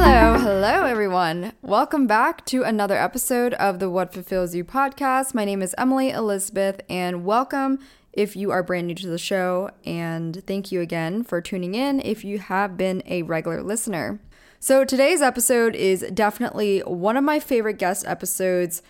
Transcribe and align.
Hello, 0.00 0.38
hello 0.38 0.84
everyone. 0.84 1.54
Welcome 1.60 2.06
back 2.06 2.46
to 2.46 2.62
another 2.62 2.96
episode 2.96 3.52
of 3.54 3.80
the 3.80 3.90
What 3.90 4.14
Fulfills 4.14 4.54
You 4.54 4.62
podcast. 4.62 5.34
My 5.34 5.44
name 5.44 5.60
is 5.60 5.74
Emily 5.76 6.10
Elizabeth, 6.10 6.80
and 6.88 7.24
welcome 7.24 7.80
if 8.12 8.36
you 8.36 8.52
are 8.52 8.62
brand 8.62 8.86
new 8.86 8.94
to 8.94 9.08
the 9.08 9.18
show. 9.18 9.72
And 9.84 10.44
thank 10.46 10.70
you 10.70 10.80
again 10.80 11.24
for 11.24 11.40
tuning 11.40 11.74
in 11.74 12.00
if 12.00 12.24
you 12.24 12.38
have 12.38 12.76
been 12.76 13.02
a 13.06 13.22
regular 13.22 13.60
listener. 13.60 14.20
So, 14.60 14.84
today's 14.84 15.20
episode 15.20 15.74
is 15.74 16.06
definitely 16.14 16.78
one 16.82 17.16
of 17.16 17.24
my 17.24 17.40
favorite 17.40 17.78
guest 17.78 18.06
episodes 18.06 18.82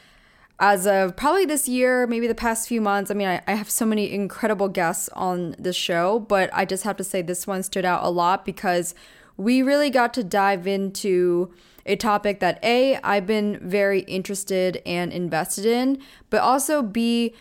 as 0.60 0.86
of 0.86 1.16
probably 1.16 1.46
this 1.46 1.70
year, 1.70 2.06
maybe 2.06 2.26
the 2.26 2.34
past 2.34 2.68
few 2.68 2.82
months. 2.82 3.10
I 3.10 3.14
mean, 3.14 3.28
I, 3.28 3.40
I, 3.46 3.54
have 3.54 3.70
so 3.70 3.86
many 3.86 4.12
incredible 4.12 4.68
guests 4.68 5.08
on 5.14 5.54
this 5.58 5.76
show, 5.76 6.18
but 6.18 6.50
I 6.52 6.64
just 6.64 6.82
have 6.82 6.96
to 6.96 7.04
say 7.04 7.22
this 7.22 7.46
one 7.46 7.62
stood 7.62 7.84
out 7.84 8.04
a 8.04 8.10
lot 8.10 8.44
because 8.44 8.94
we 9.38 9.62
really 9.62 9.88
got 9.88 10.12
to 10.14 10.24
dive 10.24 10.66
into 10.66 11.54
a 11.86 11.96
topic 11.96 12.40
that 12.40 12.62
A, 12.62 12.96
I've 13.02 13.26
been 13.26 13.58
very 13.62 14.00
interested 14.00 14.82
and 14.84 15.10
invested 15.10 15.64
in, 15.64 16.02
but 16.28 16.42
also 16.42 16.82
B, 16.82 17.34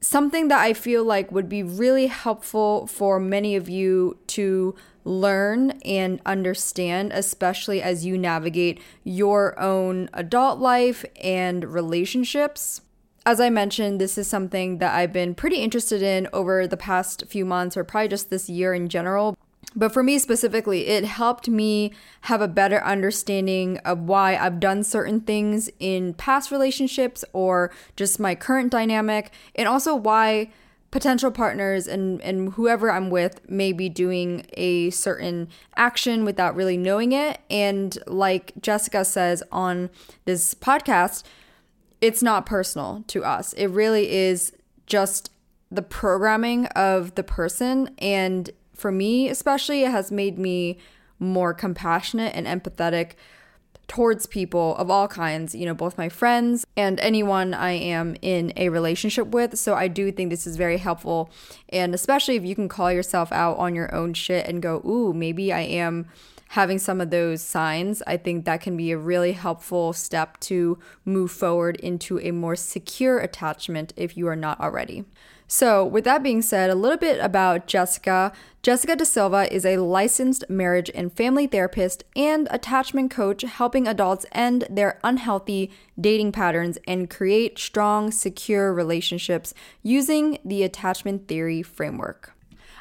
something 0.00 0.48
that 0.48 0.60
I 0.60 0.74
feel 0.74 1.04
like 1.04 1.32
would 1.32 1.48
be 1.48 1.62
really 1.62 2.08
helpful 2.08 2.86
for 2.86 3.18
many 3.18 3.56
of 3.56 3.68
you 3.68 4.18
to 4.26 4.74
learn 5.04 5.70
and 5.84 6.20
understand, 6.26 7.12
especially 7.12 7.80
as 7.80 8.04
you 8.04 8.18
navigate 8.18 8.80
your 9.04 9.58
own 9.58 10.10
adult 10.12 10.58
life 10.58 11.04
and 11.22 11.64
relationships. 11.64 12.82
As 13.24 13.40
I 13.40 13.48
mentioned, 13.48 14.00
this 14.00 14.18
is 14.18 14.26
something 14.26 14.78
that 14.78 14.92
I've 14.92 15.12
been 15.12 15.34
pretty 15.36 15.56
interested 15.56 16.02
in 16.02 16.28
over 16.32 16.66
the 16.66 16.76
past 16.76 17.24
few 17.28 17.44
months, 17.44 17.76
or 17.76 17.84
probably 17.84 18.08
just 18.08 18.28
this 18.28 18.50
year 18.50 18.74
in 18.74 18.88
general. 18.88 19.36
But 19.74 19.92
for 19.92 20.02
me 20.02 20.18
specifically, 20.18 20.88
it 20.88 21.04
helped 21.04 21.48
me 21.48 21.92
have 22.22 22.40
a 22.40 22.48
better 22.48 22.82
understanding 22.84 23.78
of 23.78 24.00
why 24.00 24.36
I've 24.36 24.60
done 24.60 24.84
certain 24.84 25.20
things 25.20 25.70
in 25.78 26.14
past 26.14 26.50
relationships 26.50 27.24
or 27.32 27.70
just 27.96 28.20
my 28.20 28.34
current 28.34 28.70
dynamic, 28.70 29.32
and 29.54 29.68
also 29.68 29.94
why 29.94 30.50
potential 30.90 31.30
partners 31.30 31.86
and, 31.88 32.20
and 32.20 32.52
whoever 32.52 32.90
I'm 32.90 33.08
with 33.08 33.48
may 33.48 33.72
be 33.72 33.88
doing 33.88 34.44
a 34.52 34.90
certain 34.90 35.48
action 35.74 36.24
without 36.24 36.54
really 36.54 36.76
knowing 36.76 37.12
it. 37.12 37.40
And 37.48 37.96
like 38.06 38.52
Jessica 38.60 39.04
says 39.04 39.42
on 39.50 39.88
this 40.26 40.54
podcast, 40.54 41.22
it's 42.02 42.22
not 42.22 42.44
personal 42.44 43.04
to 43.06 43.24
us. 43.24 43.54
It 43.54 43.68
really 43.68 44.12
is 44.12 44.52
just 44.86 45.30
the 45.70 45.82
programming 45.82 46.66
of 46.66 47.14
the 47.14 47.22
person 47.22 47.94
and 47.96 48.50
for 48.82 48.92
me 48.92 49.28
especially, 49.28 49.84
it 49.84 49.90
has 49.90 50.12
made 50.12 50.38
me 50.38 50.76
more 51.18 51.54
compassionate 51.54 52.34
and 52.34 52.46
empathetic 52.46 53.12
towards 53.86 54.26
people 54.26 54.74
of 54.76 54.90
all 54.90 55.06
kinds, 55.06 55.54
you 55.54 55.66
know, 55.66 55.74
both 55.74 55.98
my 55.98 56.08
friends 56.08 56.66
and 56.76 56.98
anyone 57.00 57.54
I 57.54 57.72
am 57.72 58.16
in 58.22 58.52
a 58.56 58.70
relationship 58.70 59.28
with. 59.28 59.58
So 59.58 59.74
I 59.74 59.86
do 59.88 60.10
think 60.10 60.30
this 60.30 60.46
is 60.46 60.56
very 60.56 60.78
helpful. 60.78 61.30
And 61.68 61.94
especially 61.94 62.36
if 62.36 62.44
you 62.44 62.54
can 62.54 62.68
call 62.68 62.90
yourself 62.92 63.30
out 63.32 63.58
on 63.58 63.74
your 63.74 63.94
own 63.94 64.14
shit 64.14 64.46
and 64.46 64.62
go, 64.62 64.82
ooh, 64.84 65.12
maybe 65.12 65.52
I 65.52 65.60
am 65.60 66.08
having 66.52 66.78
some 66.78 67.00
of 67.00 67.08
those 67.08 67.40
signs, 67.40 68.02
I 68.06 68.18
think 68.18 68.44
that 68.44 68.60
can 68.60 68.76
be 68.76 68.90
a 68.90 68.98
really 68.98 69.32
helpful 69.32 69.94
step 69.94 70.38
to 70.40 70.78
move 71.02 71.30
forward 71.30 71.76
into 71.76 72.20
a 72.20 72.30
more 72.30 72.56
secure 72.56 73.18
attachment 73.18 73.94
if 73.96 74.18
you 74.18 74.28
are 74.28 74.36
not 74.36 74.60
already. 74.60 75.06
So, 75.48 75.82
with 75.82 76.04
that 76.04 76.22
being 76.22 76.42
said, 76.42 76.68
a 76.68 76.74
little 76.74 76.98
bit 76.98 77.18
about 77.20 77.66
Jessica. 77.66 78.32
Jessica 78.62 78.96
De 78.96 79.06
Silva 79.06 79.50
is 79.50 79.64
a 79.64 79.78
licensed 79.78 80.44
marriage 80.50 80.90
and 80.94 81.10
family 81.10 81.46
therapist 81.46 82.04
and 82.14 82.48
attachment 82.50 83.10
coach, 83.10 83.40
helping 83.42 83.88
adults 83.88 84.26
end 84.32 84.66
their 84.68 85.00
unhealthy 85.02 85.70
dating 85.98 86.32
patterns 86.32 86.76
and 86.86 87.08
create 87.08 87.58
strong, 87.58 88.10
secure 88.10 88.74
relationships 88.74 89.54
using 89.82 90.38
the 90.44 90.62
attachment 90.62 91.28
theory 91.28 91.62
framework. 91.62 92.31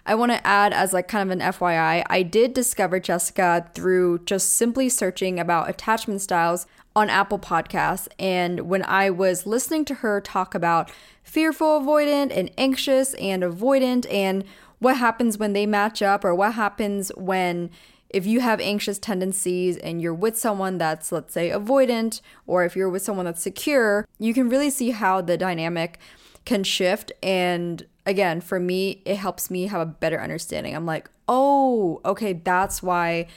I 0.05 0.15
want 0.15 0.31
to 0.31 0.45
add 0.45 0.73
as 0.73 0.93
like 0.93 1.07
kind 1.07 1.29
of 1.29 1.39
an 1.39 1.53
FYI, 1.53 2.03
I 2.09 2.23
did 2.23 2.53
discover 2.53 2.99
Jessica 2.99 3.69
through 3.73 4.19
just 4.25 4.53
simply 4.53 4.89
searching 4.89 5.39
about 5.39 5.69
attachment 5.69 6.21
styles 6.21 6.65
on 6.95 7.09
Apple 7.09 7.39
Podcasts. 7.39 8.07
And 8.19 8.61
when 8.61 8.83
I 8.83 9.09
was 9.09 9.45
listening 9.45 9.85
to 9.85 9.95
her 9.95 10.19
talk 10.19 10.55
about 10.55 10.91
fearful 11.23 11.79
avoidant 11.79 12.35
and 12.35 12.51
anxious 12.57 13.13
and 13.15 13.43
avoidant 13.43 14.11
and 14.11 14.43
what 14.79 14.97
happens 14.97 15.37
when 15.37 15.53
they 15.53 15.65
match 15.65 16.01
up 16.01 16.25
or 16.25 16.33
what 16.33 16.55
happens 16.55 17.11
when 17.15 17.69
if 18.09 18.25
you 18.25 18.41
have 18.41 18.59
anxious 18.59 18.99
tendencies 18.99 19.77
and 19.77 20.01
you're 20.01 20.13
with 20.13 20.37
someone 20.37 20.77
that's 20.77 21.11
let's 21.11 21.33
say 21.33 21.49
avoidant 21.49 22.19
or 22.45 22.65
if 22.65 22.75
you're 22.75 22.89
with 22.89 23.03
someone 23.03 23.25
that's 23.25 23.41
secure 23.41 24.05
you 24.17 24.33
can 24.33 24.49
really 24.49 24.69
see 24.69 24.89
how 24.89 25.21
the 25.21 25.37
dynamic 25.37 25.99
can 26.45 26.63
shift. 26.63 27.11
And 27.21 27.85
again 28.05 28.41
for 28.41 28.59
me 28.59 29.01
it 29.05 29.15
helps 29.15 29.51
me 29.51 29.67
have 29.67 29.81
a 29.81 29.85
better 29.85 30.21
understanding 30.21 30.75
i'm 30.75 30.85
like 30.85 31.09
oh 31.27 32.01
okay 32.03 32.33
that's 32.33 32.81
why 32.81 33.27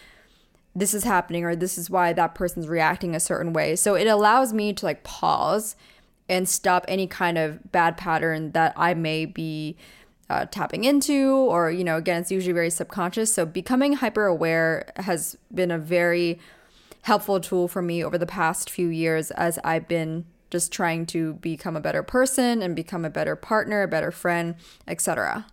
this 0.74 0.94
is 0.94 1.04
happening 1.04 1.44
or 1.44 1.54
this 1.54 1.78
is 1.78 1.88
why 1.88 2.12
that 2.12 2.34
person's 2.34 2.66
reacting 2.66 3.14
a 3.14 3.20
certain 3.20 3.52
way 3.52 3.76
so 3.76 3.94
it 3.94 4.06
allows 4.06 4.52
me 4.52 4.72
to 4.72 4.84
like 4.84 5.04
pause 5.04 5.76
and 6.28 6.48
stop 6.48 6.84
any 6.88 7.06
kind 7.06 7.38
of 7.38 7.70
bad 7.70 7.96
pattern 7.96 8.52
that 8.52 8.72
I 8.76 8.94
may 8.94 9.26
be 9.26 9.76
uh, 10.30 10.46
tapping 10.46 10.84
into, 10.84 11.34
or, 11.34 11.70
you 11.70 11.84
know, 11.84 11.96
again, 11.96 12.22
it's 12.22 12.30
usually 12.30 12.52
very 12.52 12.70
subconscious. 12.70 13.32
So 13.32 13.44
becoming 13.44 13.94
hyper 13.94 14.24
aware 14.24 14.90
has 14.96 15.36
been 15.52 15.70
a 15.70 15.78
very 15.78 16.38
helpful 17.02 17.40
tool 17.40 17.68
for 17.68 17.82
me 17.82 18.02
over 18.02 18.16
the 18.16 18.26
past 18.26 18.70
few 18.70 18.88
years 18.88 19.30
as 19.32 19.58
I've 19.62 19.86
been 19.86 20.24
just 20.54 20.70
trying 20.70 21.04
to 21.04 21.34
become 21.34 21.74
a 21.74 21.80
better 21.80 22.04
person 22.04 22.62
and 22.62 22.76
become 22.76 23.04
a 23.04 23.10
better 23.10 23.34
partner, 23.34 23.82
a 23.82 23.88
better 23.88 24.12
friend, 24.12 24.54
etc. 24.86 25.46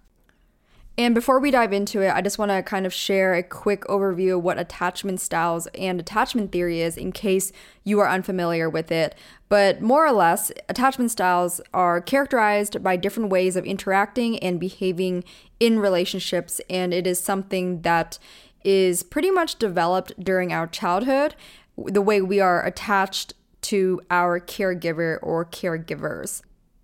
And 0.95 1.15
before 1.15 1.39
we 1.39 1.49
dive 1.49 1.73
into 1.73 2.01
it, 2.01 2.13
I 2.13 2.21
just 2.21 2.37
want 2.37 2.51
to 2.51 2.61
kind 2.61 2.85
of 2.85 2.93
share 2.93 3.33
a 3.33 3.41
quick 3.41 3.83
overview 3.85 4.37
of 4.37 4.43
what 4.43 4.59
attachment 4.59 5.19
styles 5.19 5.65
and 5.73 5.99
attachment 5.99 6.51
theory 6.51 6.81
is 6.81 6.97
in 6.97 7.11
case 7.11 7.51
you 7.83 7.99
are 7.99 8.07
unfamiliar 8.07 8.69
with 8.69 8.91
it. 8.91 9.15
But 9.49 9.81
more 9.81 10.05
or 10.05 10.11
less, 10.11 10.51
attachment 10.69 11.09
styles 11.09 11.61
are 11.73 11.99
characterized 11.99 12.83
by 12.83 12.95
different 12.95 13.31
ways 13.31 13.55
of 13.55 13.65
interacting 13.65 14.37
and 14.37 14.59
behaving 14.59 15.23
in 15.59 15.79
relationships, 15.79 16.61
and 16.69 16.93
it 16.93 17.07
is 17.07 17.19
something 17.19 17.81
that 17.81 18.19
is 18.63 19.01
pretty 19.01 19.31
much 19.31 19.57
developed 19.57 20.13
during 20.23 20.53
our 20.53 20.67
childhood, 20.67 21.33
the 21.75 22.01
way 22.03 22.21
we 22.21 22.39
are 22.39 22.63
attached 22.63 23.33
to 23.61 24.01
our 24.09 24.39
caregiver 24.39 25.19
or 25.21 25.45
caregivers. 25.45 26.41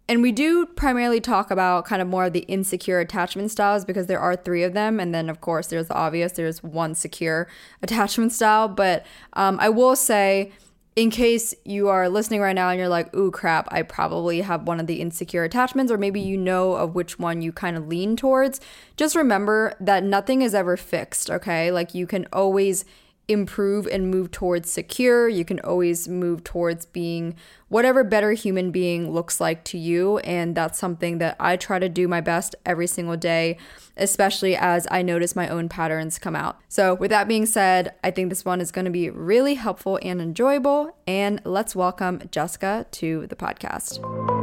And 0.09 0.21
we 0.21 0.31
do 0.31 0.65
primarily 0.65 1.19
talk 1.19 1.51
about 1.51 1.85
kind 1.85 2.01
of 2.01 2.07
more 2.07 2.25
of 2.25 2.33
the 2.33 2.41
insecure 2.41 2.99
attachment 2.99 3.51
styles 3.51 3.83
because 3.83 4.07
there 4.07 4.19
are 4.19 4.37
three 4.37 4.63
of 4.63 4.73
them. 4.73 4.99
And 4.99 5.13
then, 5.13 5.29
of 5.29 5.41
course, 5.41 5.67
there's 5.67 5.89
the 5.89 5.95
obvious, 5.95 6.33
there's 6.33 6.63
one 6.63 6.95
secure 6.95 7.47
attachment 7.81 8.31
style. 8.31 8.69
But 8.69 9.05
um, 9.33 9.57
I 9.59 9.69
will 9.69 9.97
say, 9.97 10.53
in 10.95 11.11
case 11.11 11.53
you 11.63 11.89
are 11.89 12.09
listening 12.09 12.41
right 12.41 12.55
now 12.55 12.69
and 12.69 12.79
you're 12.79 12.87
like, 12.87 13.13
ooh, 13.15 13.29
crap, 13.29 13.67
I 13.69 13.83
probably 13.83 14.41
have 14.41 14.65
one 14.65 14.79
of 14.79 14.87
the 14.87 14.99
insecure 14.99 15.43
attachments, 15.43 15.91
or 15.91 15.97
maybe 15.97 16.19
you 16.19 16.37
know 16.37 16.73
of 16.73 16.95
which 16.95 17.19
one 17.19 17.43
you 17.43 17.51
kind 17.51 17.77
of 17.77 17.87
lean 17.87 18.15
towards, 18.15 18.59
just 18.95 19.15
remember 19.15 19.75
that 19.79 20.03
nothing 20.03 20.41
is 20.41 20.55
ever 20.55 20.75
fixed, 20.75 21.29
okay? 21.29 21.69
Like 21.69 21.93
you 21.93 22.07
can 22.07 22.25
always 22.33 22.83
improve 23.27 23.87
and 23.87 24.09
move 24.09 24.31
towards 24.31 24.71
secure. 24.71 25.27
You 25.27 25.43
can 25.43 25.59
always 25.59 26.07
move 26.07 26.43
towards 26.43 26.85
being 26.85 27.35
whatever 27.67 28.03
better 28.03 28.31
human 28.31 28.71
being 28.71 29.11
looks 29.11 29.41
like 29.41 29.65
to 29.65 29.77
you. 29.77 30.19
And 30.19 30.55
that's 30.55 30.79
something 30.79 31.17
that 31.17 31.35
I 31.39 31.57
try 31.57 31.79
to 31.79 31.89
do 31.89 32.07
my 32.07 32.21
best 32.21 32.55
every 32.65 32.87
single 32.87 33.17
day, 33.17 33.57
especially 33.97 34.55
as 34.55 34.87
I 34.89 35.01
notice 35.01 35.35
my 35.35 35.49
own 35.49 35.67
patterns 35.67 36.19
come 36.19 36.35
out. 36.35 36.59
So, 36.69 36.95
with 36.95 37.11
that 37.11 37.27
being 37.27 37.45
said, 37.45 37.93
I 38.03 38.11
think 38.11 38.29
this 38.29 38.45
one 38.45 38.61
is 38.61 38.71
going 38.71 38.85
to 38.85 38.91
be 38.91 39.09
really 39.09 39.55
helpful 39.55 39.99
and 40.01 40.21
enjoyable. 40.21 40.95
And 41.05 41.41
let's 41.43 41.75
welcome 41.75 42.21
Jessica 42.31 42.85
to 42.91 43.27
the 43.27 43.35
podcast. 43.35 44.36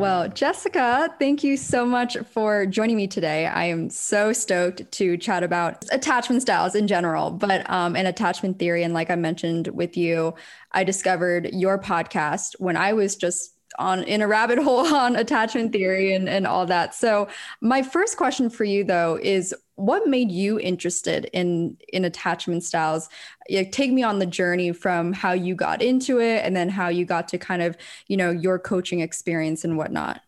Well, 0.00 0.30
Jessica, 0.30 1.14
thank 1.18 1.44
you 1.44 1.58
so 1.58 1.84
much 1.84 2.16
for 2.32 2.64
joining 2.64 2.96
me 2.96 3.06
today. 3.06 3.44
I 3.44 3.64
am 3.64 3.90
so 3.90 4.32
stoked 4.32 4.90
to 4.92 5.18
chat 5.18 5.42
about 5.42 5.84
attachment 5.92 6.40
styles 6.40 6.74
in 6.74 6.86
general, 6.86 7.30
but 7.30 7.68
um, 7.68 7.94
and 7.94 8.08
attachment 8.08 8.58
theory. 8.58 8.82
And 8.82 8.94
like 8.94 9.10
I 9.10 9.16
mentioned 9.16 9.68
with 9.68 9.98
you, 9.98 10.32
I 10.72 10.84
discovered 10.84 11.50
your 11.52 11.78
podcast 11.78 12.54
when 12.58 12.78
I 12.78 12.94
was 12.94 13.14
just 13.14 13.54
on 13.78 14.02
in 14.04 14.22
a 14.22 14.26
rabbit 14.26 14.58
hole 14.58 14.86
on 14.94 15.16
attachment 15.16 15.74
theory 15.74 16.14
and, 16.14 16.30
and 16.30 16.46
all 16.46 16.64
that. 16.64 16.94
So 16.94 17.28
my 17.60 17.82
first 17.82 18.16
question 18.16 18.48
for 18.48 18.64
you 18.64 18.84
though 18.84 19.18
is 19.20 19.54
what 19.80 20.06
made 20.06 20.30
you 20.30 20.58
interested 20.60 21.24
in 21.32 21.76
in 21.92 22.04
attachment 22.04 22.62
styles 22.62 23.08
like, 23.50 23.72
take 23.72 23.92
me 23.92 24.02
on 24.02 24.18
the 24.18 24.26
journey 24.26 24.72
from 24.72 25.12
how 25.12 25.32
you 25.32 25.54
got 25.54 25.82
into 25.82 26.20
it 26.20 26.44
and 26.44 26.54
then 26.54 26.68
how 26.68 26.88
you 26.88 27.04
got 27.04 27.28
to 27.28 27.38
kind 27.38 27.62
of 27.62 27.76
you 28.06 28.16
know 28.16 28.30
your 28.30 28.58
coaching 28.58 29.00
experience 29.00 29.64
and 29.64 29.76
whatnot 29.76 30.20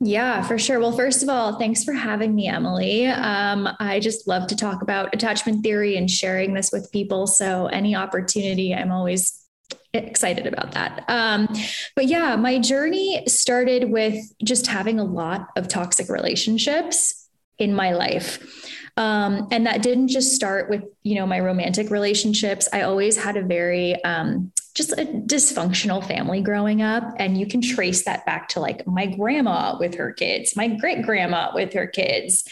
yeah, 0.00 0.42
for 0.42 0.58
sure. 0.58 0.80
Well, 0.80 0.92
first 0.92 1.22
of 1.22 1.30
all, 1.30 1.58
thanks 1.58 1.82
for 1.82 1.92
having 1.92 2.34
me, 2.34 2.48
Emily. 2.48 3.06
Um, 3.06 3.68
I 3.78 4.00
just 4.00 4.26
love 4.26 4.48
to 4.48 4.56
talk 4.56 4.82
about 4.82 5.14
attachment 5.14 5.62
theory 5.62 5.96
and 5.96 6.10
sharing 6.10 6.52
this 6.52 6.70
with 6.72 6.92
people. 6.92 7.26
So, 7.26 7.66
any 7.66 7.94
opportunity, 7.94 8.74
I'm 8.74 8.90
always 8.90 9.44
excited 9.94 10.46
about 10.46 10.72
that. 10.72 11.04
Um, 11.08 11.48
but 11.94 12.06
yeah, 12.06 12.36
my 12.36 12.58
journey 12.58 13.24
started 13.28 13.90
with 13.90 14.16
just 14.42 14.66
having 14.66 14.98
a 14.98 15.04
lot 15.04 15.48
of 15.56 15.68
toxic 15.68 16.08
relationships 16.08 17.23
in 17.58 17.74
my 17.74 17.92
life. 17.92 18.38
Um, 18.96 19.48
and 19.50 19.66
that 19.66 19.82
didn't 19.82 20.08
just 20.08 20.34
start 20.34 20.70
with, 20.70 20.84
you 21.02 21.16
know, 21.16 21.26
my 21.26 21.40
romantic 21.40 21.90
relationships. 21.90 22.68
I 22.72 22.82
always 22.82 23.16
had 23.16 23.36
a 23.36 23.42
very, 23.42 24.02
um, 24.04 24.52
just 24.74 24.92
a 24.92 25.04
dysfunctional 25.04 26.04
family 26.04 26.40
growing 26.40 26.82
up. 26.82 27.04
And 27.18 27.38
you 27.38 27.46
can 27.46 27.60
trace 27.60 28.04
that 28.04 28.24
back 28.26 28.48
to 28.50 28.60
like 28.60 28.86
my 28.86 29.06
grandma 29.06 29.76
with 29.78 29.94
her 29.96 30.12
kids, 30.12 30.56
my 30.56 30.68
great 30.68 31.02
grandma 31.02 31.50
with 31.54 31.72
her 31.74 31.86
kids. 31.86 32.44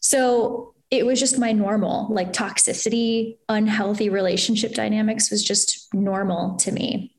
So 0.00 0.74
it 0.90 1.04
was 1.04 1.18
just 1.18 1.38
my 1.38 1.52
normal, 1.52 2.08
like 2.12 2.32
toxicity, 2.32 3.38
unhealthy 3.48 4.08
relationship 4.08 4.74
dynamics 4.74 5.30
was 5.30 5.42
just 5.42 5.92
normal 5.92 6.56
to 6.56 6.72
me. 6.72 7.14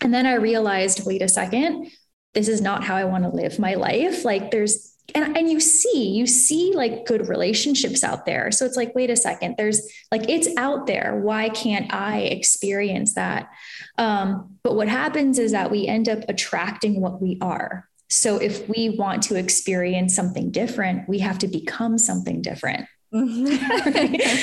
And 0.00 0.12
then 0.12 0.26
I 0.26 0.34
realized, 0.34 1.06
wait 1.06 1.22
a 1.22 1.28
second, 1.28 1.90
this 2.34 2.48
is 2.48 2.60
not 2.60 2.82
how 2.82 2.96
I 2.96 3.04
want 3.04 3.24
to 3.24 3.30
live 3.30 3.58
my 3.58 3.74
life. 3.74 4.24
Like 4.24 4.50
there's 4.50 4.91
and 5.14 5.36
and 5.36 5.50
you 5.50 5.60
see 5.60 6.08
you 6.08 6.26
see 6.26 6.72
like 6.74 7.06
good 7.06 7.28
relationships 7.28 8.02
out 8.04 8.24
there. 8.24 8.50
So 8.50 8.64
it's 8.64 8.76
like 8.76 8.94
wait 8.94 9.10
a 9.10 9.16
second 9.16 9.56
there's 9.58 9.82
like 10.10 10.28
it's 10.28 10.48
out 10.56 10.86
there. 10.86 11.20
Why 11.22 11.48
can't 11.48 11.92
i 11.92 12.18
experience 12.20 13.14
that? 13.14 13.48
Um, 13.98 14.58
but 14.62 14.74
what 14.74 14.88
happens 14.88 15.38
is 15.38 15.52
that 15.52 15.70
we 15.70 15.86
end 15.86 16.08
up 16.08 16.20
attracting 16.28 17.00
what 17.00 17.20
we 17.20 17.38
are. 17.40 17.88
So 18.08 18.36
if 18.36 18.68
we 18.68 18.90
want 18.90 19.22
to 19.24 19.36
experience 19.36 20.14
something 20.14 20.50
different 20.50 21.08
we 21.08 21.18
have 21.20 21.38
to 21.40 21.48
become 21.48 21.98
something 21.98 22.42
different. 22.42 22.86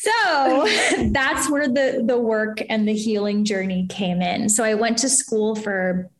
So 0.00 0.66
that's 1.10 1.50
where 1.50 1.68
the 1.68 2.02
the 2.06 2.18
work 2.18 2.62
and 2.70 2.88
the 2.88 2.94
healing 2.94 3.44
journey 3.44 3.86
came 3.86 4.22
in. 4.22 4.48
So 4.48 4.64
i 4.64 4.74
went 4.74 4.98
to 4.98 5.10
school 5.10 5.54
for 5.54 6.10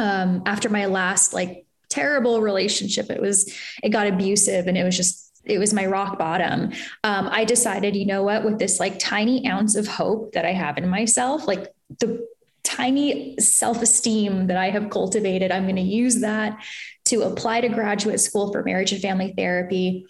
um, 0.00 0.42
after 0.46 0.68
my 0.68 0.86
last 0.86 1.32
like 1.32 1.64
terrible 1.98 2.40
relationship. 2.40 3.10
It 3.10 3.20
was, 3.20 3.52
it 3.82 3.90
got 3.90 4.06
abusive 4.06 4.66
and 4.66 4.76
it 4.76 4.84
was 4.84 4.96
just, 4.96 5.40
it 5.44 5.58
was 5.58 5.72
my 5.72 5.86
rock 5.86 6.18
bottom. 6.18 6.72
Um, 7.04 7.28
I 7.30 7.44
decided, 7.44 7.96
you 7.96 8.06
know 8.06 8.22
what, 8.22 8.44
with 8.44 8.58
this 8.58 8.78
like 8.78 8.98
tiny 8.98 9.46
ounce 9.48 9.76
of 9.76 9.86
hope 9.86 10.32
that 10.32 10.44
I 10.44 10.52
have 10.52 10.78
in 10.78 10.88
myself, 10.88 11.46
like 11.46 11.72
the 12.00 12.26
tiny 12.64 13.34
self 13.38 13.80
esteem 13.82 14.46
that 14.48 14.58
I 14.58 14.70
have 14.70 14.90
cultivated, 14.90 15.50
I'm 15.50 15.64
going 15.64 15.76
to 15.76 15.82
use 15.82 16.20
that 16.20 16.62
to 17.06 17.22
apply 17.22 17.62
to 17.62 17.68
graduate 17.68 18.20
school 18.20 18.52
for 18.52 18.62
marriage 18.62 18.92
and 18.92 19.00
family 19.00 19.32
therapy 19.36 20.06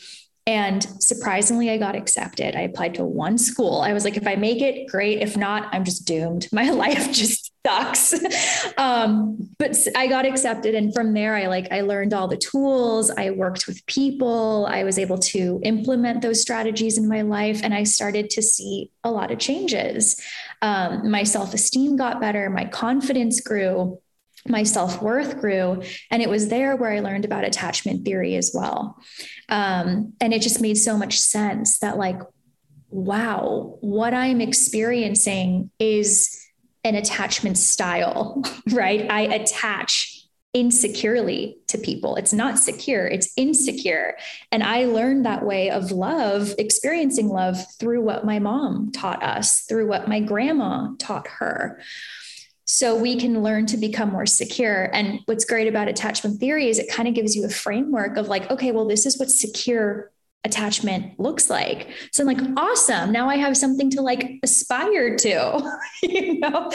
And 0.48 0.82
surprisingly, 0.98 1.68
I 1.70 1.76
got 1.76 1.94
accepted. 1.94 2.56
I 2.56 2.62
applied 2.62 2.94
to 2.94 3.04
one 3.04 3.36
school. 3.36 3.82
I 3.82 3.92
was 3.92 4.04
like, 4.04 4.16
if 4.16 4.26
I 4.26 4.34
make 4.34 4.62
it, 4.62 4.88
great. 4.88 5.20
If 5.20 5.36
not, 5.36 5.68
I'm 5.72 5.84
just 5.84 6.06
doomed. 6.06 6.48
My 6.52 6.70
life 6.70 7.12
just 7.12 7.47
sucks. 7.66 8.14
um, 8.78 9.50
but 9.58 9.76
I 9.96 10.06
got 10.06 10.26
accepted. 10.26 10.74
And 10.74 10.94
from 10.94 11.14
there, 11.14 11.34
I 11.36 11.46
like, 11.46 11.70
I 11.70 11.82
learned 11.82 12.14
all 12.14 12.28
the 12.28 12.36
tools. 12.36 13.10
I 13.10 13.30
worked 13.30 13.66
with 13.66 13.84
people. 13.86 14.66
I 14.70 14.84
was 14.84 14.98
able 14.98 15.18
to 15.18 15.60
implement 15.62 16.22
those 16.22 16.40
strategies 16.40 16.98
in 16.98 17.08
my 17.08 17.22
life. 17.22 17.60
And 17.62 17.74
I 17.74 17.84
started 17.84 18.30
to 18.30 18.42
see 18.42 18.90
a 19.04 19.10
lot 19.10 19.30
of 19.30 19.38
changes. 19.38 20.20
Um, 20.62 21.10
my 21.10 21.22
self 21.22 21.54
esteem 21.54 21.96
got 21.96 22.20
better. 22.20 22.50
My 22.50 22.64
confidence 22.64 23.40
grew 23.40 23.98
my 24.46 24.62
self 24.62 25.02
worth 25.02 25.40
grew. 25.40 25.82
And 26.10 26.22
it 26.22 26.28
was 26.28 26.48
there 26.48 26.76
where 26.76 26.90
I 26.90 27.00
learned 27.00 27.24
about 27.24 27.44
attachment 27.44 28.04
theory 28.04 28.36
as 28.36 28.52
well. 28.54 28.96
Um, 29.48 30.14
and 30.20 30.32
it 30.32 30.42
just 30.42 30.60
made 30.60 30.76
so 30.76 30.96
much 30.96 31.18
sense 31.18 31.78
that, 31.80 31.98
like, 31.98 32.20
wow, 32.90 33.76
what 33.80 34.14
I'm 34.14 34.40
experiencing 34.40 35.70
is 35.78 36.37
an 36.88 36.96
attachment 36.96 37.58
style, 37.58 38.42
right? 38.72 39.10
I 39.10 39.22
attach 39.22 40.14
insecurely 40.54 41.58
to 41.68 41.78
people. 41.78 42.16
It's 42.16 42.32
not 42.32 42.58
secure, 42.58 43.06
it's 43.06 43.32
insecure. 43.36 44.16
And 44.50 44.62
I 44.62 44.86
learned 44.86 45.26
that 45.26 45.44
way 45.44 45.70
of 45.70 45.92
love, 45.92 46.54
experiencing 46.58 47.28
love 47.28 47.58
through 47.78 48.02
what 48.02 48.24
my 48.24 48.38
mom 48.38 48.90
taught 48.90 49.22
us, 49.22 49.60
through 49.68 49.88
what 49.88 50.08
my 50.08 50.20
grandma 50.20 50.94
taught 50.98 51.28
her 51.28 51.80
so 52.70 52.94
we 52.94 53.18
can 53.18 53.42
learn 53.42 53.64
to 53.64 53.78
become 53.78 54.10
more 54.10 54.26
secure 54.26 54.90
and 54.94 55.20
what's 55.24 55.46
great 55.46 55.66
about 55.66 55.88
attachment 55.88 56.38
theory 56.38 56.68
is 56.68 56.78
it 56.78 56.90
kind 56.90 57.08
of 57.08 57.14
gives 57.14 57.34
you 57.34 57.46
a 57.46 57.48
framework 57.48 58.18
of 58.18 58.28
like 58.28 58.48
okay 58.50 58.72
well 58.72 58.86
this 58.86 59.06
is 59.06 59.18
what 59.18 59.30
secure 59.30 60.12
attachment 60.44 61.18
looks 61.18 61.50
like. 61.50 61.88
So 62.12 62.22
i'm 62.22 62.26
like 62.26 62.58
awesome. 62.58 63.12
Now 63.12 63.28
i 63.28 63.36
have 63.36 63.56
something 63.56 63.90
to 63.90 64.02
like 64.02 64.38
aspire 64.42 65.16
to 65.16 65.78
you 66.02 66.38
know? 66.40 66.70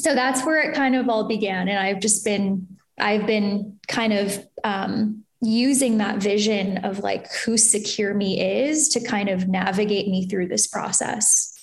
So 0.00 0.14
that's 0.14 0.44
where 0.44 0.60
it 0.68 0.74
kind 0.74 0.96
of 0.96 1.08
all 1.08 1.28
began. 1.28 1.68
And 1.68 1.78
i've 1.78 2.00
just 2.00 2.24
been 2.24 2.66
i've 2.98 3.26
been 3.26 3.78
kind 3.88 4.12
of 4.12 4.46
um, 4.62 5.24
using 5.40 5.98
that 5.98 6.18
vision 6.18 6.78
of 6.78 7.00
like 7.00 7.32
who 7.32 7.56
secure 7.56 8.14
me 8.14 8.40
is 8.40 8.88
to 8.90 9.00
kind 9.00 9.28
of 9.28 9.48
navigate 9.48 10.08
me 10.08 10.26
through 10.26 10.48
this 10.48 10.66
process 10.66 11.53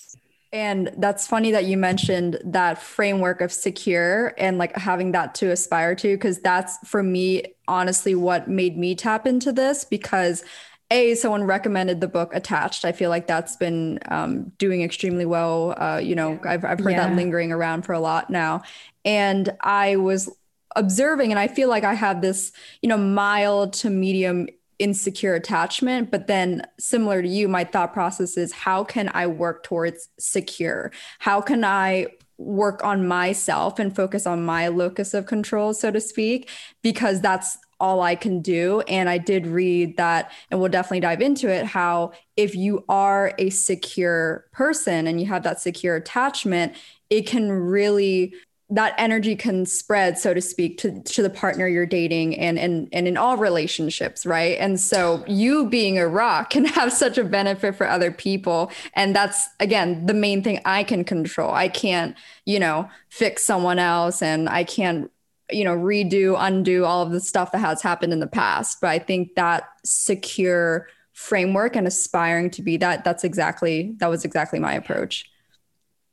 and 0.53 0.91
that's 0.97 1.27
funny 1.27 1.51
that 1.51 1.65
you 1.65 1.77
mentioned 1.77 2.37
that 2.43 2.81
framework 2.81 3.39
of 3.39 3.53
secure 3.53 4.33
and 4.37 4.57
like 4.57 4.75
having 4.75 5.13
that 5.13 5.33
to 5.35 5.51
aspire 5.51 5.95
to, 5.95 6.15
because 6.15 6.39
that's 6.39 6.77
for 6.87 7.01
me, 7.01 7.43
honestly, 7.67 8.15
what 8.15 8.49
made 8.49 8.77
me 8.77 8.93
tap 8.93 9.25
into 9.25 9.53
this 9.53 9.85
because 9.85 10.43
a 10.91 11.15
someone 11.15 11.45
recommended 11.45 12.01
the 12.01 12.07
book 12.07 12.35
attached. 12.35 12.83
I 12.83 12.91
feel 12.91 13.09
like 13.09 13.25
that's 13.25 13.55
been 13.55 13.99
um, 14.09 14.51
doing 14.57 14.81
extremely 14.81 15.25
well. 15.25 15.73
Uh, 15.77 16.01
you 16.03 16.15
know 16.15 16.37
i've, 16.45 16.65
I've 16.65 16.79
heard 16.79 16.91
yeah. 16.91 17.07
that 17.07 17.15
lingering 17.15 17.51
around 17.51 17.83
for 17.83 17.93
a 17.93 17.99
lot 17.99 18.29
now. 18.29 18.61
And 19.05 19.49
i 19.61 19.95
was 19.95 20.29
observing 20.75 21.31
and 21.31 21.39
i 21.39 21.49
feel 21.49 21.67
like 21.67 21.83
i 21.83 21.93
have 21.93 22.21
this 22.21 22.53
you 22.81 22.87
know 22.87 22.97
mild 22.97 23.73
to 23.73 23.89
medium 23.89 24.47
insecure 24.81 25.35
attachment. 25.35 26.11
But 26.11 26.27
then, 26.27 26.63
similar 26.79 27.21
to 27.21 27.27
you, 27.27 27.47
my 27.47 27.63
thought 27.63 27.93
process 27.93 28.35
is 28.35 28.51
how 28.51 28.83
can 28.83 29.09
I 29.13 29.27
work 29.27 29.63
towards 29.63 30.09
secure? 30.19 30.91
How 31.19 31.39
can 31.39 31.63
I 31.63 32.07
work 32.37 32.83
on 32.83 33.07
myself 33.07 33.77
and 33.77 33.95
focus 33.95 34.25
on 34.25 34.43
my 34.43 34.67
locus 34.67 35.13
of 35.13 35.27
control, 35.27 35.73
so 35.73 35.91
to 35.91 36.01
speak, 36.01 36.49
because 36.81 37.21
that's 37.21 37.57
all 37.79 38.01
I 38.01 38.15
can 38.15 38.41
do. 38.41 38.81
And 38.81 39.09
I 39.09 39.17
did 39.17 39.47
read 39.47 39.97
that, 39.97 40.31
and 40.49 40.59
we'll 40.59 40.69
definitely 40.69 41.01
dive 41.01 41.21
into 41.21 41.49
it 41.49 41.65
how 41.65 42.11
if 42.37 42.55
you 42.55 42.85
are 42.89 43.33
a 43.37 43.49
secure 43.49 44.45
person 44.51 45.07
and 45.07 45.19
you 45.19 45.27
have 45.27 45.43
that 45.43 45.59
secure 45.59 45.95
attachment, 45.95 46.73
it 47.09 47.27
can 47.27 47.51
really 47.51 48.33
that 48.71 48.95
energy 48.97 49.35
can 49.35 49.65
spread 49.65 50.17
so 50.17 50.33
to 50.33 50.41
speak 50.41 50.77
to, 50.77 51.01
to 51.03 51.21
the 51.21 51.29
partner 51.29 51.67
you're 51.67 51.85
dating 51.85 52.37
and, 52.39 52.57
and 52.57 52.87
and 52.93 53.07
in 53.07 53.17
all 53.17 53.37
relationships 53.37 54.25
right? 54.25 54.57
And 54.59 54.79
so 54.79 55.23
you 55.27 55.69
being 55.69 55.99
a 55.99 56.07
rock 56.07 56.49
can 56.51 56.65
have 56.65 56.91
such 56.93 57.17
a 57.17 57.23
benefit 57.23 57.75
for 57.75 57.87
other 57.87 58.11
people. 58.11 58.71
And 58.93 59.15
that's 59.15 59.47
again 59.59 60.05
the 60.05 60.13
main 60.13 60.41
thing 60.41 60.59
i 60.65 60.83
can 60.83 61.03
control. 61.03 61.53
I 61.53 61.67
can't 61.67 62.15
you 62.45 62.59
know 62.59 62.89
fix 63.09 63.43
someone 63.43 63.77
else 63.77 64.21
and 64.21 64.49
i 64.49 64.63
can't 64.63 65.11
you 65.51 65.63
know 65.65 65.75
redo 65.75 66.35
undo 66.39 66.85
all 66.85 67.03
of 67.03 67.11
the 67.11 67.19
stuff 67.19 67.51
that 67.51 67.59
has 67.59 67.81
happened 67.81 68.13
in 68.13 68.19
the 68.19 68.27
past. 68.27 68.79
But 68.79 68.89
i 68.89 68.99
think 68.99 69.35
that 69.35 69.63
secure 69.83 70.87
framework 71.13 71.75
and 71.75 71.85
aspiring 71.85 72.49
to 72.49 72.61
be 72.61 72.77
that 72.77 73.03
that's 73.03 73.23
exactly 73.23 73.93
that 73.97 74.07
was 74.07 74.23
exactly 74.23 74.59
my 74.59 74.73
approach 74.73 75.30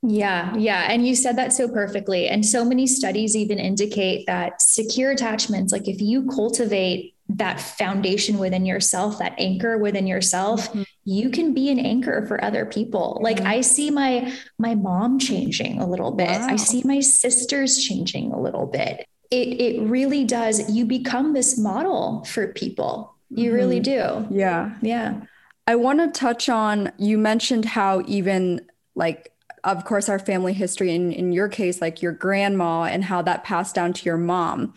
yeah, 0.02 0.55
yeah. 0.57 0.87
And 0.90 1.07
you 1.07 1.17
said 1.17 1.37
that 1.37 1.52
so 1.52 1.69
perfectly. 1.69 2.28
And 2.28 2.47
so 2.47 2.64
many 2.64 2.87
studies 2.87 3.35
even 3.35 3.59
indicate 3.59 4.26
that 4.26 4.62
secure 4.62 5.11
attachments, 5.11 5.73
like 5.73 5.88
if 5.88 6.00
you 6.00 6.28
cultivate 6.28 7.14
that 7.31 7.61
foundation 7.61 8.38
within 8.38 8.64
yourself, 8.64 9.19
that 9.19 9.35
anchor 9.38 9.76
within 9.76 10.07
yourself, 10.07 10.69
mm-hmm. 10.69 10.83
you 11.05 11.31
can 11.31 11.52
be 11.52 11.69
an 11.69 11.78
anchor 11.78 12.25
for 12.26 12.43
other 12.43 12.64
people. 12.64 13.14
Mm-hmm. 13.17 13.25
Like 13.25 13.40
I 13.40 13.61
see 13.61 13.90
my 13.90 14.33
my 14.59 14.75
mom 14.75 15.19
changing 15.19 15.81
a 15.81 15.87
little 15.87 16.12
bit. 16.12 16.28
Wow. 16.28 16.47
I 16.49 16.57
see 16.57 16.83
my 16.85 17.00
sisters 17.00 17.78
changing 17.78 18.33
a 18.33 18.40
little 18.40 18.67
bit. 18.67 19.07
It 19.31 19.61
it 19.61 19.83
really 19.83 20.25
does. 20.25 20.71
You 20.71 20.87
become 20.87 21.33
this 21.33 21.59
model 21.59 22.25
for 22.25 22.52
people. 22.52 23.17
You 23.31 23.47
mm-hmm. 23.47 23.55
really 23.55 23.81
do. 23.81 24.26
Yeah. 24.31 24.76
Yeah. 24.81 25.23
I 25.67 25.75
want 25.75 25.99
to 25.99 26.19
touch 26.19 26.49
on 26.49 26.93
you 26.99 27.19
mentioned 27.19 27.64
how 27.64 28.02
even 28.07 28.62
like 28.95 29.33
of 29.65 29.85
course, 29.85 30.09
our 30.09 30.19
family 30.19 30.53
history, 30.53 30.95
in, 30.95 31.12
in 31.12 31.33
your 31.33 31.49
case, 31.49 31.81
like 31.81 32.03
your 32.03 32.12
grandma 32.12 32.85
and 32.85 33.05
how 33.05 33.23
that 33.23 33.45
passed 33.45 33.75
down 33.75 33.93
to 33.93 34.05
your 34.05 34.17
mom. 34.17 34.75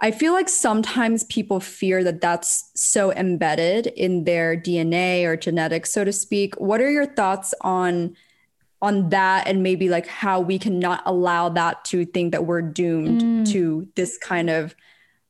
I 0.00 0.10
feel 0.10 0.32
like 0.32 0.48
sometimes 0.48 1.24
people 1.24 1.60
fear 1.60 2.02
that 2.04 2.20
that's 2.20 2.70
so 2.74 3.12
embedded 3.12 3.88
in 3.88 4.24
their 4.24 4.56
DNA 4.56 5.24
or 5.24 5.36
genetics, 5.36 5.92
so 5.92 6.04
to 6.04 6.12
speak. 6.12 6.58
What 6.58 6.80
are 6.80 6.90
your 6.90 7.06
thoughts 7.06 7.54
on 7.60 8.16
on 8.82 9.10
that 9.10 9.46
and 9.46 9.62
maybe 9.62 9.90
like 9.90 10.06
how 10.06 10.40
we 10.40 10.58
cannot 10.58 11.02
allow 11.04 11.50
that 11.50 11.84
to 11.84 12.06
think 12.06 12.32
that 12.32 12.46
we're 12.46 12.62
doomed 12.62 13.20
mm. 13.20 13.52
to 13.52 13.86
this 13.94 14.16
kind 14.16 14.48
of 14.48 14.74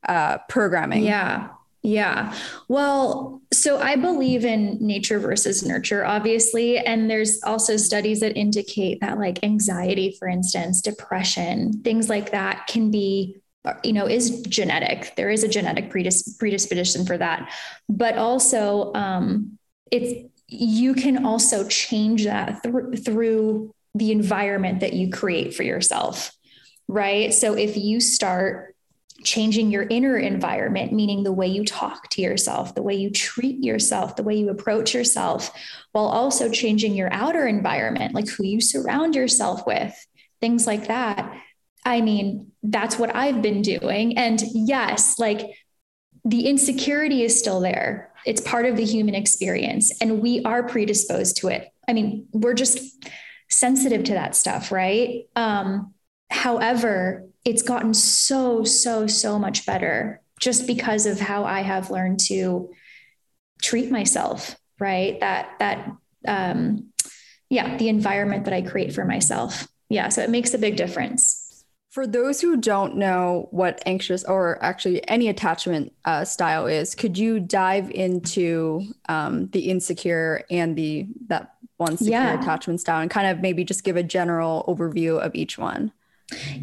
uh, 0.07 0.37
programming? 0.47 1.03
Yeah. 1.03 1.49
Yeah. 1.83 2.35
Well, 2.67 3.41
so 3.51 3.79
I 3.79 3.95
believe 3.95 4.45
in 4.45 4.77
nature 4.79 5.19
versus 5.19 5.65
nurture, 5.65 6.05
obviously. 6.05 6.77
And 6.77 7.09
there's 7.09 7.41
also 7.43 7.75
studies 7.75 8.19
that 8.19 8.37
indicate 8.37 9.01
that, 9.01 9.17
like 9.17 9.43
anxiety, 9.43 10.15
for 10.19 10.27
instance, 10.27 10.81
depression, 10.81 11.81
things 11.81 12.07
like 12.07 12.31
that 12.31 12.67
can 12.67 12.91
be, 12.91 13.41
you 13.83 13.93
know, 13.93 14.07
is 14.07 14.41
genetic. 14.43 15.15
There 15.15 15.31
is 15.31 15.43
a 15.43 15.47
genetic 15.47 15.91
predis- 15.91 16.37
predisposition 16.37 17.03
for 17.03 17.17
that. 17.17 17.51
But 17.89 18.15
also, 18.15 18.93
um, 18.93 19.57
it's, 19.91 20.29
you 20.47 20.93
can 20.93 21.25
also 21.25 21.67
change 21.67 22.25
that 22.25 22.61
th- 22.61 23.03
through 23.03 23.73
the 23.95 24.11
environment 24.11 24.81
that 24.81 24.93
you 24.93 25.09
create 25.09 25.55
for 25.55 25.63
yourself. 25.63 26.31
Right. 26.87 27.33
So 27.33 27.55
if 27.55 27.75
you 27.75 28.01
start 28.01 28.75
changing 29.23 29.71
your 29.71 29.83
inner 29.83 30.17
environment, 30.17 30.91
meaning 30.91 31.23
the 31.23 31.31
way 31.31 31.47
you 31.47 31.65
talk 31.65 32.09
to 32.09 32.21
yourself, 32.21 32.75
the 32.75 32.81
way 32.81 32.95
you 32.95 33.09
treat 33.09 33.63
yourself, 33.63 34.15
the 34.15 34.23
way 34.23 34.35
you 34.35 34.49
approach 34.49 34.93
yourself, 34.93 35.51
while 35.91 36.05
also 36.05 36.49
changing 36.49 36.95
your 36.95 37.11
outer 37.11 37.47
environment, 37.47 38.13
like 38.13 38.27
who 38.27 38.43
you 38.43 38.61
surround 38.61 39.15
yourself 39.15 39.65
with, 39.67 39.93
things 40.39 40.67
like 40.67 40.87
that. 40.87 41.37
I 41.85 42.01
mean, 42.01 42.51
that's 42.63 42.97
what 42.99 43.15
I've 43.15 43.41
been 43.41 43.61
doing. 43.61 44.17
And 44.17 44.41
yes, 44.53 45.17
like 45.17 45.41
the 46.25 46.47
insecurity 46.47 47.23
is 47.23 47.37
still 47.37 47.59
there. 47.59 48.13
It's 48.25 48.41
part 48.41 48.65
of 48.65 48.77
the 48.77 48.85
human 48.85 49.15
experience, 49.15 49.91
and 49.99 50.21
we 50.21 50.43
are 50.43 50.61
predisposed 50.63 51.37
to 51.37 51.47
it. 51.47 51.69
I 51.87 51.93
mean, 51.93 52.27
we're 52.31 52.53
just 52.53 53.03
sensitive 53.49 54.03
to 54.05 54.13
that 54.13 54.35
stuff, 54.35 54.71
right? 54.71 55.25
Um, 55.35 55.93
however, 56.29 57.27
it's 57.45 57.61
gotten 57.61 57.93
so, 57.93 58.63
so, 58.63 59.07
so 59.07 59.39
much 59.39 59.65
better 59.65 60.21
just 60.39 60.67
because 60.67 61.05
of 61.05 61.19
how 61.19 61.43
I 61.43 61.61
have 61.61 61.91
learned 61.91 62.19
to 62.27 62.71
treat 63.61 63.91
myself, 63.91 64.55
right? 64.79 65.19
That, 65.19 65.51
that, 65.59 65.91
um, 66.27 66.91
yeah, 67.49 67.77
the 67.77 67.89
environment 67.89 68.45
that 68.45 68.53
I 68.53 68.61
create 68.61 68.93
for 68.93 69.05
myself. 69.05 69.67
Yeah. 69.89 70.09
So 70.09 70.21
it 70.21 70.29
makes 70.29 70.53
a 70.53 70.57
big 70.57 70.77
difference. 70.77 71.65
For 71.91 72.07
those 72.07 72.39
who 72.39 72.55
don't 72.55 72.95
know 72.95 73.49
what 73.51 73.83
anxious 73.85 74.23
or 74.23 74.63
actually 74.63 75.05
any 75.09 75.27
attachment 75.27 75.91
uh, 76.05 76.23
style 76.23 76.65
is, 76.65 76.95
could 76.95 77.17
you 77.17 77.41
dive 77.41 77.91
into 77.91 78.83
um, 79.09 79.47
the 79.49 79.69
insecure 79.69 80.45
and 80.49 80.77
the 80.77 81.07
that 81.27 81.55
one 81.75 81.97
secure 81.97 82.13
yeah. 82.13 82.39
attachment 82.39 82.79
style 82.79 83.01
and 83.01 83.11
kind 83.11 83.27
of 83.27 83.41
maybe 83.41 83.65
just 83.65 83.83
give 83.83 83.97
a 83.97 84.03
general 84.03 84.63
overview 84.69 85.19
of 85.19 85.35
each 85.35 85.57
one? 85.57 85.91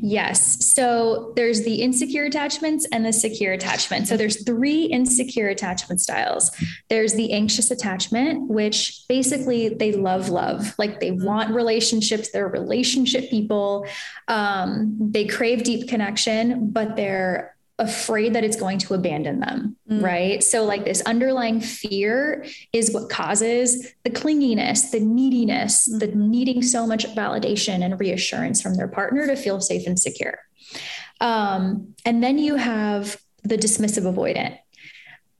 Yes. 0.00 0.66
So 0.74 1.32
there's 1.36 1.62
the 1.62 1.82
insecure 1.82 2.24
attachments 2.24 2.86
and 2.92 3.04
the 3.04 3.12
secure 3.12 3.52
attachment. 3.52 4.08
So 4.08 4.16
there's 4.16 4.44
three 4.44 4.84
insecure 4.84 5.48
attachment 5.48 6.00
styles. 6.00 6.50
There's 6.88 7.14
the 7.14 7.32
anxious 7.32 7.70
attachment, 7.70 8.48
which 8.48 9.04
basically 9.08 9.68
they 9.68 9.92
love 9.92 10.28
love, 10.28 10.74
like 10.78 11.00
they 11.00 11.10
want 11.10 11.54
relationships. 11.54 12.30
They're 12.30 12.48
relationship 12.48 13.30
people. 13.30 13.86
Um, 14.28 14.96
they 15.00 15.26
crave 15.26 15.64
deep 15.64 15.88
connection, 15.88 16.70
but 16.70 16.96
they're 16.96 17.54
afraid 17.78 18.34
that 18.34 18.42
it's 18.44 18.56
going 18.56 18.78
to 18.78 18.94
abandon 18.94 19.40
them, 19.40 19.76
mm. 19.88 20.02
right? 20.02 20.42
So, 20.42 20.64
like 20.64 20.84
this 20.84 21.00
underlying 21.02 21.60
fear 21.60 22.44
is 22.72 22.92
what 22.92 23.08
causes 23.08 23.94
the 24.04 24.10
clinginess, 24.10 24.90
the 24.90 25.00
neediness, 25.00 25.88
mm. 25.88 26.00
the 26.00 26.08
needing 26.08 26.62
so 26.62 26.86
much 26.86 27.06
validation 27.14 27.84
and 27.84 27.98
reassurance 27.98 28.60
from 28.60 28.74
their 28.74 28.88
partner 28.88 29.26
to 29.26 29.36
feel 29.36 29.60
safe 29.60 29.86
and 29.86 29.98
secure. 29.98 30.38
Um, 31.20 31.94
and 32.04 32.22
then 32.22 32.38
you 32.38 32.56
have 32.56 33.20
the 33.42 33.56
dismissive 33.56 34.12
avoidant. 34.12 34.58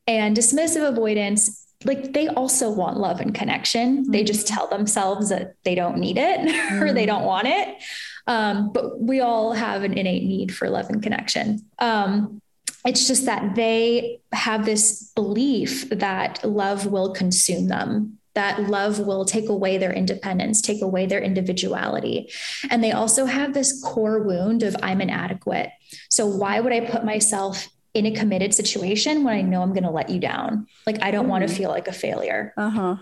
And 0.07 0.37
dismissive 0.37 0.89
avoidance 0.89 1.68
like 1.85 2.13
they 2.13 2.29
also 2.29 2.71
want 2.71 2.99
love 2.99 3.21
and 3.21 3.35
connection. 3.35 4.03
Mm-hmm. 4.03 4.11
They 4.11 4.25
just 4.25 4.47
tell 4.47 4.69
themselves 4.69 5.29
that 5.29 5.55
they 5.65 5.75
don't 5.75 5.99
need 5.99 6.19
it 6.19 6.41
mm-hmm. 6.41 6.83
or 6.83 6.93
they 6.93 7.07
don't 7.07 7.25
want 7.25 7.47
it. 7.47 7.83
Um, 8.27 8.73
but 8.73 9.01
we 9.01 9.21
all 9.21 9.53
have 9.53 9.85
an 9.85 9.97
innate 9.97 10.25
need 10.25 10.55
for 10.55 10.69
love 10.69 10.91
and 10.91 11.03
connection. 11.03 11.61
Um, 11.79 12.43
it's 12.85 13.07
just 13.07 13.27
that 13.27 13.55
they 13.55 14.21
have 14.33 14.65
this 14.65 15.13
belief 15.15 15.89
that 15.91 16.45
love 16.45 16.87
will 16.87 17.13
consume 17.13 17.69
them, 17.69 18.19
that 18.35 18.69
love 18.69 19.01
will 19.01 19.25
take 19.25 19.49
away 19.49 19.79
their 19.79 19.93
independence, 19.93 20.61
take 20.61 20.83
away 20.83 21.07
their 21.07 21.21
individuality. 21.21 22.31
And 22.71 22.85
they 22.85 22.93
also 22.93 23.25
have 23.25 23.55
this 23.55 23.83
core 23.83 24.23
wound 24.23 24.63
of 24.63 24.77
I'm 24.83 25.01
inadequate. 25.01 25.71
So 26.11 26.27
why 26.27 26.61
would 26.61 26.73
I 26.73 26.81
put 26.81 27.05
myself 27.05 27.69
in 27.95 28.07
a 28.07 28.11
committed 28.11 28.55
situation 28.55 29.25
when 29.25 29.35
I 29.35 29.43
know 29.43 29.63
I'm 29.63 29.73
going 29.73 29.85
to 29.85 29.91
let 29.91 30.11
you 30.11 30.21
down? 30.21 30.67
Like 30.87 31.03
I 31.03 31.11
don't 31.11 31.23
mm-hmm. 31.23 31.31
want 31.31 31.49
to 31.49 31.55
feel 31.55 31.71
like 31.71 31.89
a 31.89 31.93
failure. 31.93 32.53
Uh-huh. 32.57 32.97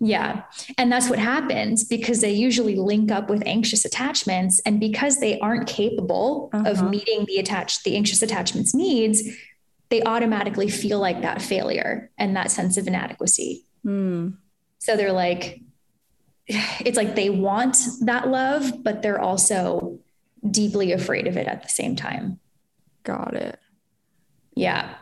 Yeah. 0.00 0.42
And 0.76 0.90
that's 0.90 1.08
what 1.08 1.18
happens 1.18 1.84
because 1.84 2.20
they 2.20 2.32
usually 2.32 2.76
link 2.76 3.10
up 3.10 3.30
with 3.30 3.42
anxious 3.46 3.84
attachments. 3.84 4.60
And 4.66 4.80
because 4.80 5.20
they 5.20 5.38
aren't 5.38 5.68
capable 5.68 6.50
uh-huh. 6.52 6.68
of 6.68 6.90
meeting 6.90 7.24
the 7.26 7.38
attached, 7.38 7.84
the 7.84 7.96
anxious 7.96 8.20
attachments 8.20 8.74
needs, 8.74 9.22
they 9.90 10.02
automatically 10.02 10.68
feel 10.68 10.98
like 10.98 11.22
that 11.22 11.40
failure 11.40 12.10
and 12.18 12.36
that 12.36 12.50
sense 12.50 12.76
of 12.76 12.86
inadequacy. 12.86 13.64
Mm. 13.84 14.36
So 14.78 14.96
they're 14.96 15.12
like, 15.12 15.60
it's 16.46 16.96
like 16.96 17.14
they 17.14 17.30
want 17.30 17.78
that 18.02 18.28
love, 18.28 18.82
but 18.82 19.02
they're 19.02 19.20
also 19.20 20.00
deeply 20.50 20.92
afraid 20.92 21.26
of 21.26 21.36
it 21.36 21.46
at 21.46 21.62
the 21.62 21.68
same 21.68 21.96
time. 21.96 22.40
Got 23.04 23.34
it. 23.34 23.58
Yeah. 24.54 24.94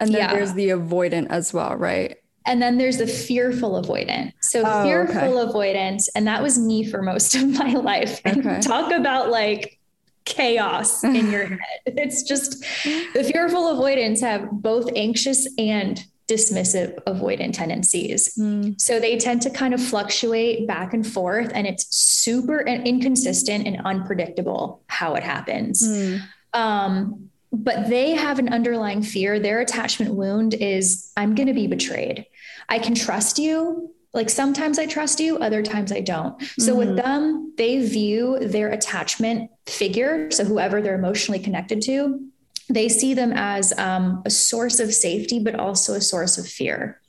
And 0.00 0.12
then 0.12 0.20
yeah. 0.20 0.32
there's 0.32 0.52
the 0.54 0.68
avoidant 0.70 1.28
as 1.30 1.52
well, 1.52 1.74
right? 1.76 2.16
And 2.44 2.62
then 2.62 2.78
there's 2.78 2.98
the 2.98 3.06
fearful 3.06 3.82
avoidant. 3.82 4.32
So 4.40 4.62
oh, 4.64 4.84
fearful 4.84 5.38
okay. 5.38 5.48
avoidance, 5.48 6.08
and 6.14 6.26
that 6.28 6.42
was 6.42 6.58
me 6.58 6.84
for 6.84 7.02
most 7.02 7.34
of 7.34 7.48
my 7.48 7.72
life. 7.72 8.20
Okay. 8.26 8.60
talk 8.60 8.92
about 8.92 9.30
like 9.30 9.78
chaos 10.24 11.02
in 11.04 11.30
your 11.30 11.46
head. 11.46 11.80
It's 11.86 12.22
just 12.22 12.60
the 12.84 13.24
fearful 13.24 13.68
avoidants 13.68 14.20
have 14.20 14.50
both 14.50 14.90
anxious 14.94 15.48
and 15.58 16.04
dismissive 16.28 16.94
avoidant 17.04 17.54
tendencies. 17.54 18.36
Mm. 18.36 18.80
So 18.80 18.98
they 18.98 19.16
tend 19.16 19.42
to 19.42 19.50
kind 19.50 19.72
of 19.72 19.80
fluctuate 19.80 20.66
back 20.66 20.92
and 20.92 21.06
forth, 21.06 21.50
and 21.54 21.66
it's 21.66 21.94
super 21.94 22.60
inconsistent 22.60 23.66
and 23.66 23.80
unpredictable 23.84 24.82
how 24.88 25.14
it 25.14 25.22
happens. 25.22 25.86
Mm. 25.86 26.20
Um, 26.52 27.30
but 27.64 27.88
they 27.88 28.12
have 28.12 28.38
an 28.38 28.52
underlying 28.52 29.02
fear. 29.02 29.38
Their 29.38 29.60
attachment 29.60 30.14
wound 30.14 30.54
is 30.54 31.12
I'm 31.16 31.34
going 31.34 31.48
to 31.48 31.54
be 31.54 31.66
betrayed. 31.66 32.26
I 32.68 32.78
can 32.78 32.94
trust 32.94 33.38
you. 33.38 33.92
Like 34.12 34.30
sometimes 34.30 34.78
I 34.78 34.86
trust 34.86 35.20
you, 35.20 35.36
other 35.38 35.62
times 35.62 35.92
I 35.92 36.00
don't. 36.00 36.40
So 36.58 36.74
mm-hmm. 36.74 36.78
with 36.78 36.96
them, 36.96 37.52
they 37.56 37.86
view 37.86 38.38
their 38.40 38.70
attachment 38.70 39.50
figure, 39.66 40.30
so 40.30 40.44
whoever 40.44 40.80
they're 40.80 40.94
emotionally 40.94 41.38
connected 41.38 41.82
to, 41.82 42.26
they 42.68 42.88
see 42.88 43.12
them 43.12 43.32
as 43.34 43.76
um, 43.78 44.22
a 44.24 44.30
source 44.30 44.80
of 44.80 44.94
safety, 44.94 45.38
but 45.38 45.54
also 45.54 45.94
a 45.94 46.00
source 46.00 46.38
of 46.38 46.48
fear. 46.48 47.00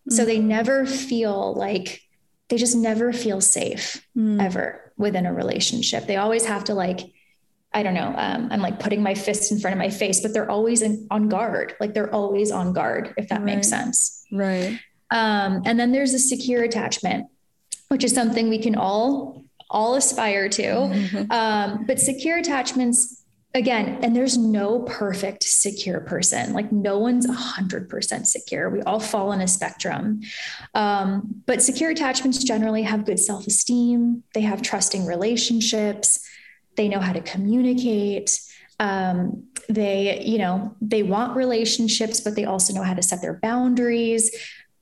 Mm-hmm. 0.00 0.16
So 0.16 0.24
they 0.24 0.38
mm-hmm. 0.38 0.48
never 0.48 0.86
feel 0.86 1.54
like 1.54 2.02
they 2.48 2.58
just 2.58 2.76
never 2.76 3.12
feel 3.12 3.40
safe 3.40 4.06
mm-hmm. 4.16 4.38
ever 4.38 4.92
within 4.98 5.26
a 5.26 5.32
relationship. 5.32 6.06
They 6.06 6.16
always 6.16 6.44
have 6.44 6.64
to 6.64 6.74
like 6.74 7.00
I 7.74 7.82
don't 7.82 7.94
know, 7.94 8.14
um, 8.16 8.48
I'm 8.50 8.60
like 8.60 8.78
putting 8.78 9.02
my 9.02 9.14
fist 9.14 9.50
in 9.52 9.58
front 9.58 9.74
of 9.74 9.78
my 9.78 9.90
face, 9.90 10.20
but 10.20 10.32
they're 10.32 10.50
always 10.50 10.80
in, 10.80 11.06
on 11.10 11.28
guard. 11.28 11.74
Like 11.80 11.92
they're 11.92 12.14
always 12.14 12.50
on 12.52 12.72
guard, 12.72 13.12
if 13.16 13.28
that 13.28 13.40
right. 13.40 13.44
makes 13.44 13.68
sense. 13.68 14.24
Right. 14.32 14.78
Um, 15.10 15.62
and 15.66 15.78
then 15.78 15.92
there's 15.92 16.14
a 16.14 16.18
secure 16.18 16.62
attachment, 16.62 17.26
which 17.88 18.04
is 18.04 18.14
something 18.14 18.48
we 18.48 18.58
can 18.58 18.76
all 18.76 19.44
all 19.70 19.96
aspire 19.96 20.48
to. 20.48 20.62
Mm-hmm. 20.62 21.32
Um, 21.32 21.84
but 21.86 21.98
secure 21.98 22.38
attachments, 22.38 23.24
again, 23.54 23.98
and 24.02 24.14
there's 24.14 24.36
no 24.36 24.80
perfect 24.80 25.42
secure 25.44 26.00
person. 26.00 26.52
Like 26.52 26.72
no 26.72 26.98
one's 26.98 27.26
a 27.28 27.32
hundred 27.32 27.88
percent 27.88 28.26
secure. 28.28 28.70
We 28.70 28.82
all 28.82 29.00
fall 29.00 29.30
on 29.30 29.40
a 29.40 29.48
spectrum. 29.48 30.20
Um, 30.74 31.42
but 31.46 31.62
secure 31.62 31.90
attachments 31.90 32.42
generally 32.42 32.82
have 32.82 33.04
good 33.04 33.18
self-esteem. 33.18 34.22
They 34.32 34.42
have 34.42 34.62
trusting 34.62 35.06
relationships 35.06 36.23
they 36.76 36.88
know 36.88 37.00
how 37.00 37.12
to 37.12 37.20
communicate. 37.20 38.40
Um, 38.80 39.44
they 39.68 40.20
you 40.24 40.38
know 40.38 40.74
they 40.80 41.02
want 41.02 41.36
relationships 41.36 42.20
but 42.20 42.34
they 42.34 42.44
also 42.44 42.74
know 42.74 42.82
how 42.82 42.94
to 42.94 43.02
set 43.02 43.22
their 43.22 43.34
boundaries. 43.34 44.34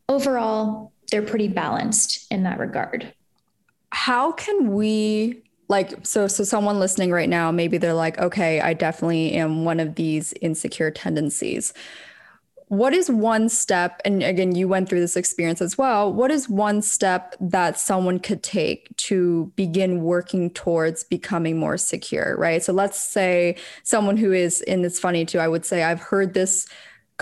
Overall 0.09 0.93
they're 1.11 1.23
pretty 1.23 1.49
balanced 1.49 2.27
in 2.33 2.45
that 2.45 2.59
regard. 2.59 3.13
How 3.91 4.33
can 4.33 4.73
we 4.73 5.43
like 5.69 6.05
so 6.05 6.27
so 6.27 6.45
someone 6.45 6.79
listening 6.79 7.11
right 7.11 7.29
now 7.29 7.51
maybe 7.51 7.79
they're 7.79 7.95
like 7.95 8.19
okay 8.19 8.61
i 8.61 8.75
definitely 8.75 9.33
am 9.33 9.65
one 9.65 9.81
of 9.81 9.95
these 9.95 10.35
insecure 10.43 10.91
tendencies 10.91 11.73
what 12.73 12.95
is 12.95 13.11
one 13.11 13.51
step 13.51 14.01
and 14.03 14.23
again 14.23 14.55
you 14.55 14.67
went 14.67 14.89
through 14.89 14.99
this 14.99 15.15
experience 15.15 15.61
as 15.61 15.77
well 15.77 16.11
what 16.11 16.31
is 16.31 16.49
one 16.49 16.81
step 16.81 17.37
that 17.39 17.79
someone 17.79 18.19
could 18.19 18.43
take 18.43 18.89
to 18.97 19.53
begin 19.57 20.03
working 20.03 20.49
towards 20.49 21.05
becoming 21.05 21.59
more 21.59 21.77
secure 21.77 22.35
right? 22.39 22.63
So 22.63 22.73
let's 22.73 22.99
say 22.99 23.57
someone 23.83 24.17
who 24.17 24.33
is 24.33 24.63
and 24.63 24.87
it's 24.87 24.99
funny 24.99 25.27
too 25.27 25.39
i 25.39 25.47
would 25.47 25.67
say 25.67 25.83
i've 25.83 26.01
heard 26.01 26.33
this 26.33 26.67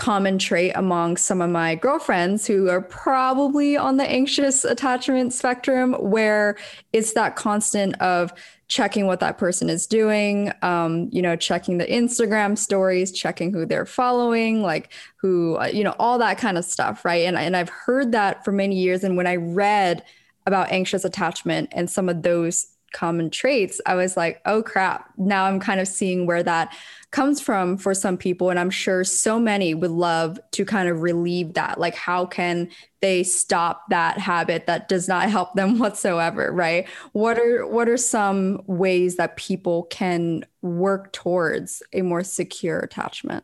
common 0.01 0.39
trait 0.39 0.71
among 0.73 1.15
some 1.15 1.43
of 1.43 1.51
my 1.51 1.75
girlfriends 1.75 2.47
who 2.47 2.67
are 2.67 2.81
probably 2.81 3.77
on 3.77 3.97
the 3.97 4.09
anxious 4.09 4.63
attachment 4.63 5.31
spectrum 5.31 5.93
where 5.93 6.57
it's 6.91 7.13
that 7.13 7.35
constant 7.35 7.93
of 8.01 8.33
checking 8.67 9.05
what 9.05 9.19
that 9.19 9.37
person 9.37 9.69
is 9.69 9.85
doing, 9.85 10.51
um, 10.63 11.07
you 11.11 11.21
know, 11.21 11.35
checking 11.35 11.77
the 11.77 11.85
Instagram 11.85 12.57
stories, 12.57 13.11
checking 13.11 13.53
who 13.53 13.63
they're 13.63 13.85
following, 13.85 14.63
like 14.63 14.91
who, 15.17 15.55
uh, 15.57 15.67
you 15.67 15.83
know, 15.83 15.93
all 15.99 16.17
that 16.17 16.39
kind 16.39 16.57
of 16.57 16.65
stuff, 16.65 17.05
right? 17.05 17.27
And 17.27 17.37
and 17.37 17.55
I've 17.55 17.69
heard 17.69 18.11
that 18.13 18.43
for 18.43 18.51
many 18.51 18.77
years. 18.77 19.03
And 19.03 19.15
when 19.15 19.27
I 19.27 19.35
read 19.35 20.03
about 20.47 20.71
anxious 20.71 21.05
attachment 21.05 21.69
and 21.73 21.87
some 21.87 22.09
of 22.09 22.23
those 22.23 22.65
common 22.91 23.29
traits, 23.29 23.79
I 23.85 23.95
was 23.95 24.17
like, 24.17 24.41
oh 24.45 24.61
crap! 24.63 25.11
Now 25.17 25.45
I'm 25.45 25.59
kind 25.59 25.79
of 25.79 25.87
seeing 25.87 26.25
where 26.25 26.43
that 26.43 26.73
comes 27.11 27.41
from 27.41 27.77
for 27.77 27.93
some 27.93 28.17
people. 28.17 28.49
And 28.49 28.59
I'm 28.59 28.69
sure 28.69 29.03
so 29.03 29.37
many 29.37 29.73
would 29.73 29.91
love 29.91 30.39
to 30.51 30.65
kind 30.65 30.87
of 30.87 31.01
relieve 31.01 31.53
that. 31.53 31.79
Like, 31.79 31.95
how 31.95 32.25
can 32.25 32.69
they 33.01 33.23
stop 33.23 33.83
that 33.89 34.17
habit 34.17 34.65
that 34.67 34.87
does 34.87 35.07
not 35.07 35.29
help 35.29 35.53
them 35.53 35.77
whatsoever? 35.79 36.51
Right. 36.51 36.87
What 37.11 37.37
are 37.37 37.67
what 37.67 37.89
are 37.89 37.97
some 37.97 38.61
ways 38.65 39.17
that 39.17 39.37
people 39.37 39.83
can 39.83 40.45
work 40.61 41.11
towards 41.11 41.83
a 41.93 42.01
more 42.01 42.23
secure 42.23 42.79
attachment? 42.79 43.43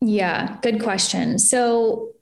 Yeah, 0.00 0.58
good 0.62 0.82
question. 0.82 1.38
So 1.38 2.12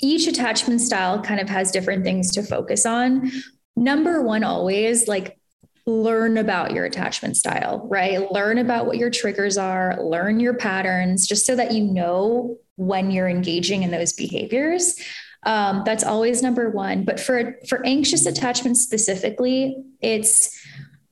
each 0.00 0.26
attachment 0.26 0.80
style 0.80 1.20
kind 1.22 1.40
of 1.40 1.48
has 1.48 1.70
different 1.70 2.04
things 2.04 2.30
to 2.32 2.42
focus 2.42 2.86
on. 2.86 3.30
Number 3.76 4.22
one, 4.22 4.44
always 4.44 5.08
like 5.08 5.38
learn 5.86 6.38
about 6.38 6.72
your 6.72 6.84
attachment 6.84 7.36
style, 7.36 7.86
right? 7.90 8.30
Learn 8.32 8.58
about 8.58 8.86
what 8.86 8.96
your 8.96 9.10
triggers 9.10 9.58
are, 9.58 10.02
learn 10.02 10.40
your 10.40 10.54
patterns, 10.54 11.26
just 11.26 11.46
so 11.46 11.54
that 11.56 11.72
you 11.72 11.84
know 11.84 12.56
when 12.76 13.10
you're 13.10 13.28
engaging 13.28 13.82
in 13.82 13.90
those 13.90 14.12
behaviors. 14.12 14.96
Um, 15.44 15.82
that's 15.84 16.04
always 16.04 16.42
number 16.42 16.70
one. 16.70 17.04
But 17.04 17.20
for 17.20 17.56
for 17.68 17.84
anxious 17.84 18.24
attachment 18.26 18.78
specifically, 18.78 19.76
it's 20.00 20.58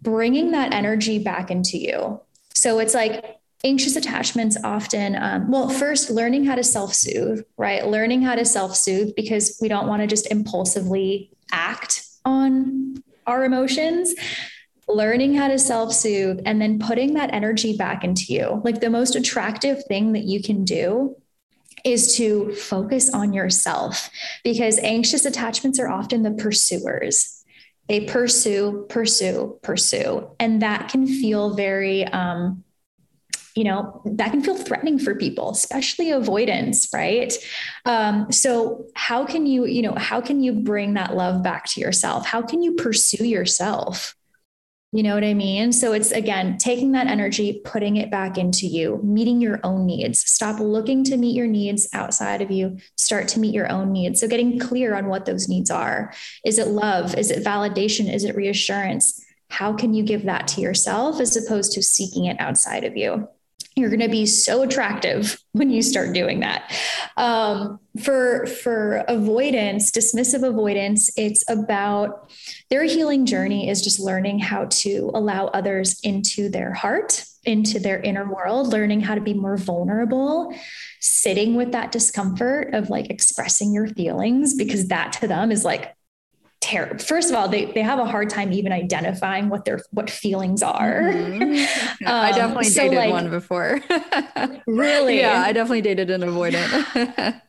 bringing 0.00 0.52
that 0.52 0.72
energy 0.72 1.18
back 1.18 1.50
into 1.50 1.78
you. 1.78 2.20
So 2.54 2.78
it's 2.78 2.94
like 2.94 3.41
anxious 3.64 3.96
attachments 3.96 4.56
often 4.64 5.14
um, 5.16 5.50
well 5.50 5.68
first 5.68 6.10
learning 6.10 6.44
how 6.44 6.54
to 6.54 6.64
self-soothe 6.64 7.44
right? 7.56 7.86
Learning 7.86 8.22
how 8.22 8.34
to 8.34 8.44
self-soothe 8.44 9.14
because 9.14 9.58
we 9.62 9.68
don't 9.68 9.86
want 9.86 10.02
to 10.02 10.06
just 10.08 10.30
impulsively 10.30 11.30
act 11.52 12.04
on 12.24 13.02
our 13.26 13.44
emotions. 13.44 14.14
Learning 14.88 15.32
how 15.32 15.46
to 15.46 15.58
self-soothe 15.58 16.40
and 16.44 16.60
then 16.60 16.80
putting 16.80 17.14
that 17.14 17.32
energy 17.32 17.76
back 17.76 18.02
into 18.02 18.32
you. 18.32 18.60
Like 18.64 18.80
the 18.80 18.90
most 18.90 19.14
attractive 19.14 19.84
thing 19.84 20.12
that 20.14 20.24
you 20.24 20.42
can 20.42 20.64
do 20.64 21.16
is 21.84 22.16
to 22.16 22.52
focus 22.54 23.12
on 23.14 23.32
yourself 23.32 24.10
because 24.42 24.78
anxious 24.80 25.24
attachments 25.24 25.78
are 25.78 25.88
often 25.88 26.24
the 26.24 26.32
pursuers. 26.32 27.44
They 27.88 28.06
pursue 28.06 28.86
pursue 28.88 29.58
pursue 29.62 30.30
and 30.40 30.62
that 30.62 30.88
can 30.88 31.06
feel 31.06 31.54
very 31.54 32.04
um, 32.06 32.64
you 33.54 33.64
know 33.64 34.00
that 34.04 34.30
can 34.30 34.42
feel 34.42 34.56
threatening 34.56 34.98
for 34.98 35.14
people 35.14 35.50
especially 35.50 36.10
avoidance 36.10 36.88
right? 36.92 37.32
Um, 37.84 38.30
so 38.30 38.86
how 38.94 39.24
can 39.24 39.46
you 39.46 39.64
you 39.66 39.82
know 39.82 39.94
how 39.94 40.20
can 40.20 40.42
you 40.42 40.52
bring 40.52 40.94
that 40.94 41.14
love 41.14 41.42
back 41.42 41.66
to 41.70 41.80
yourself? 41.80 42.26
How 42.26 42.42
can 42.42 42.62
you 42.62 42.74
pursue 42.74 43.24
yourself? 43.24 44.14
You 44.94 45.02
know 45.02 45.14
what 45.14 45.24
i 45.24 45.32
mean? 45.32 45.72
So 45.72 45.94
it's 45.94 46.10
again 46.10 46.58
taking 46.58 46.92
that 46.92 47.06
energy 47.06 47.62
putting 47.64 47.96
it 47.96 48.10
back 48.10 48.36
into 48.36 48.66
you 48.66 49.00
meeting 49.02 49.40
your 49.40 49.58
own 49.64 49.86
needs. 49.86 50.20
Stop 50.20 50.60
looking 50.60 51.02
to 51.04 51.16
meet 51.16 51.34
your 51.34 51.46
needs 51.46 51.88
outside 51.94 52.42
of 52.42 52.50
you. 52.50 52.78
Start 52.98 53.28
to 53.28 53.40
meet 53.40 53.54
your 53.54 53.70
own 53.70 53.90
needs. 53.90 54.20
So 54.20 54.28
getting 54.28 54.58
clear 54.58 54.94
on 54.94 55.06
what 55.06 55.24
those 55.24 55.48
needs 55.48 55.70
are. 55.70 56.12
Is 56.44 56.58
it 56.58 56.68
love? 56.68 57.14
Is 57.16 57.30
it 57.30 57.44
validation? 57.44 58.12
Is 58.12 58.24
it 58.24 58.36
reassurance? 58.36 59.24
How 59.48 59.72
can 59.72 59.94
you 59.94 60.02
give 60.02 60.24
that 60.24 60.48
to 60.48 60.60
yourself 60.60 61.20
as 61.20 61.36
opposed 61.36 61.72
to 61.72 61.82
seeking 61.82 62.26
it 62.26 62.38
outside 62.38 62.84
of 62.84 62.96
you 62.96 63.28
you're 63.76 63.90
going 63.90 64.00
to 64.00 64.08
be 64.08 64.26
so 64.26 64.62
attractive 64.62 65.38
when 65.52 65.70
you 65.70 65.82
start 65.82 66.12
doing 66.12 66.40
that. 66.40 66.70
Um, 67.16 67.80
for 68.00 68.46
for 68.46 69.04
avoidance 69.06 69.90
dismissive 69.90 70.46
avoidance 70.46 71.10
it's 71.16 71.44
about 71.50 72.30
their 72.70 72.84
healing 72.84 73.26
journey 73.26 73.68
is 73.68 73.82
just 73.82 74.00
learning 74.00 74.38
how 74.38 74.64
to 74.70 75.10
allow 75.14 75.46
others 75.48 76.00
into 76.02 76.48
their 76.48 76.72
heart 76.72 77.22
into 77.44 77.78
their 77.78 78.00
inner 78.00 78.32
world 78.32 78.68
learning 78.68 79.02
how 79.02 79.14
to 79.14 79.20
be 79.20 79.34
more 79.34 79.58
vulnerable 79.58 80.54
sitting 81.00 81.54
with 81.54 81.72
that 81.72 81.92
discomfort 81.92 82.72
of 82.72 82.88
like 82.88 83.10
expressing 83.10 83.74
your 83.74 83.88
feelings 83.88 84.54
because 84.54 84.88
that 84.88 85.12
to 85.12 85.28
them 85.28 85.52
is 85.52 85.62
like 85.62 85.94
terrible. 86.72 86.98
First 86.98 87.30
of 87.30 87.36
all, 87.36 87.48
they, 87.48 87.66
they 87.66 87.82
have 87.82 87.98
a 87.98 88.06
hard 88.06 88.30
time 88.30 88.52
even 88.52 88.72
identifying 88.72 89.48
what 89.48 89.64
their 89.64 89.80
what 89.90 90.08
feelings 90.08 90.62
are. 90.62 91.02
Mm-hmm. 91.02 92.06
um, 92.06 92.14
I 92.14 92.32
definitely 92.32 92.64
so 92.64 92.82
dated 92.82 92.98
like, 92.98 93.10
one 93.10 93.30
before. 93.30 93.80
really? 94.66 95.20
Yeah, 95.20 95.42
I 95.42 95.52
definitely 95.52 95.82
dated 95.82 96.10
an 96.10 96.22
avoidant. 96.22 97.40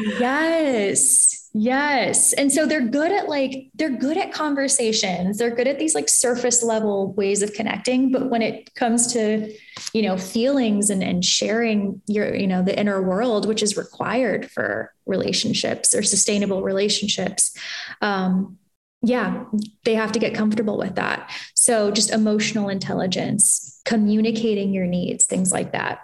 yes. 0.18 1.50
Yes. 1.54 2.34
And 2.34 2.52
so 2.52 2.66
they're 2.66 2.86
good 2.86 3.10
at 3.10 3.28
like, 3.28 3.70
they're 3.74 3.96
good 3.96 4.16
at 4.16 4.32
conversations. 4.32 5.38
They're 5.38 5.54
good 5.54 5.66
at 5.66 5.78
these 5.78 5.94
like 5.94 6.08
surface 6.08 6.62
level 6.62 7.14
ways 7.14 7.42
of 7.42 7.52
connecting. 7.54 8.12
But 8.12 8.30
when 8.30 8.42
it 8.42 8.74
comes 8.74 9.12
to, 9.14 9.52
you 9.92 10.02
know, 10.02 10.16
feelings 10.16 10.90
and, 10.90 11.02
and 11.02 11.24
sharing 11.24 12.00
your, 12.06 12.32
you 12.34 12.46
know, 12.46 12.62
the 12.62 12.78
inner 12.78 13.02
world, 13.02 13.48
which 13.48 13.62
is 13.62 13.76
required 13.76 14.50
for 14.50 14.92
relationships 15.06 15.94
or 15.94 16.02
sustainable 16.02 16.62
relationships, 16.62 17.56
um, 18.02 18.58
yeah, 19.02 19.44
they 19.84 19.94
have 19.94 20.12
to 20.12 20.18
get 20.18 20.34
comfortable 20.34 20.76
with 20.76 20.96
that. 20.96 21.30
So 21.54 21.90
just 21.90 22.10
emotional 22.10 22.68
intelligence, 22.68 23.80
communicating 23.84 24.72
your 24.72 24.86
needs, 24.86 25.26
things 25.26 25.52
like 25.52 25.72
that. 25.72 26.00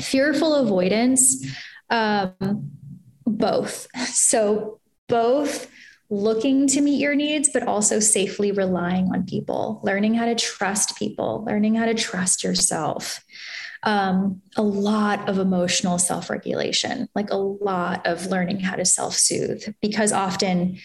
Fearful 0.00 0.54
avoidance, 0.54 1.46
um, 1.90 2.70
both. 3.24 3.86
So, 4.06 4.80
both 5.08 5.70
looking 6.10 6.66
to 6.66 6.80
meet 6.80 7.00
your 7.00 7.14
needs, 7.14 7.50
but 7.52 7.62
also 7.62 8.00
safely 8.00 8.50
relying 8.50 9.06
on 9.12 9.24
people, 9.24 9.80
learning 9.84 10.14
how 10.14 10.26
to 10.26 10.34
trust 10.34 10.96
people, 10.96 11.44
learning 11.46 11.74
how 11.76 11.84
to 11.84 11.94
trust 11.94 12.42
yourself. 12.42 13.24
Um, 13.82 14.42
a 14.56 14.62
lot 14.62 15.28
of 15.28 15.38
emotional 15.38 15.98
self 15.98 16.28
regulation, 16.28 17.08
like 17.14 17.30
a 17.30 17.36
lot 17.36 18.04
of 18.06 18.26
learning 18.26 18.60
how 18.60 18.74
to 18.74 18.84
self 18.84 19.14
soothe, 19.14 19.74
because 19.80 20.12
often 20.12 20.78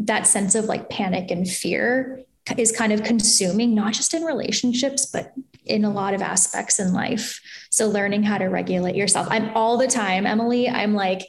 that 0.00 0.26
sense 0.26 0.54
of 0.54 0.64
like 0.64 0.88
panic 0.88 1.30
and 1.30 1.48
fear 1.48 2.24
is 2.56 2.72
kind 2.72 2.92
of 2.92 3.02
consuming, 3.02 3.74
not 3.74 3.92
just 3.92 4.14
in 4.14 4.24
relationships, 4.24 5.06
but 5.06 5.32
in 5.66 5.84
a 5.84 5.90
lot 5.90 6.14
of 6.14 6.22
aspects 6.22 6.78
in 6.78 6.92
life. 6.92 7.40
So, 7.70 7.86
learning 7.88 8.22
how 8.24 8.38
to 8.38 8.46
regulate 8.46 8.96
yourself. 8.96 9.28
I'm 9.30 9.50
all 9.54 9.76
the 9.76 9.86
time, 9.86 10.26
Emily, 10.26 10.68
I'm 10.68 10.94
like, 10.94 11.26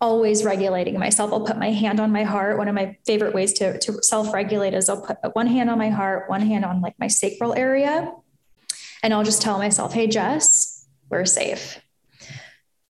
always 0.00 0.44
regulating 0.44 0.98
myself. 0.98 1.32
I'll 1.32 1.46
put 1.46 1.56
my 1.56 1.70
hand 1.70 2.00
on 2.00 2.10
my 2.10 2.24
heart. 2.24 2.58
One 2.58 2.68
of 2.68 2.74
my 2.74 2.96
favorite 3.06 3.34
ways 3.34 3.52
to, 3.54 3.78
to 3.78 4.02
self-regulate 4.02 4.74
is 4.74 4.88
I'll 4.88 5.00
put 5.00 5.18
one 5.34 5.46
hand 5.46 5.70
on 5.70 5.78
my 5.78 5.90
heart, 5.90 6.28
one 6.28 6.42
hand 6.42 6.64
on 6.64 6.80
like 6.80 6.94
my 6.98 7.06
sacral 7.06 7.54
area. 7.54 8.12
And 9.02 9.14
I'll 9.14 9.24
just 9.24 9.40
tell 9.40 9.58
myself, 9.58 9.92
hey, 9.92 10.06
Jess, 10.06 10.86
we're 11.10 11.24
safe. 11.24 11.80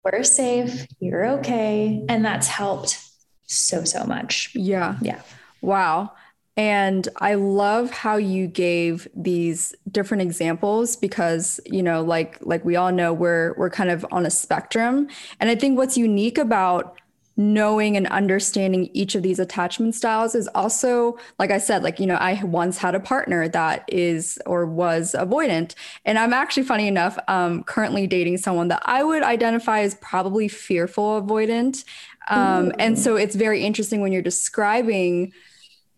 We're 0.03 0.23
safe. 0.23 0.87
You're 0.99 1.25
okay. 1.39 2.05
And 2.07 2.23
that's 2.23 2.47
helped 2.47 3.02
so, 3.45 3.83
so 3.83 4.03
much. 4.05 4.53
Yeah. 4.55 4.97
Yeah. 5.01 5.21
Wow. 5.61 6.11
And 6.55 7.07
I 7.17 7.33
love 7.33 7.89
how 7.89 8.17
you 8.17 8.47
gave 8.47 9.07
these 9.15 9.73
different 9.89 10.21
examples 10.21 10.95
because, 10.95 11.59
you 11.65 11.81
know, 11.81 12.03
like 12.03 12.37
like 12.41 12.63
we 12.63 12.75
all 12.75 12.91
know 12.91 13.11
we're 13.11 13.55
we're 13.57 13.71
kind 13.71 13.89
of 13.89 14.05
on 14.11 14.25
a 14.25 14.29
spectrum. 14.29 15.07
And 15.39 15.49
I 15.49 15.55
think 15.55 15.77
what's 15.77 15.97
unique 15.97 16.37
about 16.37 16.99
knowing 17.35 17.97
and 17.97 18.05
understanding 18.07 18.89
each 18.93 19.15
of 19.15 19.23
these 19.23 19.39
attachment 19.39 19.95
styles 19.95 20.35
is 20.35 20.47
also 20.53 21.17
like 21.39 21.49
i 21.49 21.57
said 21.57 21.81
like 21.81 21.99
you 21.99 22.05
know 22.05 22.15
i 22.15 22.39
once 22.43 22.77
had 22.77 22.93
a 22.93 22.99
partner 22.99 23.47
that 23.47 23.83
is 23.87 24.37
or 24.45 24.67
was 24.67 25.15
avoidant 25.17 25.73
and 26.05 26.19
i'm 26.19 26.31
actually 26.31 26.61
funny 26.61 26.87
enough 26.87 27.17
um, 27.27 27.63
currently 27.63 28.05
dating 28.05 28.37
someone 28.37 28.67
that 28.67 28.83
i 28.85 29.03
would 29.03 29.23
identify 29.23 29.79
as 29.79 29.95
probably 29.95 30.47
fearful 30.47 31.19
avoidant 31.19 31.83
um, 32.29 32.71
and 32.79 32.97
so 32.97 33.15
it's 33.15 33.35
very 33.35 33.63
interesting 33.63 34.01
when 34.01 34.11
you're 34.11 34.21
describing 34.21 35.33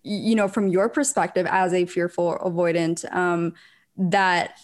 you 0.05 0.35
know, 0.35 0.47
from 0.47 0.67
your 0.67 0.87
perspective 0.87 1.47
as 1.49 1.73
a 1.73 1.85
fearful 1.85 2.37
avoidant, 2.45 3.11
um, 3.13 3.53
that 3.97 4.57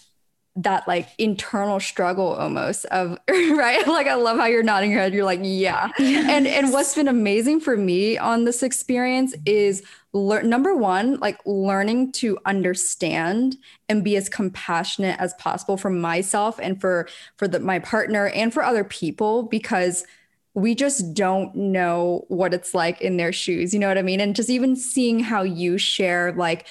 that 0.54 0.86
like 0.86 1.08
internal 1.16 1.80
struggle 1.80 2.34
almost 2.34 2.84
of 2.86 3.18
right? 3.28 3.86
Like 3.92 4.06
i 4.06 4.14
love 4.14 4.36
how 4.36 4.44
you're 4.44 4.62
nodding 4.62 4.90
your 4.90 5.00
head. 5.00 5.14
You're 5.14 5.24
like 5.24 5.40
yeah. 5.42 5.90
Yes. 5.98 6.28
and 6.28 6.46
and 6.46 6.72
what's 6.72 6.94
been 6.94 7.08
amazing 7.08 7.60
for 7.60 7.76
me 7.76 8.18
on 8.18 8.44
this 8.44 8.62
experience 8.62 9.34
is 9.46 9.82
learn 10.12 10.50
number 10.50 10.76
one 10.76 11.18
like 11.20 11.40
learning 11.46 12.12
to 12.12 12.38
understand 12.44 13.56
and 13.88 14.04
be 14.04 14.14
as 14.16 14.28
compassionate 14.28 15.18
as 15.18 15.32
possible 15.34 15.78
for 15.78 15.88
myself 15.88 16.60
and 16.62 16.78
for 16.80 17.08
for 17.36 17.48
the, 17.48 17.58
my 17.58 17.78
partner 17.78 18.28
and 18.28 18.52
for 18.52 18.62
other 18.62 18.84
people 18.84 19.44
because 19.44 20.04
we 20.54 20.74
just 20.74 21.14
don't 21.14 21.54
know 21.54 22.24
what 22.28 22.52
it's 22.52 22.74
like 22.74 23.00
in 23.00 23.16
their 23.16 23.32
shoes 23.32 23.72
you 23.72 23.80
know 23.80 23.88
what 23.88 23.98
i 23.98 24.02
mean? 24.02 24.20
And 24.20 24.36
just 24.36 24.50
even 24.50 24.76
seeing 24.76 25.20
how 25.20 25.42
you 25.42 25.78
share 25.78 26.32
like 26.32 26.66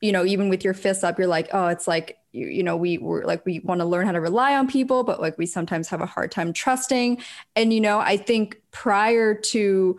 you 0.00 0.12
know 0.12 0.24
even 0.24 0.48
with 0.48 0.64
your 0.64 0.74
fists 0.74 1.04
up 1.04 1.18
you're 1.18 1.26
like 1.26 1.48
oh 1.52 1.66
it's 1.68 1.88
like 1.88 2.18
you, 2.32 2.46
you 2.46 2.62
know 2.62 2.76
we 2.76 2.98
were 2.98 3.24
like 3.24 3.44
we 3.44 3.60
want 3.60 3.80
to 3.80 3.84
learn 3.84 4.06
how 4.06 4.12
to 4.12 4.20
rely 4.20 4.54
on 4.54 4.68
people 4.68 5.02
but 5.04 5.20
like 5.20 5.36
we 5.38 5.46
sometimes 5.46 5.88
have 5.88 6.00
a 6.00 6.06
hard 6.06 6.30
time 6.30 6.52
trusting. 6.52 7.18
And 7.56 7.72
you 7.72 7.80
know 7.80 7.98
i 7.98 8.16
think 8.16 8.60
prior 8.70 9.34
to 9.34 9.98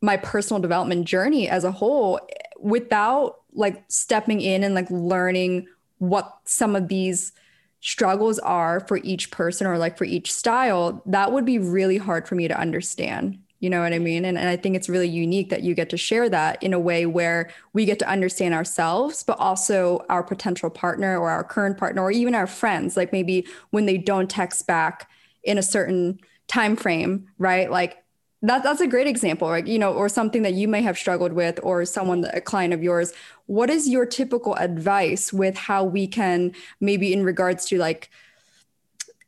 my 0.00 0.16
personal 0.16 0.60
development 0.60 1.06
journey 1.06 1.48
as 1.48 1.64
a 1.64 1.72
whole 1.72 2.20
without 2.58 3.40
like 3.52 3.84
stepping 3.88 4.40
in 4.40 4.62
and 4.62 4.74
like 4.74 4.90
learning 4.90 5.66
what 5.98 6.38
some 6.44 6.76
of 6.76 6.88
these 6.88 7.32
struggles 7.80 8.38
are 8.40 8.80
for 8.80 8.98
each 8.98 9.30
person 9.30 9.66
or 9.66 9.78
like 9.78 9.96
for 9.96 10.04
each 10.04 10.32
style 10.32 11.02
that 11.06 11.32
would 11.32 11.44
be 11.44 11.58
really 11.58 11.98
hard 11.98 12.26
for 12.26 12.34
me 12.34 12.48
to 12.48 12.58
understand 12.58 13.38
you 13.60 13.68
know 13.70 13.82
what 13.82 13.92
I 13.92 13.98
mean? 13.98 14.24
And, 14.24 14.38
and 14.38 14.48
I 14.48 14.56
think 14.56 14.76
it's 14.76 14.88
really 14.88 15.08
unique 15.08 15.50
that 15.50 15.62
you 15.62 15.74
get 15.74 15.90
to 15.90 15.96
share 15.96 16.28
that 16.28 16.62
in 16.62 16.72
a 16.72 16.78
way 16.78 17.06
where 17.06 17.50
we 17.72 17.84
get 17.84 17.98
to 17.98 18.08
understand 18.08 18.54
ourselves, 18.54 19.24
but 19.24 19.38
also 19.40 20.04
our 20.08 20.22
potential 20.22 20.70
partner 20.70 21.18
or 21.18 21.28
our 21.30 21.42
current 21.42 21.76
partner 21.76 22.02
or 22.02 22.12
even 22.12 22.36
our 22.36 22.46
friends. 22.46 22.96
Like 22.96 23.12
maybe 23.12 23.46
when 23.70 23.86
they 23.86 23.98
don't 23.98 24.30
text 24.30 24.66
back 24.68 25.10
in 25.42 25.58
a 25.58 25.62
certain 25.62 26.20
time 26.46 26.76
frame, 26.76 27.26
right? 27.38 27.68
Like 27.68 28.04
that, 28.42 28.62
that's 28.62 28.80
a 28.80 28.86
great 28.86 29.06
example, 29.06 29.50
right? 29.50 29.66
You 29.66 29.78
know, 29.78 29.92
or 29.92 30.08
something 30.08 30.42
that 30.42 30.54
you 30.54 30.68
may 30.68 30.82
have 30.82 30.96
struggled 30.96 31.32
with, 31.32 31.58
or 31.62 31.84
someone, 31.84 32.24
a 32.32 32.40
client 32.40 32.72
of 32.72 32.82
yours. 32.82 33.12
What 33.46 33.70
is 33.70 33.88
your 33.88 34.06
typical 34.06 34.54
advice 34.54 35.32
with 35.32 35.56
how 35.56 35.84
we 35.84 36.06
can 36.06 36.52
maybe 36.80 37.12
in 37.12 37.24
regards 37.24 37.64
to 37.66 37.78
like 37.78 38.10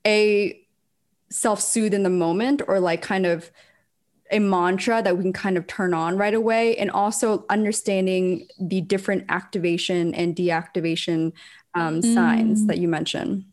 a 0.07 0.61
self-soothe 1.31 1.95
in 1.95 2.03
the 2.03 2.11
moment 2.11 2.63
or 2.67 2.81
like 2.81 3.03
kind 3.03 3.27
of 3.27 3.51
a 4.31 4.39
mantra 4.39 5.03
that 5.03 5.17
we 5.17 5.23
can 5.23 5.33
kind 5.33 5.57
of 5.57 5.67
turn 5.67 5.93
on 5.93 6.17
right 6.17 6.35
away 6.35 6.77
and 6.77 6.91
also 6.91 7.45
understanding 7.51 8.47
the 8.61 8.81
different 8.81 9.25
activation 9.29 10.15
and 10.15 10.37
deactivation 10.37 11.33
um, 11.75 12.01
mm. 12.01 12.15
signs 12.15 12.67
that 12.67 12.79
you 12.79 12.89
mentioned 12.89 13.45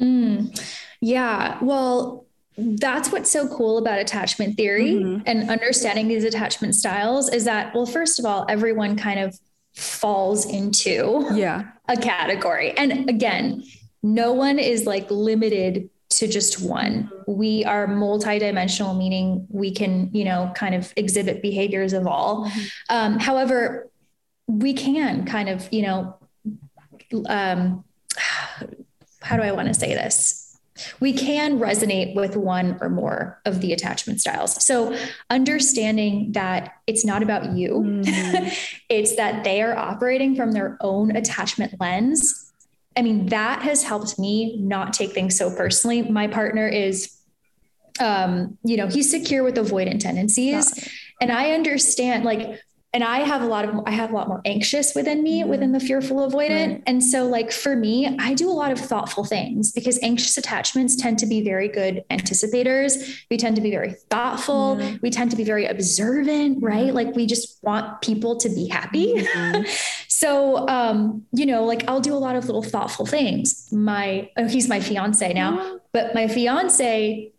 mm. 0.00 0.76
yeah 1.00 1.58
well 1.62 2.25
that's 2.58 3.12
what's 3.12 3.30
so 3.30 3.46
cool 3.48 3.78
about 3.78 3.98
attachment 3.98 4.56
theory 4.56 4.94
mm-hmm. 4.94 5.22
and 5.26 5.50
understanding 5.50 6.08
these 6.08 6.24
attachment 6.24 6.74
styles 6.74 7.28
is 7.28 7.44
that 7.44 7.74
well 7.74 7.86
first 7.86 8.18
of 8.18 8.24
all 8.24 8.46
everyone 8.48 8.96
kind 8.96 9.20
of 9.20 9.38
falls 9.74 10.46
into 10.46 11.26
yeah 11.34 11.64
a 11.88 11.96
category 11.96 12.70
and 12.78 13.10
again 13.10 13.62
no 14.02 14.32
one 14.32 14.58
is 14.58 14.86
like 14.86 15.10
limited 15.10 15.90
to 16.08 16.28
just 16.28 16.62
one. 16.62 17.10
We 17.26 17.64
are 17.64 17.86
multidimensional, 17.86 18.96
meaning 18.96 19.46
we 19.50 19.72
can, 19.72 20.10
you 20.14 20.24
know, 20.24 20.52
kind 20.54 20.74
of 20.74 20.92
exhibit 20.96 21.42
behaviors 21.42 21.92
of 21.92 22.06
all. 22.06 22.46
Mm-hmm. 22.46 22.66
Um, 22.90 23.18
however, 23.18 23.90
we 24.46 24.72
can 24.72 25.26
kind 25.26 25.48
of, 25.48 25.68
you 25.72 25.82
know, 25.82 26.16
um, 27.28 27.84
how 29.20 29.36
do 29.36 29.42
I 29.42 29.52
want 29.52 29.68
to 29.68 29.74
say 29.74 29.94
this? 29.94 30.45
We 31.00 31.12
can 31.12 31.58
resonate 31.58 32.14
with 32.14 32.36
one 32.36 32.78
or 32.80 32.88
more 32.88 33.40
of 33.44 33.60
the 33.60 33.72
attachment 33.72 34.20
styles. 34.20 34.64
So, 34.64 34.96
understanding 35.30 36.32
that 36.32 36.74
it's 36.86 37.04
not 37.04 37.22
about 37.22 37.52
you, 37.52 37.70
mm-hmm. 37.70 38.48
it's 38.88 39.16
that 39.16 39.44
they 39.44 39.62
are 39.62 39.76
operating 39.76 40.36
from 40.36 40.52
their 40.52 40.76
own 40.80 41.16
attachment 41.16 41.80
lens 41.80 42.46
I 42.96 43.02
mean, 43.02 43.26
that 43.26 43.62
has 43.62 43.82
helped 43.82 44.18
me 44.18 44.56
not 44.56 44.94
take 44.94 45.12
things 45.12 45.36
so 45.36 45.54
personally. 45.54 46.02
My 46.02 46.28
partner 46.28 46.66
is, 46.66 47.14
um, 48.00 48.56
you 48.64 48.78
know, 48.78 48.86
he's 48.86 49.10
secure 49.10 49.44
with 49.44 49.56
avoidant 49.56 50.00
tendencies. 50.00 50.88
And 51.20 51.30
I 51.30 51.50
understand, 51.50 52.24
like, 52.24 52.58
and 52.96 53.04
I 53.04 53.18
have 53.18 53.42
a 53.42 53.46
lot 53.46 53.68
of 53.68 53.78
I 53.84 53.90
have 53.90 54.10
a 54.10 54.14
lot 54.14 54.26
more 54.26 54.40
anxious 54.46 54.94
within 54.94 55.22
me 55.22 55.42
mm-hmm. 55.42 55.50
within 55.50 55.72
the 55.72 55.80
fearful 55.80 56.16
avoidant. 56.26 56.72
Right. 56.72 56.82
And 56.86 57.04
so 57.04 57.26
like 57.26 57.52
for 57.52 57.76
me, 57.76 58.16
I 58.18 58.32
do 58.32 58.48
a 58.48 58.56
lot 58.62 58.72
of 58.72 58.78
thoughtful 58.78 59.22
things 59.22 59.70
because 59.70 59.98
anxious 60.02 60.38
attachments 60.38 60.96
tend 60.96 61.18
to 61.18 61.26
be 61.26 61.44
very 61.44 61.68
good 61.68 62.04
anticipators. 62.08 63.20
We 63.30 63.36
tend 63.36 63.54
to 63.56 63.60
be 63.60 63.70
very 63.70 63.92
thoughtful. 64.08 64.78
Mm-hmm. 64.78 64.96
We 65.02 65.10
tend 65.10 65.30
to 65.32 65.36
be 65.36 65.44
very 65.44 65.66
observant, 65.66 66.62
right? 66.62 66.94
Like 66.94 67.14
we 67.14 67.26
just 67.26 67.62
want 67.62 68.00
people 68.00 68.38
to 68.38 68.48
be 68.48 68.66
happy. 68.66 69.12
Mm-hmm. 69.12 69.64
so 70.08 70.66
um, 70.66 71.26
you 71.32 71.44
know, 71.44 71.64
like 71.64 71.84
I'll 71.88 72.00
do 72.00 72.14
a 72.14 72.22
lot 72.26 72.34
of 72.34 72.46
little 72.46 72.62
thoughtful 72.62 73.04
things. 73.04 73.70
My 73.72 74.30
oh, 74.38 74.48
he's 74.48 74.70
my 74.70 74.80
fiance 74.80 75.34
now, 75.34 75.80
but 75.92 76.14
my 76.14 76.28
fiance 76.28 77.30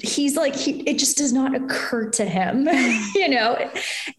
he's 0.00 0.36
like 0.36 0.54
he, 0.54 0.80
it 0.88 0.98
just 0.98 1.18
does 1.18 1.32
not 1.32 1.54
occur 1.54 2.08
to 2.08 2.24
him 2.24 2.66
you 3.14 3.28
know? 3.28 3.70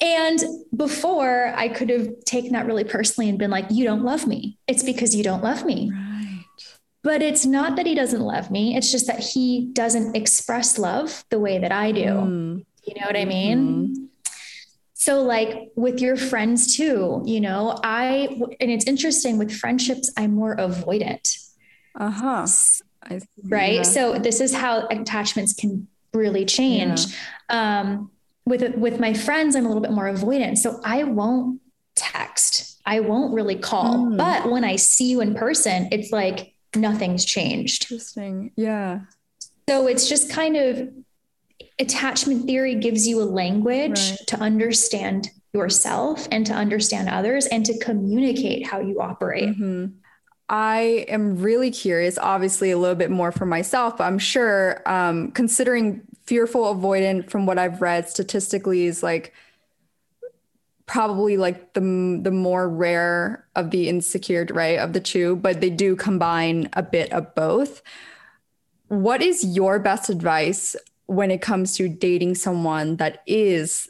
And 0.01 0.39
before 0.75 1.51
i 1.55 1.67
could 1.67 1.89
have 1.89 2.23
taken 2.25 2.51
that 2.53 2.65
really 2.65 2.83
personally 2.83 3.29
and 3.29 3.39
been 3.39 3.51
like 3.51 3.65
you 3.69 3.83
don't 3.83 4.03
love 4.03 4.27
me. 4.27 4.57
It's 4.67 4.83
because 4.83 5.15
you 5.15 5.23
don't 5.23 5.43
love 5.43 5.65
me. 5.65 5.91
Right. 5.91 6.43
But 7.01 7.21
it's 7.21 7.45
not 7.45 7.75
that 7.75 7.85
he 7.85 7.95
doesn't 7.95 8.21
love 8.21 8.49
me. 8.49 8.77
It's 8.77 8.89
just 8.89 9.07
that 9.07 9.19
he 9.19 9.69
doesn't 9.73 10.15
express 10.15 10.77
love 10.77 11.25
the 11.29 11.39
way 11.39 11.59
that 11.59 11.71
i 11.71 11.91
do. 11.91 12.05
Mm. 12.05 12.65
you 12.85 12.93
know 12.99 13.07
what 13.07 13.17
i 13.17 13.25
mean? 13.25 13.95
Mm. 13.95 14.07
so 14.93 15.23
like 15.23 15.71
with 15.75 15.99
your 15.99 16.15
friends 16.15 16.75
too 16.75 17.21
you 17.25 17.41
know 17.41 17.79
i 17.83 18.29
and 18.59 18.69
it's 18.71 18.85
interesting 18.85 19.37
with 19.37 19.51
friendships 19.51 20.11
i'm 20.17 20.33
more 20.35 20.55
avoidant. 20.55 21.39
Uh-huh 21.99 22.45
right? 23.43 23.85
So 23.85 24.17
this 24.17 24.39
is 24.41 24.53
how 24.53 24.87
attachments 24.87 25.53
can 25.53 25.87
really 26.13 26.45
change. 26.45 27.05
Yeah. 27.49 27.81
Um, 27.81 28.11
with 28.45 28.75
with 28.75 28.99
my 28.99 29.13
friends, 29.13 29.55
I'm 29.55 29.65
a 29.65 29.67
little 29.67 29.81
bit 29.81 29.91
more 29.91 30.05
avoidant, 30.05 30.57
so 30.57 30.79
I 30.83 31.03
won't 31.03 31.61
text. 31.95 32.79
I 32.85 32.99
won't 32.99 33.33
really 33.33 33.55
call. 33.55 33.97
Mm. 33.97 34.17
But 34.17 34.51
when 34.51 34.63
I 34.63 34.75
see 34.75 35.09
you 35.09 35.21
in 35.21 35.33
person, 35.33 35.87
it's 35.91 36.11
like 36.11 36.53
nothing's 36.75 37.23
changed. 37.23 37.83
Interesting. 37.83 38.51
Yeah. 38.55 39.01
So 39.69 39.87
it's 39.87 40.09
just 40.09 40.29
kind 40.29 40.57
of 40.57 40.89
attachment 41.79 42.45
theory 42.45 42.75
gives 42.75 43.07
you 43.07 43.21
a 43.21 43.23
language 43.23 43.99
right. 43.99 44.19
to 44.27 44.37
understand 44.39 45.29
yourself 45.53 46.27
and 46.31 46.45
to 46.45 46.53
understand 46.53 47.09
others 47.09 47.45
and 47.45 47.65
to 47.65 47.77
communicate 47.79 48.65
how 48.65 48.79
you 48.79 48.99
operate. 48.99 49.49
Mm-hmm. 49.49 49.85
I 50.53 51.07
am 51.07 51.39
really 51.39 51.71
curious, 51.71 52.19
obviously, 52.19 52.69
a 52.69 52.77
little 52.77 52.95
bit 52.95 53.09
more 53.09 53.31
for 53.31 53.47
myself, 53.47 53.97
but 53.97 54.03
I'm 54.03 54.19
sure 54.19 54.87
um, 54.87 55.31
considering 55.31 56.03
fearful 56.25 56.65
avoidant 56.75 57.31
from 57.31 57.47
what 57.47 57.57
I've 57.57 57.81
read 57.81 58.07
statistically 58.07 58.85
is 58.85 59.01
like 59.01 59.33
probably 60.85 61.37
like 61.37 61.73
the 61.73 61.79
the 62.21 62.29
more 62.29 62.69
rare 62.69 63.47
of 63.55 63.71
the 63.71 63.89
insecure 63.89 64.45
right 64.51 64.77
of 64.77 64.93
the 64.93 64.99
two 64.99 65.37
but 65.37 65.61
they 65.61 65.69
do 65.69 65.95
combine 65.95 66.69
a 66.73 66.83
bit 66.83 67.11
of 67.11 67.33
both. 67.33 67.81
What 68.89 69.23
is 69.23 69.43
your 69.43 69.79
best 69.79 70.07
advice 70.07 70.75
when 71.07 71.31
it 71.31 71.41
comes 71.41 71.75
to 71.77 71.89
dating 71.89 72.35
someone 72.35 72.97
that 72.97 73.23
is 73.25 73.89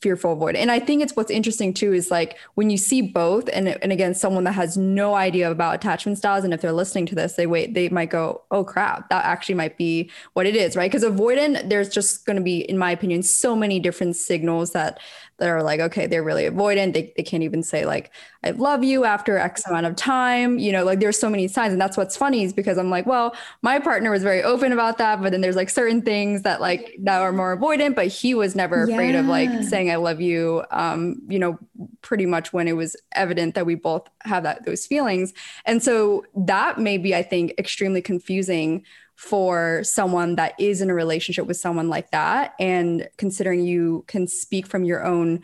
fearful 0.00 0.32
avoid. 0.32 0.54
And 0.56 0.70
i 0.70 0.78
think 0.78 1.02
it's 1.02 1.16
what's 1.16 1.30
interesting 1.30 1.74
too 1.74 1.92
is 1.92 2.10
like 2.10 2.38
when 2.54 2.70
you 2.70 2.76
see 2.76 3.02
both 3.02 3.48
and, 3.52 3.68
and 3.68 3.92
again 3.92 4.14
someone 4.14 4.44
that 4.44 4.52
has 4.52 4.76
no 4.76 5.14
idea 5.14 5.50
about 5.50 5.74
attachment 5.74 6.18
styles 6.18 6.44
and 6.44 6.54
if 6.54 6.60
they're 6.60 6.72
listening 6.72 7.06
to 7.06 7.14
this 7.14 7.34
they 7.34 7.46
wait 7.46 7.74
they 7.74 7.88
might 7.88 8.10
go 8.10 8.42
oh 8.50 8.64
crap 8.64 9.08
that 9.10 9.24
actually 9.24 9.54
might 9.54 9.76
be 9.76 10.10
what 10.34 10.46
it 10.46 10.54
is 10.54 10.76
right? 10.76 10.90
Because 10.90 11.04
avoidant 11.04 11.68
there's 11.68 11.88
just 11.88 12.26
going 12.26 12.36
to 12.36 12.42
be 12.42 12.60
in 12.60 12.78
my 12.78 12.90
opinion 12.90 13.22
so 13.22 13.56
many 13.56 13.80
different 13.80 14.16
signals 14.16 14.72
that 14.72 15.00
that 15.38 15.48
are 15.48 15.62
like, 15.62 15.80
okay, 15.80 16.06
they're 16.06 16.22
really 16.22 16.44
avoidant. 16.44 16.92
They, 16.92 17.12
they 17.16 17.22
can't 17.22 17.42
even 17.42 17.62
say 17.62 17.86
like, 17.86 18.10
I 18.44 18.50
love 18.50 18.84
you 18.84 19.04
after 19.04 19.38
X 19.38 19.66
amount 19.66 19.86
of 19.86 19.96
time. 19.96 20.58
You 20.58 20.72
know, 20.72 20.84
like 20.84 21.00
there's 21.00 21.18
so 21.18 21.30
many 21.30 21.48
signs. 21.48 21.72
And 21.72 21.80
that's 21.80 21.96
what's 21.96 22.16
funny 22.16 22.42
is 22.44 22.52
because 22.52 22.76
I'm 22.76 22.90
like, 22.90 23.06
well, 23.06 23.34
my 23.62 23.78
partner 23.78 24.10
was 24.10 24.22
very 24.22 24.42
open 24.42 24.72
about 24.72 24.98
that. 24.98 25.22
But 25.22 25.32
then 25.32 25.40
there's 25.40 25.56
like 25.56 25.70
certain 25.70 26.02
things 26.02 26.42
that 26.42 26.60
like 26.60 26.96
that 27.00 27.20
are 27.20 27.32
more 27.32 27.56
avoidant, 27.56 27.94
but 27.94 28.08
he 28.08 28.34
was 28.34 28.54
never 28.54 28.82
afraid 28.82 29.14
yeah. 29.14 29.20
of 29.20 29.26
like 29.26 29.62
saying 29.62 29.90
I 29.90 29.96
love 29.96 30.20
you. 30.20 30.64
Um, 30.70 31.22
you 31.28 31.38
know, 31.38 31.58
pretty 32.02 32.26
much 32.26 32.52
when 32.52 32.66
it 32.68 32.76
was 32.76 32.96
evident 33.12 33.54
that 33.54 33.66
we 33.66 33.76
both 33.76 34.08
have 34.22 34.42
that 34.42 34.64
those 34.64 34.86
feelings. 34.86 35.32
And 35.64 35.82
so 35.82 36.24
that 36.34 36.78
may 36.78 36.98
be, 36.98 37.14
I 37.14 37.22
think, 37.22 37.54
extremely 37.58 38.02
confusing 38.02 38.84
for 39.18 39.82
someone 39.82 40.36
that 40.36 40.54
is 40.60 40.80
in 40.80 40.90
a 40.90 40.94
relationship 40.94 41.44
with 41.44 41.56
someone 41.56 41.88
like 41.88 42.08
that 42.12 42.54
and 42.60 43.08
considering 43.16 43.64
you 43.64 44.04
can 44.06 44.28
speak 44.28 44.64
from 44.64 44.84
your 44.84 45.04
own 45.04 45.40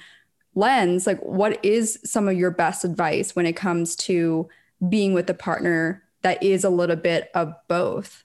lens 0.54 1.08
like 1.08 1.18
what 1.18 1.58
is 1.64 1.98
some 2.04 2.28
of 2.28 2.36
your 2.36 2.52
best 2.52 2.84
advice 2.84 3.34
when 3.34 3.46
it 3.46 3.54
comes 3.54 3.96
to 3.96 4.48
being 4.88 5.12
with 5.12 5.28
a 5.28 5.34
partner 5.34 6.04
that 6.22 6.40
is 6.40 6.64
a 6.64 6.70
little 6.70 6.96
bit 6.96 7.30
of 7.34 7.52
both. 7.68 8.24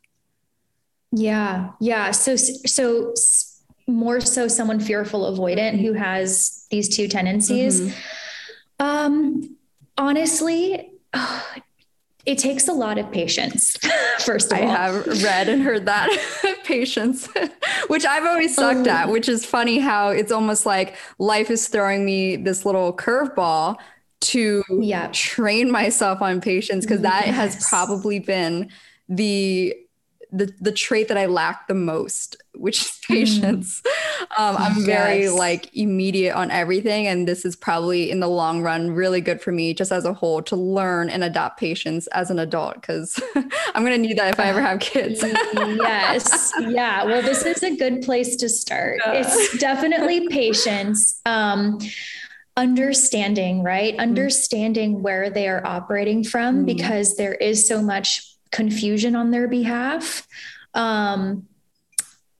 Yeah. 1.12 1.71
Yeah. 1.79 2.12
So, 2.12 2.35
so 2.35 3.13
more 3.88 4.21
so 4.21 4.47
someone 4.47 4.79
fearful 4.79 5.35
avoidant 5.35 5.81
who 5.81 5.93
has 5.93 6.67
these 6.69 6.95
two 6.95 7.07
tendencies. 7.07 7.81
Mm-hmm. 7.81 8.85
Um, 8.85 9.57
honestly, 9.97 10.91
oh, 11.13 11.45
it 12.25 12.38
takes 12.38 12.67
a 12.67 12.73
lot 12.73 12.97
of 12.97 13.12
patience. 13.12 13.77
First 14.19 14.51
of 14.51 14.60
I 14.60 14.63
all, 14.63 14.69
I 14.69 14.73
have 14.73 15.23
read 15.23 15.49
and 15.49 15.62
heard 15.62 15.86
that 15.86 16.10
patience, 16.63 17.27
which 17.88 18.05
I've 18.05 18.25
always 18.25 18.55
sucked 18.55 18.88
oh. 18.88 18.91
at, 18.91 19.10
which 19.10 19.29
is 19.29 19.45
funny 19.45 19.79
how 19.79 20.10
it's 20.10 20.32
almost 20.32 20.65
like 20.65 20.95
life 21.17 21.49
is 21.49 21.67
throwing 21.67 22.05
me 22.05 22.36
this 22.36 22.65
little 22.65 22.95
curveball 22.95 23.77
to 24.21 24.63
yeah. 24.69 25.10
train 25.13 25.71
myself 25.71 26.21
on 26.21 26.41
patience 26.41 26.86
because 26.86 27.01
that 27.01 27.23
has 27.25 27.67
probably 27.67 28.19
been 28.19 28.69
the 29.08 29.75
the 30.31 30.53
the 30.59 30.71
trait 30.71 31.07
that 31.07 31.17
I 31.17 31.25
lack 31.25 31.67
the 31.67 31.73
most, 31.73 32.35
which 32.53 32.81
is 32.81 32.99
patience. 33.07 33.81
Mm. 33.81 33.89
Um, 34.37 34.57
I'm 34.57 34.77
yes. 34.77 34.85
very 34.85 35.29
like 35.29 35.75
immediate 35.75 36.35
on 36.35 36.51
everything, 36.51 37.07
and 37.07 37.27
this 37.27 37.45
is 37.45 37.55
probably 37.55 38.11
in 38.11 38.19
the 38.19 38.27
long 38.27 38.61
run 38.61 38.91
really 38.91 39.21
good 39.21 39.41
for 39.41 39.51
me, 39.51 39.73
just 39.73 39.91
as 39.91 40.05
a 40.05 40.13
whole, 40.13 40.41
to 40.43 40.55
learn 40.55 41.09
and 41.09 41.23
adopt 41.23 41.59
patience 41.59 42.07
as 42.07 42.29
an 42.29 42.37
adult 42.37 42.75
because 42.75 43.19
I'm 43.35 43.83
gonna 43.83 43.97
need 43.97 44.17
that 44.17 44.33
if 44.33 44.39
I 44.39 44.45
ever 44.45 44.61
have 44.61 44.79
kids. 44.79 45.23
yes, 45.23 46.51
yeah. 46.59 47.03
Well, 47.05 47.21
this 47.21 47.45
is 47.45 47.63
a 47.63 47.75
good 47.75 48.03
place 48.03 48.35
to 48.37 48.49
start. 48.49 48.99
Yeah. 49.05 49.13
It's 49.13 49.57
definitely 49.57 50.27
patience. 50.29 51.21
Um, 51.25 51.79
understanding, 52.57 53.63
right? 53.63 53.95
Mm. 53.95 53.99
Understanding 53.99 55.01
where 55.01 55.29
they 55.29 55.47
are 55.47 55.65
operating 55.65 56.23
from 56.23 56.63
mm. 56.63 56.65
because 56.65 57.15
there 57.15 57.33
is 57.33 57.67
so 57.67 57.81
much 57.81 58.28
confusion 58.51 59.15
on 59.15 59.31
their 59.31 59.47
behalf. 59.47 60.27
Um, 60.73 61.47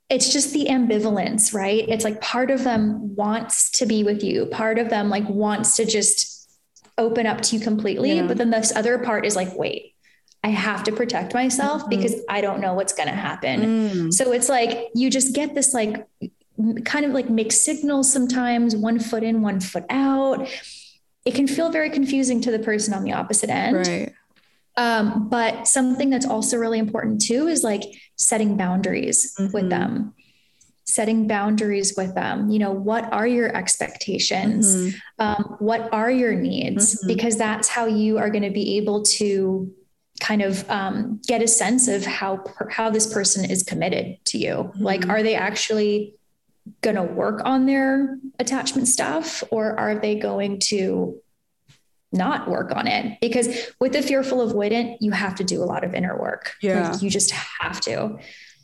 it's 0.10 0.34
just 0.34 0.54
the 0.54 0.66
ambivalence, 0.66 1.54
right? 1.54 1.88
It's 1.88 2.04
like 2.04 2.20
part 2.20 2.50
of 2.50 2.64
them 2.64 3.16
wants 3.16 3.70
to 3.72 3.86
be 3.86 4.04
with 4.04 4.24
you, 4.24 4.48
part 4.48 4.80
of 4.80 4.90
them 4.90 5.10
like 5.10 5.28
wants 5.30 5.76
to 5.76 5.86
just 5.86 6.50
open 6.98 7.28
up 7.28 7.42
to 7.42 7.58
you 7.58 7.64
completely. 7.64 8.14
Yeah. 8.14 8.28
But 8.28 8.38
then 8.38 8.50
this 8.50 8.76
other 8.76 8.98
part 9.00 9.26
is 9.26 9.36
like, 9.36 9.56
wait, 9.56 9.96
I 10.44 10.50
have 10.50 10.84
to 10.86 10.92
protect 10.92 11.34
myself 11.34 11.82
mm-hmm. 11.82 11.90
because 11.90 12.16
I 12.28 12.42
don't 12.42 12.60
know 12.60 12.74
what's 12.74 12.94
going 12.94 13.10
to 13.10 13.16
happen. 13.16 13.62
Mm. 13.62 14.14
So 14.14 14.32
it's 14.32 14.50
like 14.50 14.90
you 14.96 15.10
just 15.10 15.36
get 15.36 15.54
this 15.54 15.74
like 15.74 16.08
kind 16.86 17.06
of 17.06 17.12
like 17.12 17.30
mixed 17.30 17.64
signals 17.64 18.12
sometimes, 18.12 18.76
one 18.76 19.00
foot 19.00 19.24
in, 19.24 19.42
one 19.42 19.60
foot 19.60 19.86
out. 19.90 20.48
It 21.26 21.36
can 21.36 21.48
feel 21.48 21.70
very 21.70 21.90
confusing 21.90 22.42
to 22.42 22.52
the 22.52 22.60
person 22.60 22.94
on 22.94 23.04
the 23.04 23.14
opposite 23.14 23.50
end. 23.50 23.88
Right. 23.88 24.14
Um, 24.80 25.28
but 25.28 25.68
something 25.68 26.10
that's 26.10 26.26
also 26.26 26.56
really 26.56 26.80
important 26.80 27.22
too 27.22 27.50
is 27.50 27.66
like 27.66 27.84
setting 28.16 28.56
boundaries 28.56 29.36
mm-hmm. 29.38 29.52
with 29.52 29.70
them 29.70 30.14
setting 30.86 31.28
boundaries 31.28 31.94
with 31.98 32.16
them 32.16 32.50
you 32.50 32.60
know 32.60 32.72
what 32.72 33.12
are 33.12 33.28
your 33.28 33.54
expectations 33.56 34.76
mm-hmm. 34.76 34.98
um, 35.20 35.58
what 35.60 35.94
are 35.94 36.10
your 36.10 36.34
needs 36.34 36.96
mm-hmm. 36.96 37.08
because 37.08 37.36
that's 37.38 37.68
how 37.68 37.86
you 37.88 38.18
are 38.18 38.30
going 38.30 38.44
to 38.44 38.50
be 38.50 38.78
able 38.78 39.04
to 39.04 39.70
kind 40.22 40.42
of 40.42 40.68
um, 40.70 41.20
get 41.28 41.42
a 41.44 41.48
sense 41.48 41.90
of 41.90 42.06
how 42.06 42.42
how 42.72 42.90
this 42.90 43.12
person 43.14 43.50
is 43.50 43.64
committed 43.64 44.18
to 44.24 44.38
you 44.38 44.56
mm-hmm. 44.56 44.84
like 44.84 45.10
are 45.10 45.22
they 45.22 45.36
actually 45.36 46.16
going 46.80 46.96
to 46.96 47.04
work 47.04 47.42
on 47.44 47.66
their 47.66 48.18
attachment 48.40 48.88
stuff 48.88 49.44
or 49.52 49.78
are 49.78 50.00
they 50.00 50.16
going 50.16 50.58
to 50.58 51.22
not 52.12 52.50
work 52.50 52.76
on 52.76 52.88
it. 52.88 53.20
Because 53.22 53.72
with 53.80 53.94
the 53.94 54.02
fearful 54.02 54.48
avoidant 54.48 54.98
you 55.00 55.12
have 55.12 55.36
to 55.36 55.44
do 55.44 55.62
a 55.64 55.66
lot 55.66 55.84
of 55.84 55.94
inner 55.94 56.20
work. 56.20 56.54
Yeah. 56.62 56.92
like 56.92 57.02
you 57.02 57.10
just 57.10 57.32
have 57.32 57.80
to. 57.82 58.20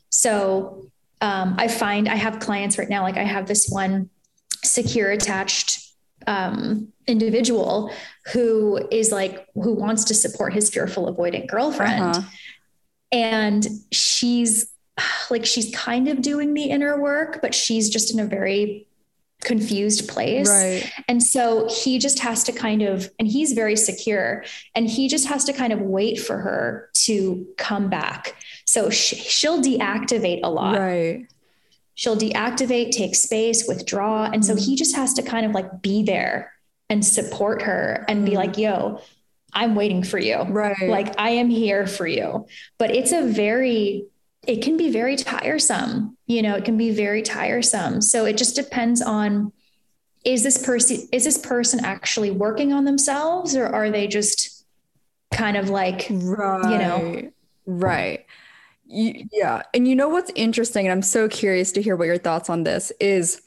So 0.10 0.89
um, 1.21 1.55
i 1.58 1.67
find 1.67 2.08
i 2.10 2.15
have 2.15 2.39
clients 2.39 2.77
right 2.77 2.89
now 2.89 3.01
like 3.01 3.17
i 3.17 3.23
have 3.23 3.47
this 3.47 3.69
one 3.69 4.10
secure 4.63 5.12
attached 5.12 5.81
um, 6.27 6.91
individual 7.08 7.91
who 8.34 8.88
is 8.91 9.12
like 9.12 9.47
who 9.53 9.73
wants 9.73 10.05
to 10.05 10.15
support 10.15 10.53
his 10.53 10.71
fearful 10.71 11.13
avoidant 11.13 11.47
girlfriend. 11.47 12.15
Uh-huh. 12.15 12.27
and 13.12 13.67
she's 13.91 14.71
like 15.29 15.45
she's 15.45 15.73
kind 15.75 16.08
of 16.08 16.21
doing 16.21 16.53
the 16.53 16.63
inner 16.63 16.99
work 16.99 17.39
but 17.41 17.53
she's 17.53 17.89
just 17.89 18.12
in 18.13 18.19
a 18.19 18.25
very 18.25 18.88
confused 19.45 20.10
place. 20.10 20.49
Right. 20.49 20.91
And 21.08 21.23
so 21.23 21.69
he 21.69 21.99
just 21.99 22.19
has 22.19 22.43
to 22.45 22.51
kind 22.51 22.81
of, 22.81 23.10
and 23.19 23.27
he's 23.27 23.53
very 23.53 23.77
secure, 23.77 24.43
and 24.75 24.89
he 24.89 25.08
just 25.08 25.27
has 25.27 25.45
to 25.45 25.53
kind 25.53 25.71
of 25.71 25.79
wait 25.79 26.19
for 26.19 26.38
her 26.39 26.89
to 27.05 27.47
come 27.58 27.89
back. 27.89 28.36
So 28.65 28.89
sh- 28.89 29.13
she'll 29.15 29.62
deactivate 29.62 30.41
a 30.43 30.49
lot. 30.49 30.77
Right. 30.77 31.27
She'll 31.93 32.17
deactivate, 32.17 32.91
take 32.91 33.15
space, 33.15 33.67
withdraw. 33.67 34.25
And 34.25 34.43
so 34.43 34.55
he 34.55 34.75
just 34.75 34.95
has 34.97 35.13
to 35.13 35.21
kind 35.21 35.45
of 35.45 35.53
like 35.53 35.81
be 35.81 36.03
there 36.03 36.51
and 36.89 37.05
support 37.05 37.62
her 37.62 38.03
and 38.10 38.25
be 38.25 38.31
mm-hmm. 38.31 38.38
like, 38.38 38.58
yo, 38.58 39.01
I'm 39.53 39.75
waiting 39.75 40.03
for 40.03 40.19
you. 40.19 40.41
Right. 40.41 40.89
Like 40.89 41.17
I 41.17 41.29
am 41.29 41.49
here 41.49 41.88
for 41.88 42.05
you. 42.05 42.47
But 42.77 42.93
it's 42.93 43.13
a 43.13 43.21
very 43.25 44.08
it 44.47 44.62
can 44.62 44.77
be 44.77 44.91
very 44.91 45.15
tiresome. 45.15 46.17
You 46.27 46.41
know, 46.41 46.55
it 46.55 46.65
can 46.65 46.77
be 46.77 46.91
very 46.91 47.21
tiresome. 47.21 48.01
So 48.01 48.25
it 48.25 48.38
just 48.38 48.55
depends 48.55 49.01
on 49.01 49.51
is 50.25 50.41
this 50.43 50.65
person 50.65 51.08
is 51.12 51.23
this 51.23 51.38
person 51.38 51.86
actually 51.86 52.31
working 52.31 52.73
on 52.73 52.84
themselves 52.84 53.55
or 53.55 53.67
are 53.67 53.91
they 53.91 54.08
just 54.08 54.65
kind 55.31 55.55
of 55.55 55.69
like 55.69 56.08
right. 56.10 56.71
you 56.71 56.77
know 56.77 57.31
right 57.67 58.25
yeah 58.88 59.62
and 59.73 59.88
you 59.88 59.95
know 59.95 60.10
what's 60.10 60.31
interesting 60.36 60.86
and 60.86 60.91
i'm 60.91 61.01
so 61.01 61.29
curious 61.29 61.71
to 61.71 61.81
hear 61.81 61.95
what 61.95 62.05
your 62.05 62.17
thoughts 62.17 62.49
on 62.49 62.63
this 62.63 62.91
is 62.99 63.41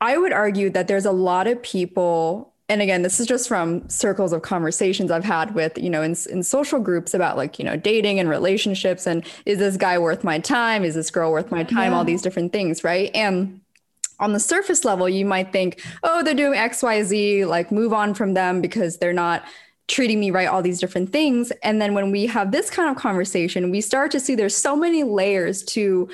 i 0.00 0.16
would 0.16 0.32
argue 0.32 0.70
that 0.70 0.88
there's 0.88 1.06
a 1.06 1.12
lot 1.12 1.46
of 1.46 1.60
people 1.62 2.51
and 2.72 2.80
again 2.80 3.02
this 3.02 3.20
is 3.20 3.26
just 3.26 3.48
from 3.48 3.86
circles 3.88 4.32
of 4.32 4.42
conversations 4.42 5.10
i've 5.10 5.24
had 5.24 5.54
with 5.54 5.76
you 5.76 5.90
know 5.90 6.02
in, 6.02 6.16
in 6.30 6.42
social 6.42 6.80
groups 6.80 7.12
about 7.12 7.36
like 7.36 7.58
you 7.58 7.64
know 7.64 7.76
dating 7.76 8.18
and 8.18 8.28
relationships 8.28 9.06
and 9.06 9.24
is 9.44 9.58
this 9.58 9.76
guy 9.76 9.98
worth 9.98 10.24
my 10.24 10.38
time? 10.38 10.84
Is 10.84 10.94
this 10.94 11.10
girl 11.10 11.30
worth 11.32 11.50
my 11.50 11.64
time? 11.64 11.92
Yeah. 11.92 11.98
all 11.98 12.04
these 12.04 12.22
different 12.22 12.52
things 12.52 12.82
right? 12.84 13.10
And 13.14 13.60
on 14.20 14.32
the 14.32 14.40
surface 14.40 14.84
level 14.84 15.08
you 15.08 15.24
might 15.24 15.52
think 15.52 15.82
oh 16.02 16.22
they're 16.22 16.34
doing 16.34 16.58
xyz 16.58 17.46
like 17.46 17.72
move 17.72 17.92
on 17.92 18.14
from 18.14 18.34
them 18.34 18.60
because 18.60 18.98
they're 18.98 19.12
not 19.12 19.44
treating 19.88 20.20
me 20.20 20.30
right 20.30 20.48
all 20.48 20.62
these 20.62 20.80
different 20.80 21.12
things. 21.12 21.50
And 21.62 21.82
then 21.82 21.92
when 21.92 22.10
we 22.12 22.26
have 22.26 22.52
this 22.52 22.70
kind 22.70 22.88
of 22.88 22.96
conversation 22.96 23.70
we 23.70 23.80
start 23.80 24.10
to 24.12 24.20
see 24.20 24.34
there's 24.34 24.56
so 24.56 24.76
many 24.76 25.02
layers 25.02 25.62
to 25.64 26.08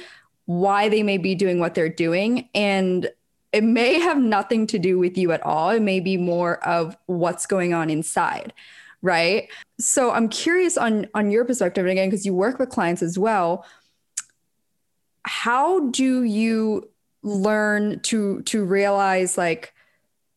why 0.47 0.89
they 0.89 1.03
may 1.03 1.19
be 1.19 1.35
doing 1.35 1.61
what 1.61 1.75
they're 1.75 1.91
doing. 1.91 2.49
And 2.55 3.11
it 3.53 3.65
may 3.65 3.99
have 3.99 4.19
nothing 4.19 4.67
to 4.69 4.79
do 4.79 4.99
with 4.99 5.17
you 5.17 5.33
at 5.33 5.43
all. 5.43 5.71
It 5.71 5.83
may 5.83 6.01
be 6.01 6.17
more 6.17 6.65
of 6.67 6.97
what's 7.07 7.47
going 7.47 7.73
on 7.73 7.89
inside, 7.91 8.53
right? 9.01 9.49
So 9.81 10.11
I'm 10.11 10.29
curious 10.29 10.77
on 10.77 11.07
on 11.15 11.31
your 11.31 11.45
perspective 11.45 11.85
and 11.85 11.93
again 11.93 12.09
because 12.11 12.27
you 12.27 12.35
work 12.35 12.59
with 12.59 12.69
clients 12.69 13.03
as 13.03 13.19
well. 13.19 13.65
How 15.25 15.89
do 15.91 16.23
you 16.25 16.91
learn 17.23 18.01
to 18.01 18.43
to 18.43 18.65
realize 18.65 19.39
like 19.39 19.73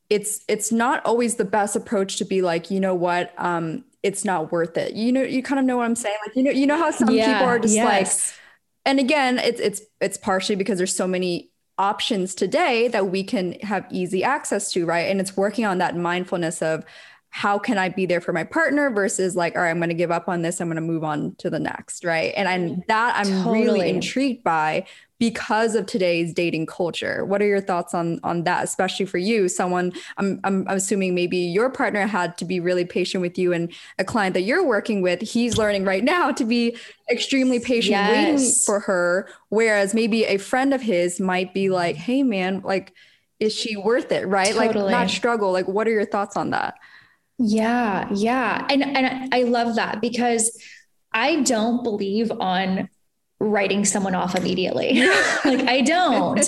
it's 0.10 0.44
it's 0.48 0.72
not 0.72 1.06
always 1.06 1.36
the 1.36 1.46
best 1.46 1.76
approach 1.76 2.18
to 2.18 2.26
be 2.26 2.42
like, 2.42 2.72
you 2.72 2.80
know 2.80 2.96
what, 2.96 3.34
um, 3.38 3.86
it's 4.04 4.26
not 4.26 4.52
worth 4.52 4.78
it. 4.78 4.94
You 4.94 5.12
know, 5.12 5.22
you 5.22 5.44
kind 5.44 5.60
of 5.60 5.66
know 5.66 5.78
what 5.78 5.86
I'm 5.86 5.96
saying. 5.96 6.18
Like, 6.26 6.36
you 6.36 6.44
know, 6.44 6.52
you 6.52 6.68
know 6.68 6.78
how 6.78 6.92
some 6.92 7.10
yeah, 7.10 7.34
people 7.34 7.48
are 7.48 7.60
just 7.60 7.76
yes. 7.76 8.30
like, 8.30 8.38
and 8.86 9.00
again, 9.00 9.38
it's 9.38 9.60
it's 9.60 9.82
it's 10.00 10.18
partially 10.18 10.56
because 10.56 10.78
there's 10.78 10.96
so 10.96 11.08
many 11.08 11.51
options 11.82 12.36
today 12.36 12.88
that 12.90 13.10
we 13.10 13.24
can 13.24 13.54
have 13.62 13.88
easy 13.90 14.24
access 14.24 14.72
to, 14.72 14.86
right? 14.86 15.10
And 15.10 15.20
it's 15.20 15.36
working 15.36 15.66
on 15.66 15.80
that 15.80 15.98
mindfulness 15.98 16.62
of 16.62 16.86
how 17.34 17.58
can 17.58 17.78
I 17.78 17.88
be 17.88 18.06
there 18.06 18.20
for 18.20 18.34
my 18.34 18.44
partner 18.44 18.90
versus 18.90 19.38
like, 19.38 19.56
all 19.56 19.62
right, 19.62 19.70
I'm 19.70 19.78
going 19.78 19.90
to 19.90 19.96
give 19.96 20.12
up 20.12 20.28
on 20.28 20.42
this. 20.42 20.60
I'm 20.60 20.68
going 20.68 20.76
to 20.76 20.82
move 20.82 21.04
on 21.04 21.34
to 21.36 21.50
the 21.50 21.60
next. 21.60 22.04
Right. 22.04 22.34
And, 22.36 22.48
and 22.48 22.72
mm-hmm. 22.72 22.82
that 22.88 23.16
I'm 23.16 23.44
totally. 23.44 23.64
really 23.64 23.90
intrigued 23.90 24.44
by 24.44 24.86
because 25.18 25.76
of 25.76 25.86
today's 25.86 26.34
dating 26.34 26.66
culture. 26.66 27.24
What 27.24 27.42
are 27.42 27.46
your 27.46 27.62
thoughts 27.62 27.94
on 27.94 28.20
on 28.24 28.44
that, 28.46 28.64
especially 28.64 29.06
for 29.06 29.20
you? 29.20 29.48
Someone 29.48 29.94
I'm 30.18 30.42
I'm 30.44 30.66
assuming 30.68 31.16
maybe 31.16 31.38
your 31.38 31.70
partner 31.70 32.06
had 32.08 32.38
to 32.40 32.46
be 32.46 32.60
really 32.60 32.86
patient 32.86 33.22
with 33.22 33.38
you, 33.38 33.54
and 33.54 33.72
a 34.00 34.04
client 34.04 34.34
that 34.34 34.42
you're 34.42 34.66
working 34.66 35.04
with, 35.04 35.22
he's 35.22 35.58
learning 35.58 35.86
right 35.86 36.04
now 36.04 36.32
to 36.32 36.44
be 36.44 36.76
extremely 37.10 37.60
patient, 37.60 37.92
yes. 37.92 38.40
waiting 38.40 38.56
for 38.66 38.80
her. 38.80 39.30
Whereas 39.50 39.94
maybe 39.94 40.26
a 40.26 40.38
friend 40.38 40.74
of 40.74 40.82
his 40.82 41.20
might 41.20 41.54
be 41.54 41.66
mm-hmm. 41.66 41.76
like, 41.76 41.96
"Hey, 41.96 42.24
man, 42.24 42.62
like." 42.62 42.94
Is 43.40 43.56
she 43.56 43.76
worth 43.76 44.12
it? 44.12 44.28
Right. 44.28 44.54
Totally. 44.54 44.84
Like 44.84 44.92
not 44.92 45.10
struggle. 45.10 45.52
Like, 45.52 45.68
what 45.68 45.88
are 45.88 45.92
your 45.92 46.06
thoughts 46.06 46.38
on 46.38 46.52
that? 46.52 46.76
Yeah, 47.44 48.08
yeah. 48.14 48.68
And 48.70 48.84
and 48.84 49.34
I 49.34 49.44
love 49.44 49.76
that 49.76 50.00
because 50.00 50.62
I 51.12 51.42
don't 51.42 51.84
believe 51.84 52.32
on 52.40 52.88
writing 53.40 53.84
someone 53.84 54.14
off 54.14 54.36
immediately. 54.36 55.02
like 55.46 55.68
I 55.68 55.82
don't. 55.82 56.40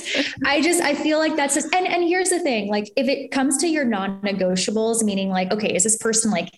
I 0.46 0.62
just 0.62 0.82
I 0.82 0.94
feel 0.94 1.18
like 1.18 1.36
that's 1.36 1.56
just 1.56 1.74
and 1.74 1.88
and 1.88 2.04
here's 2.04 2.30
the 2.30 2.40
thing, 2.40 2.70
like 2.70 2.92
if 2.96 3.08
it 3.08 3.32
comes 3.32 3.58
to 3.60 3.68
your 3.68 3.86
non-negotiables 3.86 5.04
meaning 5.04 5.30
like 5.30 5.52
okay, 5.52 5.74
is 5.74 5.84
this 5.84 5.98
person 5.98 6.30
like 6.30 6.50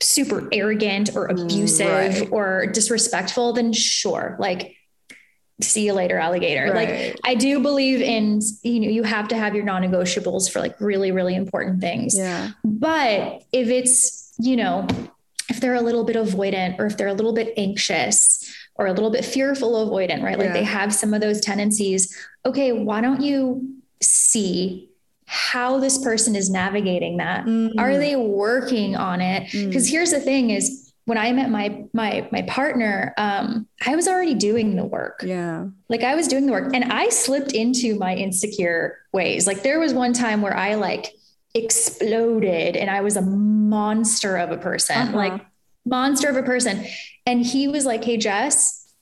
super 0.00 0.48
arrogant 0.52 1.14
or 1.14 1.28
mm, 1.28 1.44
abusive 1.44 2.20
Right. 2.20 2.28
or 2.32 2.66
disrespectful, 2.68 3.52
then 3.52 3.74
sure, 3.74 4.36
like 4.38 4.74
see 5.62 5.86
you 5.86 5.92
later, 5.92 6.18
alligator. 6.18 6.72
Right. 6.72 7.14
Like 7.14 7.20
I 7.24 7.34
do 7.34 7.60
believe 7.60 8.00
in, 8.00 8.40
you 8.62 8.80
know, 8.80 8.88
you 8.88 9.02
have 9.02 9.28
to 9.28 9.36
have 9.36 9.54
your 9.54 9.64
non-negotiables 9.64 10.50
for 10.50 10.60
like 10.60 10.80
really, 10.80 11.12
really 11.12 11.34
important 11.34 11.80
things. 11.80 12.16
Yeah. 12.16 12.50
But 12.64 13.42
if 13.52 13.68
it's, 13.68 14.34
you 14.38 14.56
know, 14.56 14.86
if 15.48 15.60
they're 15.60 15.74
a 15.74 15.80
little 15.82 16.04
bit 16.04 16.16
avoidant 16.16 16.78
or 16.78 16.86
if 16.86 16.96
they're 16.96 17.08
a 17.08 17.14
little 17.14 17.32
bit 17.32 17.52
anxious 17.56 18.54
or 18.76 18.86
a 18.86 18.92
little 18.92 19.10
bit 19.10 19.24
fearful 19.24 19.86
avoidant, 19.86 20.22
right? 20.22 20.38
Like 20.38 20.48
Yeah. 20.48 20.52
they 20.54 20.64
have 20.64 20.94
some 20.94 21.12
of 21.14 21.20
those 21.20 21.40
tendencies. 21.40 22.16
Okay, 22.46 22.72
why 22.72 23.00
don't 23.00 23.20
you 23.20 23.68
see 24.00 24.88
how 25.26 25.78
this 25.78 25.98
person 25.98 26.36
is 26.36 26.50
navigating 26.50 27.18
that? 27.18 27.44
Mm. 27.44 27.72
Are 27.78 27.96
they 27.96 28.16
working 28.16 28.96
on 28.96 29.20
it? 29.20 29.44
Mm. 29.52 29.68
Because 29.68 29.88
here's 29.88 30.10
the 30.10 30.20
thing 30.20 30.50
is 30.50 30.81
when 31.04 31.18
I 31.18 31.32
met 31.32 31.50
my 31.50 31.84
my 31.92 32.28
my 32.30 32.42
partner, 32.42 33.12
um, 33.18 33.66
I 33.84 33.96
was 33.96 34.06
already 34.06 34.34
doing 34.34 34.76
the 34.76 34.84
work. 34.84 35.22
Yeah. 35.26 35.66
Like 35.88 36.02
I 36.02 36.14
was 36.14 36.28
doing 36.28 36.46
the 36.46 36.52
work 36.52 36.72
and 36.74 36.92
I 36.92 37.08
slipped 37.08 37.52
into 37.52 37.96
my 37.98 38.14
insecure 38.14 38.98
ways. 39.12 39.46
Like 39.46 39.62
there 39.62 39.80
was 39.80 39.92
one 39.92 40.12
time 40.12 40.42
where 40.42 40.56
I 40.56 40.74
like 40.76 41.12
exploded 41.54 42.76
and 42.76 42.88
I 42.90 43.00
was 43.00 43.16
a 43.16 43.22
monster 43.22 44.36
of 44.36 44.50
a 44.52 44.56
person, 44.56 44.96
Uh-huh. 44.96 45.16
like 45.16 45.46
monster 45.84 46.28
of 46.28 46.36
a 46.36 46.42
person. 46.42 46.84
And 47.26 47.44
he 47.44 47.66
was 47.68 47.84
like, 47.84 48.04
Hey, 48.04 48.16
Jess, 48.16 48.92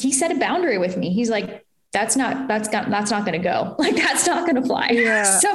he 0.00 0.12
set 0.12 0.30
a 0.32 0.38
boundary 0.38 0.78
with 0.78 0.96
me. 0.96 1.12
He's 1.12 1.28
like, 1.30 1.66
that's 1.92 2.16
not, 2.16 2.48
that's 2.48 2.70
not, 2.72 2.88
that's 2.88 3.10
not 3.10 3.24
going 3.26 3.40
to 3.40 3.42
go. 3.44 3.74
Like, 3.78 3.96
that's 3.96 4.26
not 4.26 4.46
going 4.48 4.56
to 4.60 4.66
fly. 4.66 4.88
Yeah. 4.92 5.38
So, 5.40 5.52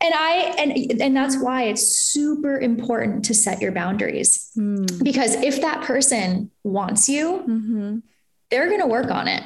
and 0.00 0.14
I, 0.14 0.54
and, 0.58 1.02
and 1.02 1.16
that's 1.16 1.36
why 1.36 1.64
it's 1.64 1.86
super 1.88 2.58
important 2.58 3.24
to 3.26 3.34
set 3.34 3.60
your 3.60 3.72
boundaries 3.72 4.50
Mm. 4.56 5.02
because 5.02 5.34
if 5.36 5.60
that 5.60 5.82
person 5.82 6.50
wants 6.64 7.08
you, 7.08 7.42
Mhm. 7.48 8.02
they're 8.50 8.68
going 8.68 8.80
to 8.80 8.86
work 8.86 9.10
on 9.10 9.28
it. 9.28 9.42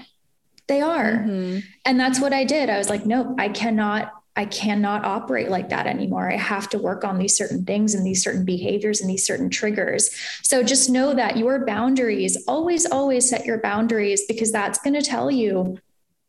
They 0.69 0.81
are. 0.81 1.25
Mhm. 1.27 1.63
And 1.85 1.99
that's 1.99 2.21
what 2.21 2.33
I 2.33 2.45
did. 2.45 2.71
I 2.71 2.79
was 2.79 2.89
like, 2.89 3.05
nope, 3.05 3.35
I 3.39 3.49
cannot, 3.49 4.13
I 4.37 4.45
cannot 4.47 5.05
operate 5.05 5.51
like 5.51 5.69
that 5.71 5.87
anymore. 5.87 6.31
I 6.31 6.37
have 6.37 6.69
to 6.71 6.79
work 6.79 7.05
on 7.05 7.19
these 7.19 7.37
certain 7.37 7.65
things 7.65 7.95
and 7.95 8.07
these 8.07 8.23
certain 8.23 8.45
behaviors 8.45 9.01
and 9.01 9.11
these 9.11 9.27
certain 9.27 9.51
triggers. 9.51 10.11
So 10.43 10.63
just 10.63 10.89
know 10.89 11.13
that 11.15 11.37
your 11.37 11.67
boundaries, 11.67 12.43
always, 12.47 12.87
always 12.87 13.29
set 13.29 13.45
your 13.45 13.59
boundaries 13.59 14.23
because 14.27 14.53
that's 14.53 14.79
going 14.79 14.95
to 14.95 15.03
tell 15.03 15.31
you 15.31 15.79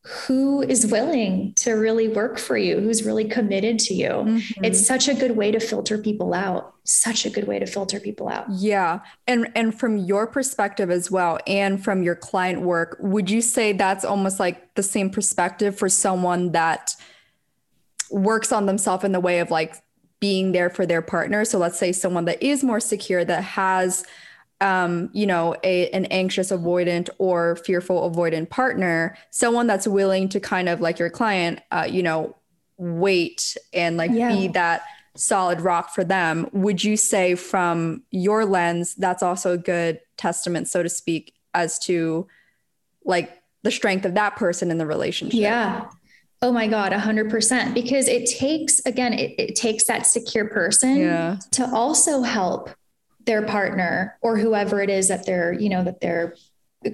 who 0.06 0.62
is 0.62 0.88
willing 0.88 1.54
to 1.56 1.72
really 1.74 2.10
work 2.10 2.38
for 2.38 2.58
you, 2.58 2.82
who's 2.82 3.04
really 3.04 3.24
committed 3.24 3.80
to 3.80 3.94
you. 3.94 4.10
Mhm. 4.10 4.44
It's 4.62 4.86
such 4.86 5.08
a 5.08 5.14
good 5.14 5.38
way 5.38 5.50
to 5.50 5.62
filter 5.62 5.98
people 5.98 6.34
out. 6.34 6.74
Such 6.84 7.26
a 7.26 7.30
good 7.30 7.48
way 7.48 7.58
to 7.60 7.66
filter 7.66 8.02
people 8.02 8.28
out. 8.28 8.46
Yeah. 8.52 9.00
And 9.28 9.50
and 9.56 9.74
from 9.74 9.98
your 9.98 10.28
perspective 10.28 10.92
as 10.92 11.10
well 11.10 11.40
and 11.48 11.82
from 11.82 12.04
your 12.04 12.16
client 12.16 12.64
work, 12.64 12.98
would 13.00 13.30
you 13.30 13.42
say 13.42 13.72
that's 13.72 14.04
almost 14.04 14.42
like 14.42 14.76
the 14.76 14.84
same 14.84 15.10
perspective 15.10 15.78
for 15.78 15.88
someone 15.88 16.52
that 16.52 16.96
works 18.12 18.52
on 18.52 18.66
themselves 18.66 19.06
in 19.06 19.14
the 19.14 19.22
way 19.22 19.40
of 19.40 19.50
like 19.52 19.76
being 20.20 20.52
there 20.52 20.70
for 20.70 20.86
their 20.86 21.02
partner? 21.02 21.46
So 21.46 21.58
let's 21.58 21.80
say 21.80 21.94
someone 21.94 22.26
that 22.26 22.44
is 22.44 22.62
more 22.62 22.82
secure 22.82 23.24
that 23.24 23.44
has 23.44 24.04
um, 24.64 25.10
you 25.14 25.26
know, 25.28 25.56
a 25.64 25.90
an 25.90 26.06
anxious 26.06 26.52
avoidant 26.52 27.10
or 27.18 27.58
fearful 27.58 28.10
avoidant 28.10 28.50
partner, 28.50 29.16
someone 29.30 29.68
that's 29.68 29.88
willing 29.88 30.30
to 30.30 30.40
kind 30.40 30.70
of 30.70 30.80
like 30.82 30.98
your 30.98 31.10
client, 31.10 31.60
uh, 31.72 31.86
you 31.90 32.02
know, 32.02 32.36
wait 32.78 33.58
and 33.74 33.98
like 33.98 34.12
Yeah. 34.14 34.30
be 34.36 34.48
that 34.50 34.84
solid 35.16 35.62
rock 35.62 35.94
for 35.94 36.04
them. 36.04 36.50
Would 36.54 36.84
you 36.84 36.96
say 36.98 37.36
from 37.36 38.04
your 38.10 38.46
lens, 38.46 38.96
that's 38.96 39.22
also 39.22 39.52
a 39.54 39.58
good 39.58 40.00
testament, 40.18 40.70
so 40.70 40.82
to 40.82 40.90
speak, 40.90 41.34
as 41.54 41.78
to 41.80 42.26
like 43.06 43.42
the 43.64 43.70
strength 43.72 44.06
of 44.06 44.14
that 44.16 44.38
person 44.38 44.72
in 44.72 44.78
the 44.78 44.86
relationship? 44.88 45.40
Yeah. 45.40 45.86
Oh 46.42 46.52
my 46.52 46.68
God, 46.68 46.92
100%. 46.92 47.74
Because 47.74 48.08
it 48.08 48.26
takes, 48.30 48.80
again, 48.86 49.14
it, 49.14 49.36
it 49.38 49.56
takes 49.56 49.86
that 49.86 50.06
secure 50.08 50.46
person 50.46 50.98
Yeah. 50.98 51.38
to 51.52 51.70
also 51.74 52.22
help 52.22 52.70
their 53.26 53.42
partner 53.44 54.18
or 54.22 54.38
whoever 54.38 54.82
it 54.82 54.90
is 54.90 55.08
that 55.08 55.26
they're, 55.26 55.54
you 55.54 55.70
know, 55.70 55.84
that 55.84 56.02
they're 56.02 56.36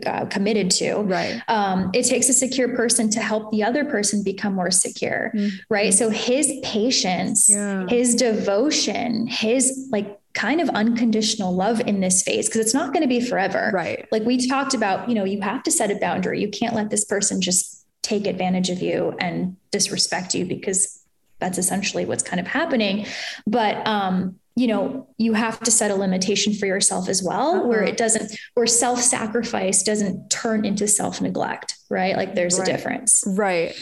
uh, 0.06 0.26
committed 0.28 0.70
to. 0.70 0.98
Right. 0.98 1.42
Um, 1.48 1.90
it 1.96 2.04
takes 2.04 2.30
a 2.30 2.34
secure 2.34 2.76
person 2.76 3.10
to 3.10 3.20
help 3.22 3.52
the 3.52 3.64
other 3.64 3.84
person 3.86 4.22
become 4.24 4.54
more 4.54 4.70
secure, 4.70 5.32
Mhm. 5.36 5.50
right? 5.70 5.92
So 5.94 6.12
his 6.12 6.54
patience, 6.62 7.50
Yeah. 7.50 7.88
his 7.88 8.14
devotion, 8.14 9.26
his 9.26 9.88
like 9.92 10.20
kind 10.34 10.62
of 10.62 10.70
unconditional 10.70 11.56
love 11.56 11.82
in 11.82 12.02
this 12.02 12.22
phase, 12.22 12.48
because 12.48 12.62
it's 12.62 12.74
not 12.76 12.94
going 12.94 13.02
to 13.02 13.08
be 13.10 13.20
forever 13.20 13.72
Right. 13.74 14.06
like 14.12 14.24
we 14.26 14.48
talked 14.48 14.76
about, 14.76 15.10
you 15.10 15.16
know, 15.16 15.24
you 15.24 15.42
have 15.42 15.64
to 15.64 15.72
set 15.72 15.90
a 15.90 15.96
boundary. 15.96 16.40
You 16.40 16.50
can't 16.50 16.76
let 16.76 16.92
this 16.92 17.04
person 17.04 17.42
just 17.42 17.84
take 18.04 18.28
advantage 18.28 18.70
of 18.70 18.82
you 18.84 19.16
and 19.20 19.56
disrespect 19.72 20.36
you 20.36 20.46
because 20.46 21.00
that's 21.40 21.58
essentially 21.58 22.06
what's 22.06 22.22
kind 22.22 22.40
of 22.40 22.46
happening. 22.46 23.08
But 23.48 23.86
um, 23.88 24.36
you 24.60 24.68
know, 24.68 25.08
you 25.18 25.32
have 25.34 25.58
to 25.62 25.72
set 25.72 25.90
a 25.90 25.96
limitation 25.96 26.54
for 26.54 26.66
yourself 26.66 27.08
as 27.08 27.24
well, 27.24 27.66
where 27.66 27.82
Uh-huh. 27.84 27.92
it 27.92 27.98
doesn't, 27.98 28.38
where 28.56 28.68
self-sacrifice 28.68 29.84
doesn't 29.84 30.30
turn 30.30 30.66
into 30.66 30.86
self-neglect, 30.86 31.76
right? 31.90 32.18
Like 32.18 32.36
there's 32.36 32.60
Right. 32.60 32.68
a 32.68 32.72
difference. 32.72 33.24
Right. 33.26 33.74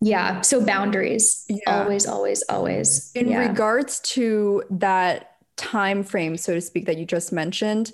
Yeah. 0.00 0.40
So 0.40 0.64
boundaries. 0.64 1.44
Yeah. 1.48 1.58
Always, 1.82 2.04
always, 2.06 2.42
always. 2.48 3.12
In 3.14 3.28
yeah. 3.28 3.48
regards 3.48 4.00
to 4.14 4.64
that 4.70 5.36
time 5.56 6.02
frame, 6.02 6.36
so 6.36 6.54
to 6.54 6.60
speak, 6.60 6.86
that 6.86 6.98
you 6.98 7.04
just 7.04 7.32
mentioned, 7.32 7.92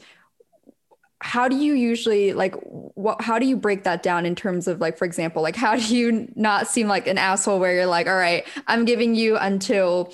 how 1.20 1.48
do 1.48 1.56
you 1.56 1.72
usually 1.74 2.32
like 2.34 2.54
what 2.94 3.20
how 3.22 3.38
do 3.38 3.46
you 3.46 3.56
break 3.56 3.84
that 3.84 4.02
down 4.02 4.26
in 4.26 4.34
terms 4.34 4.68
of 4.68 4.78
like 4.78 4.98
for 4.98 5.06
example 5.06 5.40
like 5.40 5.56
how 5.56 5.74
do 5.74 5.96
you 5.96 6.28
not 6.36 6.68
seem 6.68 6.86
like 6.86 7.06
an 7.06 7.16
asshole 7.16 7.58
where 7.58 7.72
you're 7.72 7.86
like 7.86 8.06
all 8.06 8.14
right 8.16 8.44
i'm 8.66 8.84
giving 8.84 9.14
you 9.14 9.38
until 9.38 10.12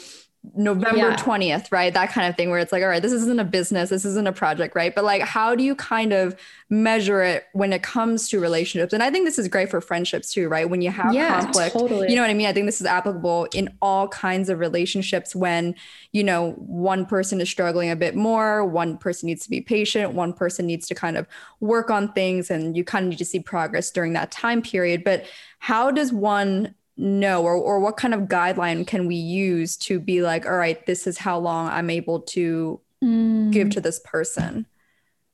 november 0.56 0.96
Yeah. 1.10 1.16
20th 1.16 1.70
right? 1.70 1.92
That 1.92 2.10
kind 2.12 2.26
of 2.26 2.34
thing 2.34 2.48
where 2.48 2.58
it's 2.60 2.72
like 2.72 2.82
all 2.82 2.88
right 2.88 3.02
this 3.02 3.12
isn't 3.12 3.38
a 3.38 3.44
business 3.44 3.90
this 3.90 4.06
isn't 4.06 4.26
a 4.26 4.32
project 4.32 4.74
right? 4.74 4.94
But 4.94 5.04
like 5.04 5.20
how 5.22 5.54
do 5.54 5.62
you 5.62 5.74
kind 5.74 6.14
of 6.14 6.34
measure 6.70 7.22
it 7.22 7.44
when 7.52 7.72
it 7.74 7.82
comes 7.82 8.28
to 8.30 8.40
relationships? 8.40 8.94
And 8.94 9.02
i 9.02 9.10
think 9.10 9.26
this 9.26 9.38
is 9.38 9.48
great 9.48 9.68
for 9.70 9.82
friendships 9.82 10.32
too 10.32 10.48
right? 10.48 10.68
When 10.68 10.80
you 10.80 10.90
have 10.90 11.12
Yeah, 11.14 11.40
conflict 11.42 11.74
totally. 11.74 12.08
you 12.08 12.16
know 12.16 12.22
what 12.22 12.30
i 12.30 12.34
mean? 12.34 12.46
I 12.46 12.54
think 12.54 12.64
this 12.66 12.80
is 12.80 12.86
applicable 12.86 13.48
in 13.52 13.68
all 13.82 14.08
kinds 14.08 14.48
of 14.48 14.60
relationships 14.60 15.36
when 15.36 15.74
you 16.12 16.24
know 16.24 16.52
one 16.52 17.04
person 17.04 17.40
is 17.42 17.50
struggling 17.50 17.90
a 17.90 17.96
bit 17.96 18.16
more 18.16 18.64
one 18.64 18.96
person 18.96 19.26
needs 19.26 19.44
to 19.44 19.50
be 19.50 19.60
patient 19.60 20.14
one 20.14 20.32
person 20.32 20.66
needs 20.66 20.86
to 20.88 20.94
kind 20.94 21.18
of 21.18 21.26
work 21.60 21.90
on 21.90 22.12
things 22.14 22.50
and 22.50 22.76
you 22.78 22.82
kind 22.84 23.04
of 23.04 23.10
need 23.10 23.18
to 23.18 23.24
see 23.26 23.40
progress 23.40 23.90
during 23.90 24.14
that 24.14 24.30
time 24.30 24.62
period. 24.62 25.04
But 25.04 25.26
how 25.58 25.90
does 25.90 26.10
one 26.12 26.74
know 27.00 27.42
or, 27.42 27.54
or 27.54 27.80
what 27.80 27.96
kind 27.96 28.12
of 28.14 28.22
guideline 28.22 28.86
can 28.86 29.06
we 29.06 29.14
use 29.16 29.76
to 29.76 29.98
be 29.98 30.20
like 30.22 30.44
all 30.46 30.56
right 30.56 30.84
this 30.86 31.06
is 31.06 31.16
how 31.18 31.38
long 31.38 31.68
i'm 31.68 31.90
able 31.90 32.20
to 32.20 32.80
Mm. 33.02 33.50
give 33.50 33.70
to 33.70 33.80
this 33.80 33.98
person 34.04 34.66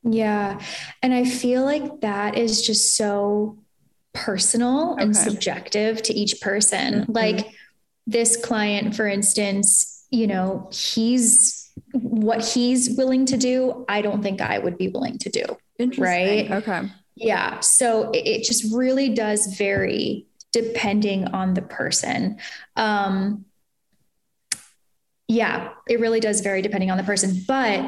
Yeah. 0.04 0.60
And 1.02 1.12
I 1.12 1.24
feel 1.24 1.64
like 1.64 2.00
that 2.02 2.38
is 2.38 2.64
just 2.64 2.96
so 2.96 3.58
personal 4.12 4.94
and 4.94 5.16
subjective 5.16 6.00
to 6.02 6.14
each 6.14 6.40
person. 6.40 7.06
Mhm. 7.06 7.06
Like 7.08 7.46
this 8.06 8.36
client, 8.36 8.94
for 8.94 9.08
instance, 9.08 10.06
you 10.10 10.28
know, 10.28 10.70
he's 10.72 11.72
what 11.92 12.44
he's 12.44 12.96
willing 12.96 13.26
to 13.26 13.36
do, 13.36 13.84
I 13.88 14.00
don't 14.00 14.22
think 14.22 14.40
I 14.40 14.58
would 14.60 14.78
be 14.78 14.86
willing 14.88 15.18
to 15.18 15.28
do. 15.28 15.44
Interesting. 15.80 16.04
Right. 16.04 16.50
okay 16.52 16.82
Yeah. 17.16 17.58
So 17.58 18.10
it, 18.12 18.26
it 18.28 18.44
just 18.44 18.72
really 18.72 19.08
does 19.08 19.56
vary 19.56 20.26
depending 20.56 21.26
on 21.34 21.52
the 21.52 21.60
person. 21.60 22.38
Um, 22.76 23.44
yeah, 25.28 25.72
it 25.86 26.00
really 26.00 26.18
does 26.18 26.40
vary 26.40 26.62
depending 26.62 26.90
on 26.90 26.96
the 26.96 27.04
person. 27.04 27.44
But 27.46 27.84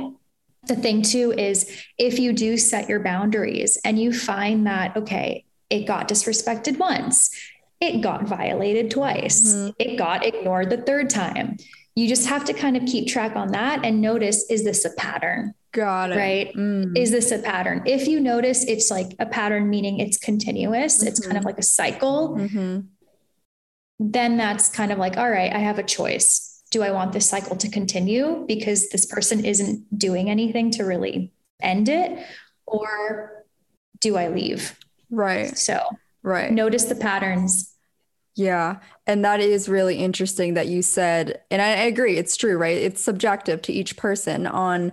the 0.67 0.77
thing 0.77 1.01
too 1.01 1.33
is 1.33 1.83
if 1.97 2.19
you 2.19 2.35
do 2.35 2.59
set 2.59 2.87
your 2.87 3.01
boundaries 3.01 3.79
and 3.87 3.99
you 3.99 4.13
find 4.13 4.67
that, 4.67 4.95
okay, 4.99 5.47
it 5.71 5.87
got 5.87 6.09
disrespected 6.09 6.77
once, 6.79 7.31
it 7.81 8.03
got 8.03 8.25
violated 8.25 8.91
twice, 8.91 9.47
Mhm. 9.47 9.75
it 9.79 9.97
got 9.97 10.27
ignored 10.27 10.69
the 10.69 10.77
third 10.83 11.09
time. 11.09 11.57
You 11.95 12.07
just 12.07 12.27
have 12.29 12.45
to 12.47 12.53
kind 12.53 12.77
of 12.77 12.85
keep 12.85 13.09
track 13.09 13.35
on 13.35 13.53
that 13.53 13.83
and 13.83 14.03
notice 14.03 14.45
is 14.51 14.63
this 14.65 14.85
a 14.85 14.91
pattern? 14.91 15.55
Got 15.73 16.13
it 16.13 16.17
Right. 16.17 16.53
Mm. 16.55 16.97
is 16.97 17.11
this 17.11 17.31
a 17.31 17.39
pattern? 17.39 17.83
If 17.87 18.09
you 18.09 18.21
notice 18.21 18.65
it's 18.65 18.91
like 18.91 19.15
a 19.19 19.27
pattern, 19.27 19.69
meaning 19.69 20.01
it's 20.01 20.17
continuous, 20.19 21.03
it's 21.03 21.21
kind 21.25 21.37
of 21.37 21.45
like 21.45 21.59
a 21.59 21.63
cycle, 21.63 22.37
Mhm. 22.39 22.87
then 23.99 24.37
that's 24.37 24.69
kind 24.69 24.93
of 24.93 24.99
like, 24.99 25.17
all 25.17 25.31
right, 25.31 25.53
I 25.53 25.59
have 25.59 25.79
a 25.79 25.83
choice. 25.83 26.63
Do 26.71 26.83
I 26.83 26.91
want 26.91 27.13
this 27.13 27.27
cycle 27.29 27.57
to 27.57 27.69
continue 27.71 28.45
because 28.47 28.91
this 28.91 29.07
person 29.07 29.45
isn't 29.45 29.99
doing 29.99 30.29
anything 30.31 30.71
to 30.73 30.85
really 30.85 31.33
end 31.63 31.89
it? 31.89 32.19
Or 32.67 33.45
do 34.01 34.17
I 34.17 34.29
leave? 34.29 34.79
right 35.11 35.57
So 35.57 35.81
right 36.23 36.53
notice 36.53 36.85
the 36.85 36.95
patterns. 36.95 37.75
Yeah. 38.37 38.77
And 39.07 39.25
that 39.25 39.41
is 39.41 39.69
really 39.69 39.97
interesting 39.97 40.53
that 40.55 40.69
you 40.69 40.83
said, 40.83 41.41
and 41.51 41.61
I 41.63 41.69
agree, 41.71 42.19
it's 42.19 42.37
true, 42.37 42.57
right? 42.59 42.77
It's 42.77 43.03
subjective 43.03 43.63
to 43.63 43.73
each 43.73 43.97
person 43.97 44.47
on 44.47 44.93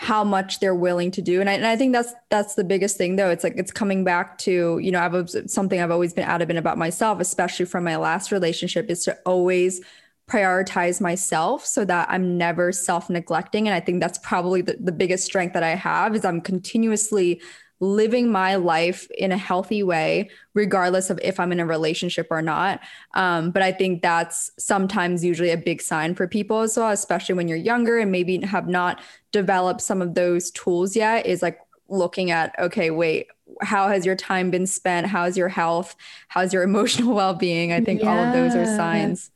how 0.00 0.24
much 0.24 0.60
they're 0.60 0.74
willing 0.74 1.10
to 1.10 1.20
do. 1.20 1.42
And 1.42 1.50
I, 1.50 1.52
and 1.52 1.66
I 1.66 1.76
think 1.76 1.92
that's 1.92 2.14
that's 2.30 2.54
the 2.54 2.64
biggest 2.64 2.96
thing 2.96 3.16
though. 3.16 3.28
It's 3.28 3.44
like 3.44 3.58
it's 3.58 3.70
coming 3.70 4.02
back 4.02 4.38
to, 4.38 4.78
you 4.78 4.90
know, 4.90 4.98
I've 4.98 5.28
something 5.46 5.78
I've 5.78 5.90
always 5.90 6.14
been 6.14 6.24
adamant 6.24 6.58
about 6.58 6.78
myself, 6.78 7.20
especially 7.20 7.66
from 7.66 7.84
my 7.84 7.96
last 7.96 8.32
relationship, 8.32 8.88
is 8.88 9.04
to 9.04 9.18
always 9.26 9.82
prioritize 10.26 11.02
myself 11.02 11.66
so 11.66 11.84
that 11.84 12.08
I'm 12.08 12.38
never 12.38 12.72
self-neglecting. 12.72 13.68
And 13.68 13.74
I 13.74 13.80
think 13.80 14.00
that's 14.00 14.16
probably 14.16 14.62
the, 14.62 14.78
the 14.80 14.90
biggest 14.90 15.26
strength 15.26 15.52
that 15.52 15.62
I 15.62 15.74
have 15.74 16.14
is 16.14 16.24
I'm 16.24 16.40
continuously 16.40 17.42
living 17.80 18.30
my 18.30 18.56
life 18.56 19.10
in 19.12 19.32
a 19.32 19.38
healthy 19.38 19.82
way, 19.82 20.28
regardless 20.52 21.08
of 21.08 21.18
if 21.22 21.40
I'm 21.40 21.50
in 21.50 21.60
a 21.60 21.66
relationship 21.66 22.28
or 22.30 22.42
not. 22.42 22.80
Um, 23.14 23.50
but 23.50 23.62
I 23.62 23.72
think 23.72 24.02
that's 24.02 24.50
sometimes 24.58 25.24
usually 25.24 25.50
a 25.50 25.56
big 25.56 25.80
sign 25.80 26.14
for 26.14 26.28
people 26.28 26.60
as 26.60 26.76
well, 26.76 26.90
especially 26.90 27.34
when 27.34 27.48
you're 27.48 27.56
younger 27.56 27.98
and 27.98 28.12
maybe 28.12 28.38
have 28.42 28.68
not 28.68 29.00
developed 29.32 29.80
some 29.80 30.02
of 30.02 30.14
those 30.14 30.50
tools 30.50 30.94
yet, 30.94 31.24
is 31.24 31.40
like 31.40 31.58
looking 31.88 32.30
at, 32.30 32.54
okay, 32.58 32.90
wait, 32.90 33.28
how 33.62 33.88
has 33.88 34.04
your 34.04 34.16
time 34.16 34.50
been 34.50 34.66
spent? 34.66 35.06
How's 35.06 35.36
your 35.36 35.48
health? 35.48 35.96
How's 36.28 36.52
your 36.52 36.62
emotional 36.70 37.14
well 37.14 37.34
being? 37.34 37.72
I 37.72 37.80
think 37.80 38.02
yeah. 38.02 38.10
all 38.10 38.18
of 38.26 38.32
those 38.34 38.54
are 38.54 38.66
signs. 38.66 39.30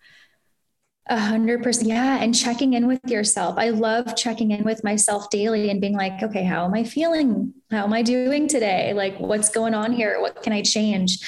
A 1.07 1.19
hundred 1.19 1.63
percent. 1.63 1.89
Yeah. 1.89 2.19
And 2.23 2.35
checking 2.35 2.73
in 2.73 2.87
with 2.87 3.01
yourself. 3.07 3.57
I 3.59 3.71
love 3.71 4.17
checking 4.17 4.53
in 4.53 4.65
with 4.65 4.83
myself 4.83 5.29
daily 5.29 5.69
and 5.69 5.81
being 5.81 5.95
like, 5.95 6.23
okay, 6.23 6.45
how 6.45 6.65
am 6.65 6.73
I 6.73 6.85
feeling? 6.85 7.53
How 7.71 7.85
am 7.85 7.93
I 7.93 8.01
doing 8.01 8.49
today? 8.49 8.95
Like, 8.95 9.19
what's 9.19 9.51
going 9.51 9.75
on 9.75 9.93
here? 9.93 10.19
What 10.21 10.43
can 10.43 10.55
I 10.55 10.63
change? 10.63 11.19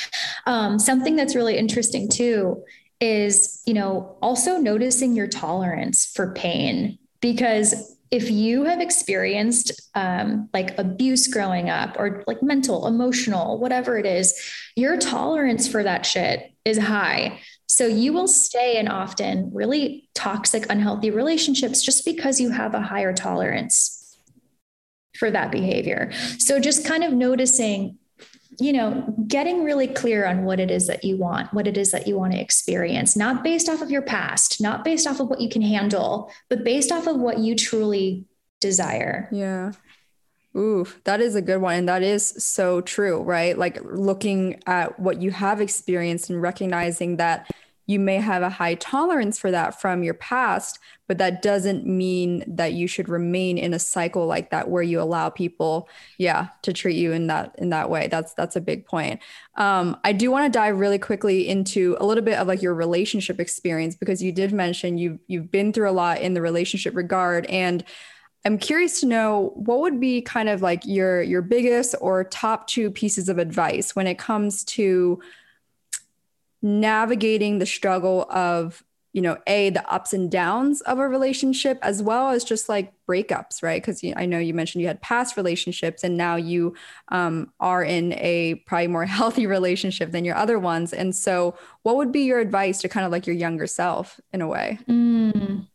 Um, 0.47 0.79
something 0.79 1.15
that's 1.15 1.35
really 1.35 1.59
interesting 1.59 2.09
too 2.09 2.65
is, 3.01 3.63
you 3.67 3.75
know, 3.75 4.17
also 4.23 4.57
noticing 4.57 5.15
your 5.15 5.27
tolerance 5.27 6.07
for 6.07 6.33
pain 6.33 6.99
because 7.21 7.97
if 8.11 8.31
you 8.31 8.65
have 8.65 8.81
experienced 8.81 9.91
um, 9.95 10.49
like 10.55 10.79
abuse 10.79 11.27
growing 11.27 11.69
up 11.69 11.97
or 11.99 12.23
like 12.27 12.43
mental, 12.43 12.87
emotional, 12.87 13.59
whatever 13.59 13.99
it 13.99 14.07
is, 14.07 14.33
your 14.77 14.97
tolerance 14.97 15.67
for 15.67 15.83
that 15.83 16.07
shit 16.07 16.53
is 16.65 16.79
high. 16.79 17.41
So 17.67 17.87
you 17.87 18.13
will 18.13 18.29
stay 18.29 18.79
in 18.79 18.89
often 18.89 19.51
really 19.53 20.09
toxic, 20.15 20.67
unhealthy 20.71 21.11
relationships 21.11 21.83
just 21.83 22.05
because 22.05 22.41
you 22.41 22.51
have 22.51 22.75
a 22.75 22.81
higher 22.81 23.13
tolerance 23.13 24.17
for 25.19 25.31
that 25.31 25.51
behavior. 25.51 26.13
So 26.39 26.61
just 26.61 26.87
kind 26.87 27.03
of 27.03 27.13
noticing, 27.13 27.99
you 28.61 28.73
know, 28.73 29.15
getting 29.27 29.65
really 29.65 29.89
clear 29.89 30.27
on 30.27 30.45
what 30.45 30.61
it 30.61 30.71
is 30.71 30.87
that 30.87 31.05
you 31.05 31.17
want, 31.17 31.53
what 31.53 31.67
it 31.67 31.77
is 31.77 31.91
that 31.91 32.07
you 32.07 32.17
want 32.17 32.33
to 32.33 32.41
experience, 32.41 33.17
not 33.17 33.43
based 33.43 33.69
off 33.69 33.83
of 33.83 33.91
your 33.91 34.03
past, 34.03 34.61
not 34.61 34.85
based 34.85 35.07
off 35.07 35.21
of 35.21 35.29
what 35.29 35.41
you 35.41 35.49
can 35.49 35.63
handle, 35.63 36.31
but 36.49 36.65
based 36.65 36.93
off 36.93 37.07
of 37.07 37.17
what 37.17 37.39
you 37.39 37.55
truly 37.55 38.25
desire. 38.61 39.29
Yeah. 39.33 39.73
Ooh, 40.57 40.87
that 41.05 41.21
is 41.21 41.35
a 41.35 41.43
good 41.43 41.59
one. 41.59 41.75
And 41.75 41.89
that 41.89 42.03
is 42.03 42.29
so 42.39 42.81
true, 42.81 43.23
right? 43.23 43.57
Like 43.59 43.79
looking 43.85 44.63
at 44.67 44.99
what 44.99 45.21
you 45.21 45.31
have 45.31 45.61
experienced 45.61 46.31
and 46.31 46.41
recognizing 46.41 47.17
that 47.17 47.51
you 47.89 48.01
may 48.01 48.17
have 48.17 48.43
a 48.43 48.51
high 48.51 48.75
tolerance 48.75 49.39
for 49.39 49.51
that 49.53 49.81
from 49.81 50.03
your 50.03 50.15
past, 50.15 50.81
but 51.07 51.19
that 51.19 51.41
doesn't 51.41 51.87
mean 51.87 52.43
that 52.49 52.73
you 52.73 52.89
should 52.89 53.09
remain 53.09 53.59
in 53.59 53.73
a 53.73 53.79
cycle 53.79 54.27
like 54.27 54.51
that 54.51 54.69
where 54.69 54.83
you 54.83 55.01
allow 55.01 55.31
people, 55.31 55.89
yeah, 56.19 56.49
to 56.63 56.73
treat 56.73 56.97
you 56.97 57.13
in 57.13 57.29
that 57.29 57.55
in 57.59 57.71
that 57.71 57.89
way. 57.89 58.09
That's 58.09 58.35
that's 58.35 58.57
a 58.57 58.61
big 58.61 58.87
point. 58.87 59.21
Um, 59.55 59.97
I 60.03 60.13
do 60.13 60.33
want 60.33 60.53
to 60.53 60.59
dive 60.59 60.81
really 60.81 60.99
quickly 60.99 61.47
into 61.47 61.97
a 62.01 62.07
little 62.07 62.25
bit 62.25 62.39
of 62.39 62.49
like 62.49 62.61
your 62.61 62.75
relationship 62.75 63.39
experience 63.39 63.95
because 63.95 64.21
you 64.21 64.33
did 64.33 64.53
mention 64.53 64.99
you've 64.99 65.21
you've 65.29 65.53
been 65.53 65.73
through 65.73 65.89
a 65.89 65.93
lot 65.93 66.21
in 66.21 66.35
the 66.35 66.43
relationship 66.43 66.97
regard 66.97 67.47
and 67.47 67.85
I'm 68.47 68.59
curious 68.59 69.01
to 69.01 69.07
know 69.07 69.53
what 69.57 69.81
would 69.81 69.99
be 69.99 70.23
kind 70.23 70.49
of 70.49 70.63
like 70.63 70.87
your 70.87 71.21
your 71.21 71.43
biggest 71.43 71.97
or 72.01 72.23
top 72.23 72.69
two 72.69 72.93
pieces 72.93 73.29
of 73.29 73.39
advice 73.39 73.97
when 73.97 74.07
it 74.07 74.21
comes 74.21 74.63
to 74.65 75.21
navigating 76.63 77.59
the 77.59 77.67
struggle 77.67 78.25
of 78.31 78.85
you 79.13 79.21
know 79.21 79.37
a 79.49 79.71
the 79.71 79.85
ups 79.93 80.13
and 80.13 80.31
downs 80.31 80.81
of 80.83 81.01
a 81.01 81.09
relationship 81.09 81.81
as 81.83 82.05
well 82.05 82.31
as 82.31 82.45
just 82.45 82.69
like 82.69 82.93
breakups 83.09 83.65
right? 83.65 83.83
Because 83.83 84.01
i 84.15 84.25
know 84.25 84.39
you 84.39 84.55
mentioned 84.55 84.81
you 84.81 84.87
had 84.87 85.03
past 85.03 85.37
relationships 85.37 86.05
and 86.05 86.17
now 86.17 86.37
you 86.37 86.73
um, 87.09 87.53
are 87.59 87.83
in 87.83 88.13
a 88.13 88.55
probably 88.67 88.87
more 88.87 89.07
healthy 89.19 89.49
relationship 89.49 90.13
than 90.13 90.25
your 90.25 90.37
other 90.37 90.61
ones. 90.61 90.93
And 90.93 91.17
so 91.17 91.57
what 91.83 91.97
would 91.97 92.13
be 92.13 92.21
your 92.21 92.39
advice 92.39 92.81
to 92.83 92.89
kind 92.89 93.05
of 93.05 93.11
like 93.11 93.27
your 93.27 93.35
younger 93.35 93.67
self 93.67 94.21
in 94.33 94.41
a 94.41 94.47
way? 94.47 94.79
Mm. 94.89 95.67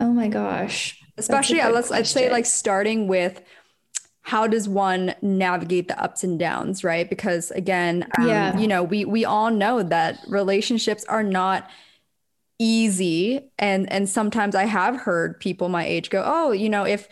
Oh 0.00 0.12
my 0.12 0.28
gosh. 0.28 1.00
Especially, 1.16 1.60
let's 1.60 1.90
I'd 1.90 2.06
say 2.06 2.30
like 2.30 2.46
starting 2.46 3.08
with 3.08 3.42
how 4.22 4.46
does 4.46 4.68
one 4.68 5.14
navigate 5.22 5.88
the 5.88 6.00
ups 6.00 6.22
and 6.22 6.38
downs, 6.38 6.84
right? 6.84 7.08
Because 7.08 7.50
again, 7.52 8.06
um, 8.18 8.28
yeah. 8.28 8.58
you 8.58 8.68
know, 8.68 8.82
we 8.82 9.04
we 9.04 9.24
all 9.24 9.50
know 9.50 9.82
that 9.82 10.18
relationships 10.28 11.04
are 11.04 11.22
not 11.22 11.68
easy 12.58 13.40
and 13.58 13.90
and 13.90 14.08
sometimes 14.08 14.54
I 14.54 14.64
have 14.64 14.96
heard 14.96 15.40
people 15.40 15.68
my 15.68 15.84
age 15.84 16.10
go, 16.10 16.22
"Oh, 16.24 16.52
you 16.52 16.68
know, 16.68 16.84
if 16.84 17.08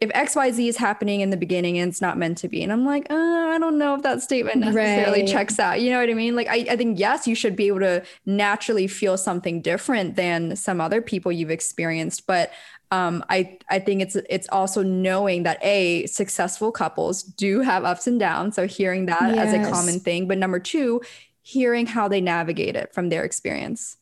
if 0.00 0.10
XYZ 0.10 0.68
is 0.68 0.76
happening 0.76 1.22
in 1.22 1.30
the 1.30 1.36
beginning 1.36 1.78
and 1.78 1.90
it's 1.90 2.00
not 2.00 2.16
meant 2.16 2.38
to 2.38 2.48
be. 2.48 2.62
And 2.62 2.72
I'm 2.72 2.86
like, 2.86 3.10
uh, 3.10 3.14
I 3.14 3.58
don't 3.58 3.78
know 3.78 3.96
if 3.96 4.02
that 4.02 4.22
statement 4.22 4.58
necessarily 4.60 5.20
right. 5.20 5.28
checks 5.28 5.58
out. 5.58 5.80
You 5.80 5.90
know 5.90 5.98
what 5.98 6.08
I 6.08 6.14
mean? 6.14 6.36
Like, 6.36 6.46
I, 6.46 6.66
I 6.70 6.76
think, 6.76 7.00
yes, 7.00 7.26
you 7.26 7.34
should 7.34 7.56
be 7.56 7.66
able 7.66 7.80
to 7.80 8.04
naturally 8.24 8.86
feel 8.86 9.16
something 9.16 9.60
different 9.60 10.14
than 10.14 10.54
some 10.54 10.80
other 10.80 11.02
people 11.02 11.32
you've 11.32 11.50
experienced. 11.50 12.28
But 12.28 12.52
um, 12.92 13.24
I, 13.28 13.58
I 13.68 13.80
think 13.80 14.00
it's 14.00 14.16
it's 14.30 14.48
also 14.50 14.82
knowing 14.82 15.42
that 15.42 15.62
a 15.62 16.06
successful 16.06 16.72
couples 16.72 17.22
do 17.22 17.60
have 17.60 17.84
ups 17.84 18.06
and 18.06 18.18
downs. 18.18 18.56
So 18.56 18.66
hearing 18.66 19.06
that 19.06 19.34
yes. 19.34 19.48
as 19.48 19.54
a 19.54 19.70
common 19.70 20.00
thing. 20.00 20.26
But 20.26 20.38
number 20.38 20.58
two, 20.58 21.02
hearing 21.42 21.86
how 21.86 22.08
they 22.08 22.20
navigate 22.20 22.76
it 22.76 22.94
from 22.94 23.10
their 23.10 23.24
experience. 23.24 23.97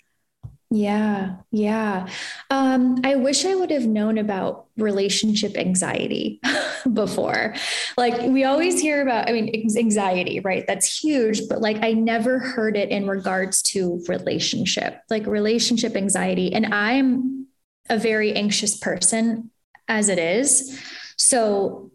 Yeah, 0.69 1.37
yeah. 1.53 2.09
Um, 2.51 3.01
I 3.05 3.15
wish 3.15 3.45
I 3.45 3.55
would 3.55 3.71
have 3.71 3.87
known 3.87 4.19
about 4.19 4.67
relationship 4.77 5.57
anxiety 5.57 6.41
before. 6.93 7.55
Like, 7.97 8.21
we 8.23 8.43
always 8.43 8.81
hear 8.81 9.01
about, 9.01 9.29
I 9.29 9.33
mean, 9.33 9.49
anxiety, 9.77 10.41
right? 10.41 10.65
That's 10.67 10.99
huge, 10.99 11.43
but 11.49 11.61
like, 11.61 11.85
I 11.85 11.93
never 11.93 12.41
heard 12.41 12.77
it 12.77 12.89
in 12.89 13.07
regards 13.07 13.63
to 13.63 14.03
relationship, 14.09 15.01
like 15.09 15.25
relationship 15.27 15.95
anxiety. 15.95 16.53
And 16.53 16.67
I'm 16.75 17.47
a 17.89 17.97
very 17.97 18.35
anxious 18.35 18.77
person 18.77 19.53
as 19.87 20.09
it 20.09 20.19
is. 20.19 20.81
So 21.17 21.91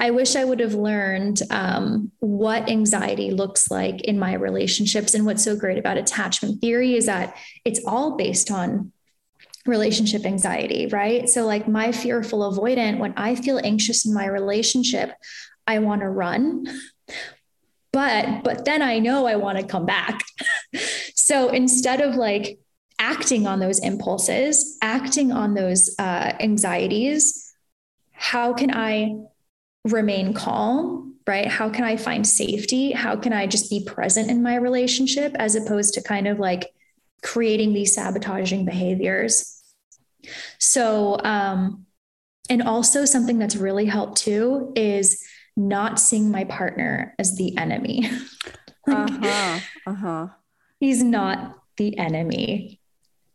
I 0.00 0.10
wish 0.10 0.34
I 0.36 0.44
would 0.44 0.60
have 0.60 0.74
learned 0.74 1.40
um, 1.50 2.10
what 2.18 2.68
anxiety 2.68 3.30
looks 3.30 3.70
like 3.70 4.02
in 4.02 4.18
my 4.18 4.34
relationships. 4.34 5.14
And 5.14 5.24
what's 5.24 5.44
so 5.44 5.56
great 5.56 5.78
about 5.78 5.96
attachment 5.96 6.60
theory 6.60 6.96
is 6.96 7.06
that 7.06 7.36
it's 7.64 7.80
all 7.86 8.16
based 8.16 8.50
on 8.50 8.92
relationship 9.64 10.24
anxiety, 10.24 10.86
right? 10.86 11.28
So, 11.28 11.44
like 11.46 11.68
my 11.68 11.92
fearful 11.92 12.52
avoidant, 12.52 12.98
when 12.98 13.14
I 13.16 13.34
feel 13.34 13.60
anxious 13.62 14.04
in 14.04 14.14
my 14.14 14.26
relationship, 14.26 15.12
I 15.66 15.78
want 15.78 16.02
to 16.02 16.08
run. 16.08 16.66
But, 17.92 18.44
but 18.44 18.64
then 18.64 18.82
I 18.82 18.98
know 18.98 19.26
I 19.26 19.36
want 19.36 19.58
to 19.58 19.64
come 19.64 19.86
back. 19.86 20.20
so 21.14 21.48
instead 21.48 22.02
of 22.02 22.14
like 22.14 22.58
acting 22.98 23.46
on 23.46 23.58
those 23.58 23.78
impulses, 23.78 24.76
acting 24.82 25.32
on 25.32 25.54
those 25.54 25.94
uh, 25.98 26.34
anxieties, 26.38 27.45
how 28.16 28.52
can 28.52 28.74
I 28.74 29.16
remain 29.84 30.34
calm? 30.34 31.14
Right? 31.26 31.46
How 31.46 31.68
can 31.70 31.84
I 31.84 31.96
find 31.96 32.26
safety? 32.26 32.92
How 32.92 33.16
can 33.16 33.32
I 33.32 33.46
just 33.46 33.68
be 33.68 33.84
present 33.84 34.30
in 34.30 34.42
my 34.42 34.56
relationship 34.56 35.34
as 35.36 35.56
opposed 35.56 35.94
to 35.94 36.02
kind 36.02 36.28
of 36.28 36.38
like 36.38 36.72
creating 37.22 37.72
these 37.72 37.94
sabotaging 37.94 38.64
behaviors? 38.64 39.60
So, 40.58 41.18
um, 41.24 41.86
and 42.48 42.62
also 42.62 43.04
something 43.04 43.38
that's 43.38 43.56
really 43.56 43.86
helped 43.86 44.18
too 44.18 44.72
is 44.76 45.24
not 45.56 45.98
seeing 45.98 46.30
my 46.30 46.44
partner 46.44 47.14
as 47.18 47.36
the 47.36 47.56
enemy. 47.56 48.08
like, 48.86 49.10
uh-huh. 49.10 49.60
Uh-huh. 49.86 50.28
He's 50.78 51.02
not 51.02 51.56
the 51.76 51.98
enemy. 51.98 52.80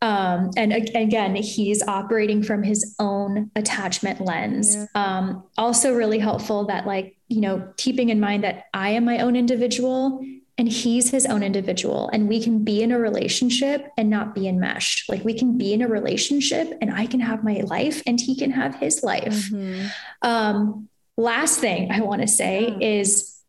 Um, 0.02 0.50
and 0.58 0.74
again, 0.74 1.36
he's 1.36 1.84
operating 1.88 2.42
from 2.42 2.64
his 2.64 2.96
own 2.98 3.52
attachment 3.56 4.20
lens. 4.20 4.76
Yeah. 4.76 4.86
Um, 4.96 5.44
also, 5.58 5.94
really 5.94 6.18
helpful 6.18 6.66
that, 6.66 6.88
like, 6.88 7.18
you 7.28 7.40
know, 7.40 7.72
keeping 7.78 8.10
in 8.10 8.20
mind 8.20 8.44
that 8.44 8.66
I 8.74 8.90
am 8.90 9.06
my 9.06 9.20
own 9.20 9.36
individual 9.36 10.26
and 10.58 10.68
he's 10.68 11.12
his 11.12 11.26
own 11.26 11.44
individual, 11.44 12.10
and 12.14 12.28
we 12.28 12.44
can 12.44 12.64
be 12.64 12.84
in 12.84 12.92
a 12.92 13.00
relationship 13.00 13.88
and 13.98 14.10
not 14.10 14.36
be 14.36 14.48
enmeshed. 14.48 15.10
Like, 15.10 15.24
we 15.24 15.34
can 15.34 15.58
be 15.58 15.74
in 15.74 15.82
a 15.82 15.88
relationship 15.88 16.78
and 16.82 16.92
I 16.94 17.06
can 17.06 17.20
have 17.20 17.44
my 17.44 17.62
life 17.66 18.02
and 18.06 18.20
he 18.20 18.36
can 18.36 18.52
have 18.52 18.76
his 18.76 19.04
life. 19.04 19.50
Mm-hmm. 19.52 19.88
Um, 20.22 20.90
last 21.16 21.60
thing 21.60 21.92
I 21.92 22.02
want 22.02 22.22
to 22.22 22.28
say 22.28 22.76
yeah. 22.80 23.00
is 23.00 23.40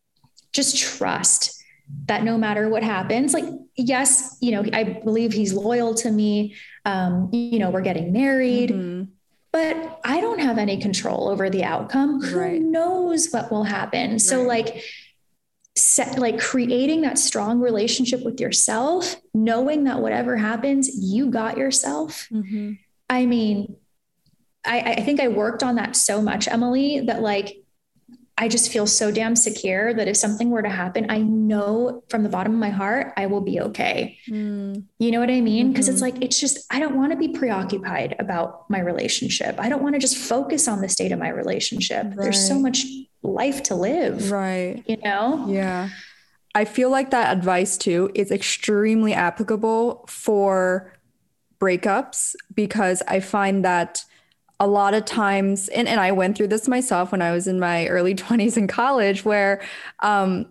just 0.53 0.79
trust 0.79 1.62
that 2.07 2.25
no 2.25 2.39
matter 2.39 2.69
what 2.69 2.83
happens, 2.83 3.33
like, 3.35 3.45
yes, 3.77 4.37
you 4.41 4.53
know, 4.53 4.65
I 4.73 4.85
believe 5.05 5.33
he's 5.33 5.53
loyal 5.53 5.95
to 5.95 6.11
me. 6.11 6.57
Um, 6.85 7.29
you 7.33 7.59
know, 7.59 7.71
we're 7.71 7.83
getting 7.83 8.13
married. 8.13 8.71
Mm-hmm. 8.71 9.11
But 9.53 10.01
I 10.03 10.21
don't 10.23 10.39
have 10.39 10.57
any 10.57 10.81
control 10.81 11.29
over 11.29 11.51
the 11.51 11.65
outcome. 11.65 12.21
Right. 12.21 12.59
Who 12.59 12.71
knows 12.71 13.31
what 13.31 13.51
will 13.53 13.65
happen? 13.65 14.13
Right. 14.13 14.21
So, 14.21 14.43
like, 14.43 14.83
set 15.77 16.19
like 16.19 16.39
creating 16.39 17.03
that 17.03 17.19
strong 17.19 17.61
relationship 17.61 18.23
with 18.25 18.41
yourself, 18.41 19.17
knowing 19.35 19.85
that 19.85 20.01
whatever 20.01 20.37
happens, 20.37 20.89
you 21.03 21.31
got 21.31 21.57
yourself. 21.57 22.29
Mm-hmm. 22.33 22.73
I 23.09 23.27
mean, 23.27 23.77
I, 24.65 24.81
I 24.81 25.01
think 25.03 25.21
I 25.21 25.29
worked 25.29 25.63
on 25.63 25.77
that 25.77 25.97
so 25.97 26.23
much, 26.23 26.49
Emily, 26.49 27.01
that 27.01 27.21
like 27.21 27.62
I 28.39 28.49
just 28.49 28.73
feel 28.73 28.87
so 28.87 29.11
damn 29.11 29.37
secure 29.37 29.93
that 29.93 30.09
if 30.09 30.17
something 30.17 30.51
were 30.51 30.63
to 30.63 30.69
happen, 30.69 31.07
I 31.11 31.19
know 31.19 32.03
from 32.09 32.23
the 32.23 32.29
bottom 32.29 32.55
of 32.55 32.59
my 32.59 32.71
heart, 32.71 33.13
I 33.17 33.27
will 33.27 33.43
be 33.43 33.61
okay. 33.61 34.19
Mm. 34.29 34.85
You 34.99 35.11
know 35.11 35.21
what 35.21 35.31
I 35.31 35.41
mean? 35.41 35.71
Because 35.71 35.87
mm-hmm. 35.87 35.93
it's 35.93 36.03
like, 36.03 36.23
it's 36.23 36.41
just, 36.41 36.67
I 36.71 36.81
don't 36.81 36.97
want 36.97 37.13
to 37.13 37.19
be 37.19 37.29
preoccupied 37.29 38.17
about 38.19 38.69
my 38.71 38.81
relationship. 38.81 39.57
I 39.59 39.69
don't 39.69 39.83
want 39.83 39.95
to 39.95 39.99
just 39.99 40.17
focus 40.17 40.67
on 40.67 40.81
the 40.81 40.89
state 40.89 41.13
of 41.13 41.19
my 41.19 41.29
relationship. 41.29 42.05
Right. 42.05 42.17
There's 42.17 42.49
so 42.49 42.59
much 42.59 42.87
life 43.23 43.63
to 43.65 43.75
live. 43.75 44.31
Right. 44.31 44.83
You 44.87 44.97
know? 44.97 45.47
Yeah. 45.49 45.91
I 46.55 46.65
feel 46.65 46.91
like 46.91 47.11
that 47.11 47.37
advice 47.37 47.77
too 47.77 48.11
is 48.15 48.31
extremely 48.31 49.13
applicable 49.13 50.05
for 50.09 50.93
breakups 51.61 52.35
because 52.55 53.03
I 53.07 53.21
find 53.21 53.65
that 53.65 54.05
a 54.63 54.67
lot 54.67 54.95
of 54.95 55.05
times, 55.05 55.69
and, 55.71 55.89
and 55.89 55.99
I 55.99 56.13
went 56.13 56.37
through 56.37 56.47
this 56.47 56.69
myself 56.69 57.11
when 57.11 57.21
I 57.21 57.33
was 57.33 57.49
in 57.49 57.59
my 57.59 57.89
early 57.89 58.15
20s 58.15 58.57
in 58.57 58.69
college, 58.69 59.25
where 59.25 59.61
um, 60.01 60.47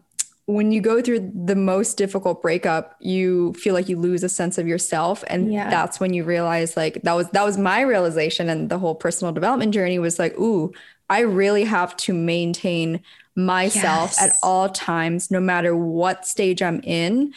when 0.48 0.74
you 0.74 0.82
go 0.82 1.02
through 1.02 1.32
the 1.34 1.56
most 1.56 1.96
difficult 1.96 2.42
breakup, 2.42 2.98
you 3.00 3.54
feel 3.54 3.74
like 3.74 3.88
you 3.88 3.98
lose 3.98 4.22
a 4.22 4.28
sense 4.28 4.58
of 4.58 4.68
yourself. 4.68 5.24
And 5.28 5.54
yeah. 5.54 5.70
that's 5.70 6.02
when 6.02 6.14
you 6.14 6.26
realize 6.26 6.76
like 6.76 7.02
that 7.04 7.14
was 7.14 7.30
that 7.30 7.46
was 7.46 7.58
my 7.58 7.80
realization 7.82 8.50
and 8.50 8.70
the 8.70 8.80
whole 8.80 8.96
personal 8.96 9.32
development 9.32 9.74
journey 9.74 9.98
was 9.98 10.20
like, 10.20 10.38
ooh, 10.38 10.74
I 11.10 11.22
really 11.22 11.64
have 11.64 11.96
to 11.98 12.14
maintain 12.14 13.02
myself 13.36 14.16
yes. 14.18 14.22
at 14.22 14.32
all 14.44 14.68
times, 14.68 15.32
no 15.32 15.40
matter 15.40 15.74
what 15.74 16.28
stage 16.28 16.62
I'm 16.62 16.82
in 16.84 17.34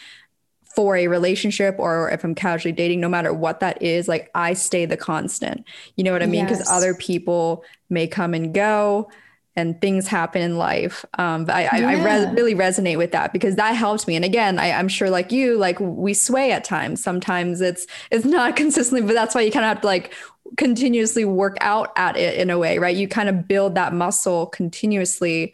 for 0.75 0.95
a 0.97 1.07
relationship 1.07 1.75
or 1.79 2.09
if 2.11 2.23
I'm 2.23 2.35
casually 2.35 2.71
dating, 2.71 2.99
no 2.99 3.09
matter 3.09 3.33
what 3.33 3.61
that 3.61 3.81
is, 3.81 4.07
like 4.07 4.29
I 4.35 4.53
stay 4.53 4.85
the 4.85 4.97
constant. 4.97 5.65
You 5.95 6.03
know 6.03 6.11
what 6.11 6.21
I 6.21 6.25
mean? 6.25 6.45
Because 6.45 6.59
yes. 6.59 6.71
other 6.71 6.93
people 6.93 7.63
may 7.89 8.07
come 8.07 8.33
and 8.33 8.53
go 8.53 9.09
and 9.55 9.79
things 9.79 10.07
happen 10.07 10.41
in 10.41 10.57
life. 10.57 11.05
Um, 11.17 11.45
but 11.45 11.55
I, 11.55 11.61
yeah. 11.61 11.87
I, 11.87 11.93
I 11.93 12.03
res- 12.03 12.33
really 12.35 12.55
resonate 12.55 12.97
with 12.97 13.11
that 13.13 13.31
because 13.31 13.55
that 13.55 13.71
helped 13.71 14.07
me. 14.07 14.15
And 14.15 14.25
again, 14.25 14.59
I, 14.59 14.71
I'm 14.71 14.89
sure 14.89 15.09
like 15.09 15.31
you, 15.31 15.57
like 15.57 15.79
we 15.79 16.13
sway 16.13 16.51
at 16.51 16.63
times. 16.63 17.01
Sometimes 17.01 17.61
it's 17.61 17.87
it's 18.11 18.25
not 18.25 18.55
consistently, 18.57 19.05
but 19.05 19.13
that's 19.13 19.33
why 19.33 19.41
you 19.41 19.51
kind 19.51 19.63
of 19.63 19.69
have 19.69 19.81
to 19.81 19.87
like 19.87 20.13
continuously 20.57 21.25
work 21.25 21.57
out 21.61 21.91
at 21.95 22.17
it 22.17 22.37
in 22.37 22.49
a 22.49 22.59
way, 22.59 22.77
right? 22.77 22.95
You 22.95 23.07
kind 23.07 23.29
of 23.29 23.47
build 23.47 23.75
that 23.75 23.93
muscle 23.93 24.47
continuously, 24.47 25.53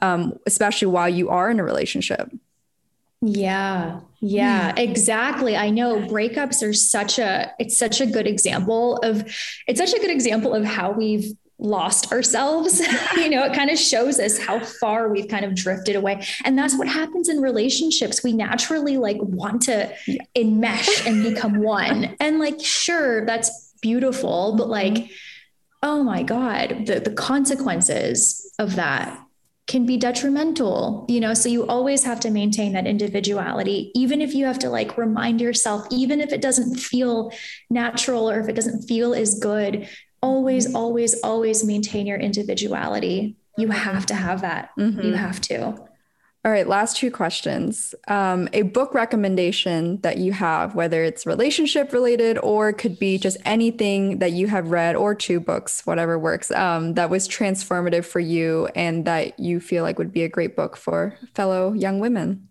um, 0.00 0.38
especially 0.46 0.86
while 0.86 1.08
you 1.08 1.28
are 1.28 1.50
in 1.50 1.60
a 1.60 1.64
relationship. 1.64 2.30
Yeah. 3.22 4.00
Yeah, 4.20 4.74
exactly. 4.76 5.56
I 5.56 5.70
know 5.70 5.96
breakups 6.00 6.66
are 6.66 6.72
such 6.72 7.18
a 7.18 7.52
it's 7.58 7.76
such 7.76 8.00
a 8.00 8.06
good 8.06 8.26
example 8.26 8.96
of 8.98 9.24
it's 9.66 9.80
such 9.80 9.94
a 9.94 9.98
good 9.98 10.10
example 10.10 10.54
of 10.54 10.64
how 10.64 10.92
we've 10.92 11.32
lost 11.58 12.12
ourselves. 12.12 12.80
you 13.16 13.30
know, 13.30 13.44
it 13.44 13.54
kind 13.54 13.70
of 13.70 13.78
shows 13.78 14.18
us 14.18 14.38
how 14.38 14.60
far 14.60 15.08
we've 15.08 15.28
kind 15.28 15.44
of 15.44 15.54
drifted 15.54 15.96
away. 15.96 16.26
And 16.44 16.58
that's 16.58 16.76
what 16.76 16.88
happens 16.88 17.28
in 17.28 17.40
relationships. 17.40 18.22
We 18.22 18.32
naturally 18.32 18.96
like 18.96 19.18
want 19.20 19.62
to 19.62 19.94
enmesh 20.34 21.06
and 21.06 21.22
become 21.22 21.58
one. 21.62 22.16
And 22.20 22.38
like 22.38 22.62
sure, 22.62 23.24
that's 23.26 23.74
beautiful, 23.80 24.54
but 24.56 24.68
like 24.68 24.94
mm-hmm. 24.94 25.12
oh 25.82 26.02
my 26.02 26.22
god, 26.22 26.86
the 26.86 27.00
the 27.00 27.12
consequences 27.12 28.50
of 28.58 28.76
that 28.76 29.18
can 29.70 29.86
be 29.86 29.96
detrimental, 29.96 31.06
you 31.08 31.20
know, 31.20 31.32
so 31.32 31.48
you 31.48 31.64
always 31.68 32.02
have 32.02 32.18
to 32.18 32.28
maintain 32.28 32.72
that 32.72 32.88
individuality, 32.88 33.92
even 33.94 34.20
if 34.20 34.34
you 34.34 34.44
have 34.44 34.58
to 34.58 34.68
like 34.68 34.98
remind 34.98 35.40
yourself, 35.40 35.86
even 35.92 36.20
if 36.20 36.32
it 36.32 36.42
doesn't 36.42 36.74
feel 36.74 37.32
natural 37.70 38.28
or 38.28 38.40
if 38.40 38.48
it 38.48 38.56
doesn't 38.56 38.82
feel 38.82 39.14
as 39.14 39.38
good, 39.38 39.88
always, 40.20 40.74
always, 40.74 41.22
always 41.22 41.64
maintain 41.64 42.04
your 42.04 42.18
individuality. 42.18 43.36
You 43.56 43.68
have 43.68 44.06
to 44.06 44.14
have 44.14 44.40
that. 44.40 44.70
Mm-hmm. 44.76 45.02
You 45.02 45.12
have 45.12 45.40
to. 45.42 45.89
All 46.42 46.50
right, 46.50 46.66
last 46.66 46.96
two 46.96 47.10
questions. 47.10 47.94
Um, 48.08 48.48
a 48.54 48.62
book 48.62 48.94
recommendation 48.94 50.00
that 50.00 50.16
you 50.16 50.32
have, 50.32 50.74
whether 50.74 51.04
it's 51.04 51.26
relationship 51.26 51.92
related 51.92 52.38
or 52.38 52.72
could 52.72 52.98
be 52.98 53.18
just 53.18 53.36
anything 53.44 54.20
that 54.20 54.32
you 54.32 54.46
have 54.46 54.70
read, 54.70 54.96
or 54.96 55.14
two 55.14 55.38
books, 55.38 55.86
whatever 55.86 56.18
works, 56.18 56.50
um, 56.52 56.94
that 56.94 57.10
was 57.10 57.28
transformative 57.28 58.06
for 58.06 58.20
you 58.20 58.70
and 58.74 59.04
that 59.04 59.38
you 59.38 59.60
feel 59.60 59.82
like 59.82 59.98
would 59.98 60.12
be 60.12 60.22
a 60.22 60.30
great 60.30 60.56
book 60.56 60.78
for 60.78 61.14
fellow 61.34 61.74
young 61.74 62.00
women. 62.00 62.48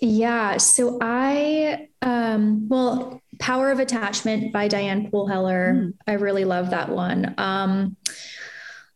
Yeah. 0.00 0.56
So 0.56 0.96
I, 1.02 1.88
um, 2.00 2.70
well, 2.70 3.20
Power 3.38 3.70
of 3.70 3.80
Attachment 3.80 4.50
by 4.50 4.66
Diane 4.66 5.10
Poole 5.10 5.26
Heller. 5.26 5.74
Mm. 5.74 5.94
I 6.06 6.12
really 6.12 6.46
love 6.46 6.70
that 6.70 6.88
one. 6.88 7.34
Um, 7.36 7.96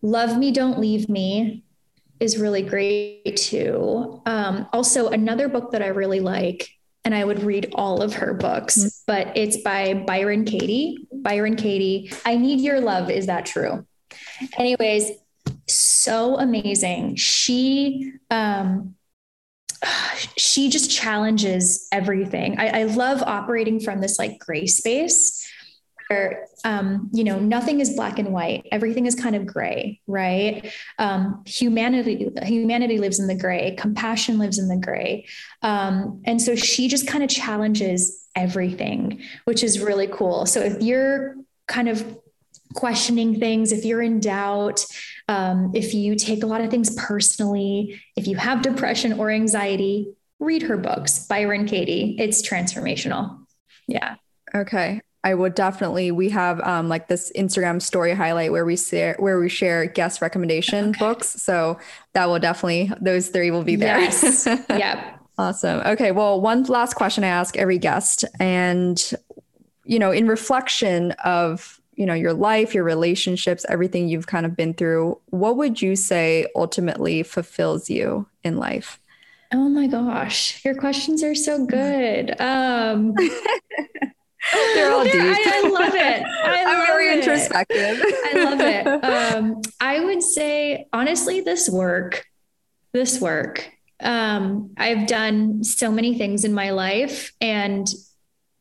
Love 0.00 0.38
Me, 0.38 0.50
Don't 0.50 0.78
Leave 0.78 1.10
Me 1.10 1.62
is 2.22 2.38
really 2.38 2.62
great 2.62 3.36
too. 3.36 4.22
Um, 4.26 4.68
also, 4.72 5.08
another 5.08 5.48
book 5.48 5.72
that 5.72 5.82
I 5.82 5.88
really 5.88 6.20
like, 6.20 6.68
and 7.04 7.14
I 7.14 7.24
would 7.24 7.42
read 7.42 7.72
all 7.74 8.00
of 8.00 8.14
her 8.14 8.32
books, 8.32 8.78
mm-hmm. 8.78 8.88
but 9.06 9.36
it's 9.36 9.56
by 9.58 9.94
Byron 9.94 10.44
Katie. 10.44 11.08
Byron 11.12 11.56
Katie, 11.56 12.12
I 12.24 12.36
Need 12.36 12.60
Your 12.60 12.80
Love. 12.80 13.10
Is 13.10 13.26
that 13.26 13.44
true? 13.44 13.84
Anyways, 14.56 15.10
so 15.68 16.38
amazing. 16.38 17.16
She, 17.16 18.12
um, 18.30 18.94
she 20.36 20.68
just 20.68 20.90
challenges 20.90 21.88
everything. 21.90 22.58
I, 22.58 22.82
I 22.82 22.82
love 22.84 23.20
operating 23.22 23.80
from 23.80 24.00
this 24.00 24.18
like 24.18 24.38
gray 24.38 24.66
space 24.66 25.44
um, 26.64 27.10
you 27.12 27.24
know 27.24 27.38
nothing 27.38 27.80
is 27.80 27.94
black 27.94 28.18
and 28.18 28.32
white. 28.32 28.66
Everything 28.70 29.06
is 29.06 29.14
kind 29.14 29.36
of 29.36 29.46
gray 29.46 30.00
right? 30.06 30.72
Um, 30.98 31.42
humanity 31.46 32.30
humanity 32.42 32.98
lives 32.98 33.18
in 33.18 33.26
the 33.26 33.34
gray. 33.34 33.76
Compassion 33.76 34.38
lives 34.38 34.58
in 34.58 34.68
the 34.68 34.76
gray. 34.76 35.26
Um, 35.62 36.22
and 36.24 36.40
so 36.40 36.54
she 36.54 36.88
just 36.88 37.06
kind 37.06 37.24
of 37.24 37.30
challenges 37.30 38.28
everything 38.34 39.22
which 39.44 39.62
is 39.62 39.80
really 39.80 40.06
cool. 40.06 40.46
So 40.46 40.60
if 40.60 40.80
you're 40.82 41.36
kind 41.66 41.88
of 41.88 42.18
questioning 42.74 43.38
things 43.38 43.70
if 43.70 43.84
you're 43.84 44.00
in 44.00 44.18
doubt 44.18 44.84
um, 45.28 45.72
if 45.74 45.92
you 45.92 46.16
take 46.16 46.42
a 46.42 46.46
lot 46.46 46.62
of 46.62 46.70
things 46.70 46.94
personally 46.96 48.00
if 48.16 48.26
you 48.26 48.36
have 48.36 48.62
depression 48.62 49.18
or 49.18 49.30
anxiety 49.30 50.14
read 50.40 50.62
her 50.62 50.78
books. 50.78 51.26
Byron 51.26 51.66
katie 51.66 52.16
it's 52.18 52.46
transformational. 52.46 53.46
Yeah. 53.86 54.16
Okay 54.54 55.02
I 55.24 55.34
would 55.34 55.54
definitely. 55.54 56.10
We 56.10 56.30
have 56.30 56.60
um, 56.60 56.88
like 56.88 57.08
this 57.08 57.30
Instagram 57.36 57.80
story 57.80 58.12
highlight 58.12 58.50
where 58.50 58.64
we 58.64 58.76
share 58.76 59.16
where 59.18 59.38
we 59.38 59.48
share 59.48 59.86
guest 59.86 60.20
recommendation 60.20 60.90
okay. 60.90 60.98
books. 60.98 61.28
So 61.42 61.78
that 62.12 62.28
will 62.28 62.40
definitely 62.40 62.90
those 63.00 63.28
three 63.28 63.50
will 63.50 63.62
be 63.62 63.76
there. 63.76 64.00
Yes. 64.00 64.46
yep. 64.68 65.20
Awesome. 65.38 65.80
Okay. 65.86 66.10
Well, 66.10 66.40
one 66.40 66.64
last 66.64 66.94
question 66.94 67.24
I 67.24 67.28
ask 67.28 67.56
every 67.56 67.78
guest, 67.78 68.24
and 68.40 69.00
you 69.84 69.98
know, 69.98 70.10
in 70.10 70.26
reflection 70.26 71.12
of 71.24 71.80
you 71.94 72.04
know 72.04 72.14
your 72.14 72.32
life, 72.32 72.74
your 72.74 72.84
relationships, 72.84 73.64
everything 73.68 74.08
you've 74.08 74.26
kind 74.26 74.44
of 74.44 74.56
been 74.56 74.74
through, 74.74 75.20
what 75.26 75.56
would 75.56 75.80
you 75.80 75.94
say 75.94 76.46
ultimately 76.56 77.22
fulfills 77.22 77.88
you 77.88 78.26
in 78.42 78.56
life? 78.56 78.98
Oh 79.54 79.68
my 79.68 79.86
gosh, 79.86 80.64
your 80.64 80.74
questions 80.74 81.22
are 81.22 81.34
so 81.34 81.64
good. 81.66 82.40
Um, 82.40 83.14
They're 84.52 84.92
all 84.92 85.04
deep. 85.04 85.14
I, 85.14 85.62
I 85.64 85.68
love 85.68 85.94
it. 85.94 86.22
I 86.22 86.56
am 86.56 86.86
very 86.86 87.08
it. 87.08 87.18
introspective. 87.18 88.02
I 88.02 88.44
love 88.44 88.60
it. 88.60 88.82
Um, 89.12 89.60
I 89.80 90.00
would 90.00 90.22
say, 90.22 90.86
honestly, 90.92 91.40
this 91.40 91.68
work, 91.68 92.26
this 92.92 93.20
work. 93.20 93.70
Um, 94.00 94.70
I've 94.76 95.06
done 95.06 95.64
so 95.64 95.90
many 95.90 96.18
things 96.18 96.44
in 96.44 96.52
my 96.52 96.70
life, 96.70 97.32
and 97.40 97.86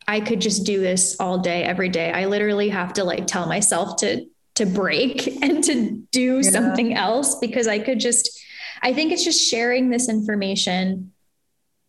I 0.08 0.20
could 0.20 0.42
just 0.42 0.66
do 0.66 0.80
this 0.80 1.20
all 1.20 1.40
day, 1.40 1.64
every 1.64 1.90
day. 1.90 2.12
I 2.12 2.26
literally 2.26 2.70
have 2.70 2.94
to 2.94 3.04
like 3.04 3.28
tell 3.28 3.48
myself 3.48 3.98
to 3.98 4.26
to 4.56 4.66
break 4.66 5.28
and 5.42 5.64
to 5.64 6.04
do 6.12 6.42
yeah. 6.42 6.50
something 6.50 6.94
else 6.94 7.36
because 7.40 7.68
I 7.68 7.80
could 7.80 8.00
just. 8.00 8.40
I 8.84 8.94
think 8.94 9.12
it's 9.12 9.24
just 9.24 9.48
sharing 9.48 9.90
this 9.90 10.10
information 10.10 11.12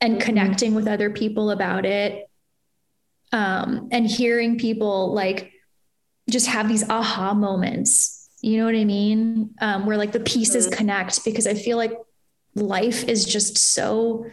and 0.01 0.14
mm-hmm. 0.14 0.24
connecting 0.24 0.74
with 0.74 0.86
other 0.86 1.09
people 1.09 1.51
about 1.51 1.86
it 1.86 2.28
um, 3.33 3.89
and 3.91 4.07
hearing 4.07 4.59
people 4.59 5.12
like 5.14 5.53
just 6.30 6.47
have 6.47 6.68
these 6.68 6.89
aha 6.89 7.35
moments 7.35 8.28
you 8.43 8.59
know 8.59 8.64
what 8.64 8.74
i 8.74 8.85
mean 8.85 9.55
um, 9.61 9.87
where 9.87 9.97
like 9.97 10.12
the 10.12 10.20
pieces 10.20 10.66
mm-hmm. 10.66 10.76
connect 10.76 11.24
because 11.24 11.47
i 11.47 11.55
feel 11.55 11.76
like 11.76 11.93
life 12.55 13.05
is 13.09 13.24
just 13.24 13.57
so 13.57 14.26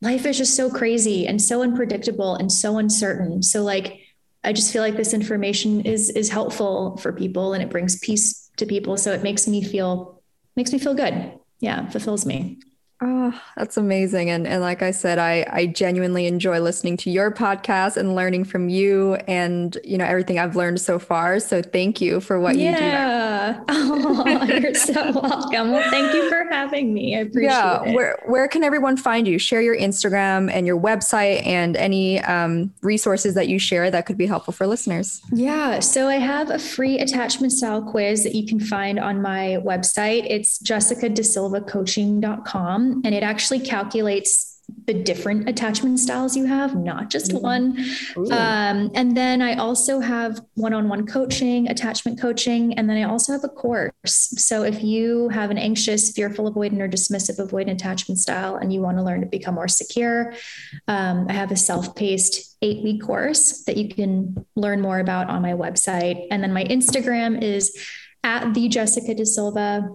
life 0.00 0.26
is 0.26 0.38
just 0.38 0.54
so 0.54 0.70
crazy 0.70 1.26
and 1.26 1.40
so 1.40 1.62
unpredictable 1.62 2.36
and 2.36 2.50
so 2.52 2.78
uncertain. 2.78 3.42
So 3.42 3.62
like 3.62 4.00
I 4.44 4.52
just 4.52 4.72
feel 4.72 4.82
like 4.82 4.96
this 4.96 5.12
information 5.12 5.80
is 5.82 6.10
is 6.10 6.30
helpful 6.30 6.96
for 6.98 7.12
people 7.12 7.54
and 7.54 7.62
it 7.62 7.70
brings 7.70 7.98
peace 7.98 8.50
to 8.56 8.66
people. 8.66 8.96
So 8.96 9.12
it 9.12 9.22
makes 9.22 9.48
me 9.48 9.62
feel 9.62 10.22
makes 10.56 10.72
me 10.72 10.78
feel 10.78 10.94
good. 10.94 11.32
Yeah, 11.60 11.88
fulfills 11.90 12.24
me. 12.24 12.60
Oh, 13.00 13.32
that's 13.56 13.76
amazing. 13.76 14.28
And 14.28 14.44
and 14.44 14.60
like 14.60 14.82
I 14.82 14.90
said, 14.90 15.20
I 15.20 15.46
I 15.52 15.66
genuinely 15.66 16.26
enjoy 16.26 16.58
listening 16.58 16.96
to 16.98 17.10
your 17.10 17.30
podcast 17.30 17.96
and 17.96 18.16
learning 18.16 18.42
from 18.44 18.68
you 18.68 19.14
and 19.28 19.78
you 19.84 19.96
know 19.96 20.04
everything 20.04 20.40
I've 20.40 20.56
learned 20.56 20.80
so 20.80 20.98
far. 20.98 21.38
So 21.38 21.62
thank 21.62 22.00
you 22.00 22.20
for 22.20 22.40
what 22.40 22.56
yeah. 22.56 22.70
you 22.70 22.76
do. 22.76 22.84
Yeah. 22.84 23.64
Oh, 23.70 24.44
you're 24.44 24.74
so 24.74 25.12
welcome. 25.12 25.70
Well, 25.70 25.88
thank 25.90 26.12
you 26.12 26.28
for 26.28 26.44
having 26.50 26.92
me. 26.92 27.16
I 27.16 27.20
appreciate 27.20 27.50
yeah. 27.50 27.84
it. 27.84 27.94
Where 27.94 28.18
where 28.26 28.48
can 28.48 28.64
everyone 28.64 28.96
find 28.96 29.28
you? 29.28 29.38
Share 29.38 29.62
your 29.62 29.76
Instagram 29.76 30.50
and 30.52 30.66
your 30.66 30.78
website 30.78 31.46
and 31.46 31.76
any 31.76 32.20
um, 32.20 32.72
resources 32.82 33.32
that 33.34 33.48
you 33.48 33.58
share 33.58 33.90
that 33.90 34.04
could 34.06 34.18
be 34.18 34.26
helpful 34.26 34.52
for 34.52 34.66
listeners. 34.66 35.22
Yeah. 35.32 35.80
So 35.80 36.08
I 36.08 36.16
have 36.16 36.50
a 36.50 36.58
free 36.58 36.98
attachment 36.98 37.52
style 37.52 37.80
quiz 37.82 38.24
that 38.24 38.34
you 38.34 38.46
can 38.46 38.60
find 38.60 38.98
on 38.98 39.22
my 39.22 39.58
website. 39.64 40.26
It's 40.28 40.58
jessicadesilvacoaching.com 40.58 42.87
and 43.04 43.14
it 43.14 43.22
actually 43.22 43.60
calculates 43.60 44.58
the 44.86 44.92
different 44.92 45.48
attachment 45.48 45.98
styles 45.98 46.36
you 46.36 46.44
have, 46.44 46.76
not 46.76 47.08
just 47.10 47.32
mm-hmm. 47.32 47.42
one. 47.42 48.32
Um, 48.32 48.90
and 48.94 49.16
then 49.16 49.40
I 49.40 49.54
also 49.54 50.00
have 50.00 50.40
one 50.54 50.74
on 50.74 50.88
one 50.88 51.06
coaching, 51.06 51.68
attachment 51.68 52.20
coaching, 52.20 52.74
and 52.74 52.88
then 52.88 52.98
I 52.98 53.04
also 53.04 53.32
have 53.32 53.44
a 53.44 53.48
course. 53.48 53.92
So 54.06 54.64
if 54.64 54.82
you 54.82 55.30
have 55.30 55.50
an 55.50 55.58
anxious, 55.58 56.12
fearful, 56.12 56.52
avoidant, 56.52 56.80
or 56.80 56.88
dismissive 56.88 57.38
avoidant 57.38 57.72
attachment 57.72 58.18
style 58.18 58.56
and 58.56 58.72
you 58.72 58.80
want 58.80 58.98
to 58.98 59.02
learn 59.02 59.20
to 59.20 59.26
become 59.26 59.54
more 59.54 59.68
secure, 59.68 60.34
um, 60.86 61.26
I 61.28 61.32
have 61.32 61.50
a 61.50 61.56
self 61.56 61.94
paced 61.96 62.56
eight 62.60 62.82
week 62.82 63.02
course 63.02 63.64
that 63.64 63.76
you 63.76 63.88
can 63.88 64.46
learn 64.54 64.80
more 64.80 65.00
about 65.00 65.28
on 65.28 65.40
my 65.42 65.52
website. 65.52 66.26
And 66.30 66.42
then 66.42 66.52
my 66.52 66.64
Instagram 66.64 67.42
is 67.42 67.76
at 68.22 68.52
the 68.52 68.68
Jessica 68.68 69.14
De 69.14 69.24
Silva. 69.24 69.88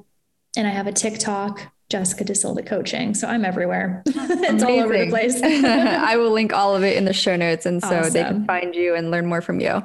And 0.56 0.68
I 0.68 0.70
have 0.70 0.86
a 0.86 0.92
TikTok 0.92 1.73
Jessica 1.90 2.24
De 2.24 2.36
Silva 2.36 2.64
coaching. 2.64 3.14
So 3.14 3.28
I'm 3.28 3.46
everywhere. 3.46 4.04
it's 4.08 4.64
all 4.64 4.80
over 4.80 4.98
the 4.98 5.10
place. 5.10 5.42
I 5.44 6.18
will 6.18 6.32
link 6.32 6.54
all 6.54 6.76
of 6.76 6.84
it 6.84 6.98
in 6.98 7.06
the 7.06 7.14
show 7.14 7.36
notes. 7.36 7.66
And 7.66 7.82
so 7.82 8.00
awesome. 8.00 8.14
they 8.14 8.24
can 8.24 8.46
find 8.46 8.76
you 8.76 8.96
and 8.96 9.12
learn 9.12 9.26
more 9.26 9.42
from 9.42 9.60
you. 9.60 9.84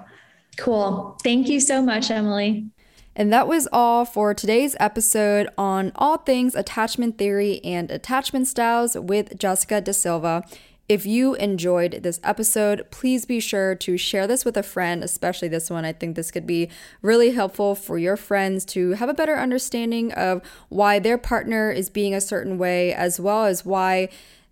Cool. 0.57 1.19
Thank 1.23 1.49
you 1.49 1.61
so 1.61 1.83
much, 1.83 2.11
Emily. 2.11 2.67
And 3.15 3.33
that 3.33 3.49
was 3.49 3.69
all 3.73 4.05
for 4.05 4.33
today's 4.33 4.77
episode 4.79 5.49
on 5.59 5.91
all 5.97 6.19
things 6.19 6.55
attachment 6.55 7.19
theory 7.19 7.61
and 7.65 7.91
attachment 7.91 8.47
styles 8.47 8.97
with 8.97 9.37
Jessica 9.37 9.81
De 9.81 9.93
Silva. 9.93 10.45
If 10.89 11.05
you 11.05 11.35
enjoyed 11.35 12.01
this 12.03 12.19
episode, 12.25 12.87
please 12.91 13.27
be 13.27 13.41
sure 13.41 13.75
to 13.75 13.99
share 13.99 14.27
this 14.27 14.47
with 14.47 14.57
a 14.57 14.63
friend, 14.63 15.05
especially 15.05 15.49
this 15.49 15.69
one. 15.69 15.85
I 15.85 15.93
think 15.93 16.17
this 16.17 16.31
could 16.31 16.47
be 16.47 16.71
really 17.03 17.33
helpful 17.33 17.75
for 17.75 17.99
your 17.99 18.17
friends 18.17 18.65
to 18.67 18.93
have 18.93 19.11
a 19.11 19.15
better 19.15 19.37
understanding 19.37 20.13
of 20.13 20.41
why 20.71 20.99
their 20.99 21.19
partner 21.19 21.71
is 21.71 21.91
being 21.91 22.15
a 22.15 22.23
certain 22.23 22.57
way, 22.57 22.95
as 22.95 23.21
well 23.21 23.45
as 23.45 23.67
why 23.67 24.09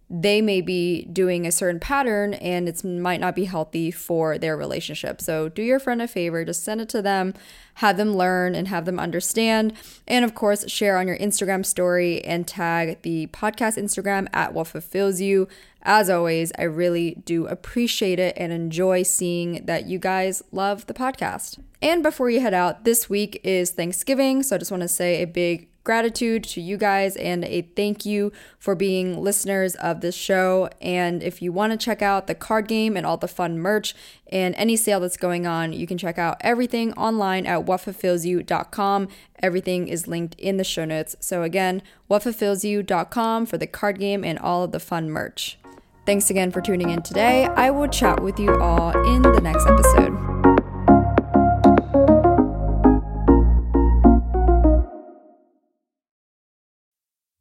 they 0.08 0.40
may 0.40 0.60
be 0.60 1.04
doing 1.06 1.46
a 1.46 1.52
certain 1.52 1.80
pattern 1.80 2.34
and 2.34 2.68
it 2.68 2.84
might 2.84 3.20
not 3.20 3.34
be 3.34 3.44
healthy 3.44 3.90
for 3.90 4.38
their 4.38 4.56
relationship. 4.56 5.20
So, 5.20 5.48
do 5.48 5.62
your 5.62 5.80
friend 5.80 6.00
a 6.00 6.06
favor, 6.06 6.44
just 6.44 6.62
send 6.62 6.80
it 6.80 6.88
to 6.90 7.02
them, 7.02 7.34
have 7.74 7.96
them 7.96 8.16
learn 8.16 8.54
and 8.54 8.68
have 8.68 8.84
them 8.84 9.00
understand. 9.00 9.72
And 10.06 10.24
of 10.24 10.34
course, 10.34 10.70
share 10.70 10.96
on 10.96 11.08
your 11.08 11.18
Instagram 11.18 11.66
story 11.66 12.24
and 12.24 12.46
tag 12.46 13.02
the 13.02 13.26
podcast 13.28 13.82
Instagram 13.82 14.28
at 14.32 14.54
what 14.54 14.68
fulfills 14.68 15.20
you. 15.20 15.48
As 15.82 16.08
always, 16.08 16.52
I 16.56 16.64
really 16.64 17.16
do 17.24 17.46
appreciate 17.46 18.20
it 18.20 18.34
and 18.36 18.52
enjoy 18.52 19.02
seeing 19.02 19.64
that 19.66 19.86
you 19.86 19.98
guys 19.98 20.42
love 20.52 20.86
the 20.86 20.94
podcast. 20.94 21.58
And 21.82 22.02
before 22.02 22.30
you 22.30 22.40
head 22.40 22.54
out, 22.54 22.84
this 22.84 23.10
week 23.10 23.40
is 23.42 23.72
Thanksgiving. 23.72 24.44
So, 24.44 24.54
I 24.54 24.58
just 24.60 24.70
want 24.70 24.82
to 24.82 24.88
say 24.88 25.20
a 25.22 25.26
big 25.26 25.68
gratitude 25.86 26.44
to 26.44 26.60
you 26.60 26.76
guys 26.76 27.16
and 27.16 27.44
a 27.44 27.62
thank 27.62 28.04
you 28.04 28.32
for 28.58 28.74
being 28.74 29.22
listeners 29.22 29.74
of 29.76 30.02
this 30.02 30.14
show. 30.14 30.68
And 30.82 31.22
if 31.22 31.40
you 31.40 31.52
want 31.52 31.72
to 31.72 31.82
check 31.82 32.02
out 32.02 32.26
the 32.26 32.34
card 32.34 32.68
game 32.68 32.96
and 32.96 33.06
all 33.06 33.16
the 33.16 33.28
fun 33.28 33.58
merch 33.58 33.94
and 34.26 34.54
any 34.56 34.76
sale 34.76 35.00
that's 35.00 35.16
going 35.16 35.46
on, 35.46 35.72
you 35.72 35.86
can 35.86 35.96
check 35.96 36.18
out 36.18 36.36
everything 36.40 36.92
online 36.94 37.46
at 37.46 37.64
whatfulfillsyou.com. 37.64 39.08
Everything 39.42 39.88
is 39.88 40.08
linked 40.08 40.34
in 40.34 40.56
the 40.56 40.64
show 40.64 40.84
notes. 40.84 41.16
So 41.20 41.42
again, 41.42 41.80
whatfulfillsyou.com 42.10 43.46
for 43.46 43.56
the 43.56 43.68
card 43.68 43.98
game 43.98 44.24
and 44.24 44.38
all 44.40 44.64
of 44.64 44.72
the 44.72 44.80
fun 44.80 45.08
merch. 45.08 45.56
Thanks 46.04 46.30
again 46.30 46.50
for 46.50 46.60
tuning 46.60 46.90
in 46.90 47.02
today. 47.02 47.46
I 47.46 47.70
will 47.70 47.88
chat 47.88 48.22
with 48.22 48.38
you 48.38 48.60
all 48.60 48.90
in 49.14 49.22
the 49.22 49.40
next 49.40 49.66
episode. 49.66 50.25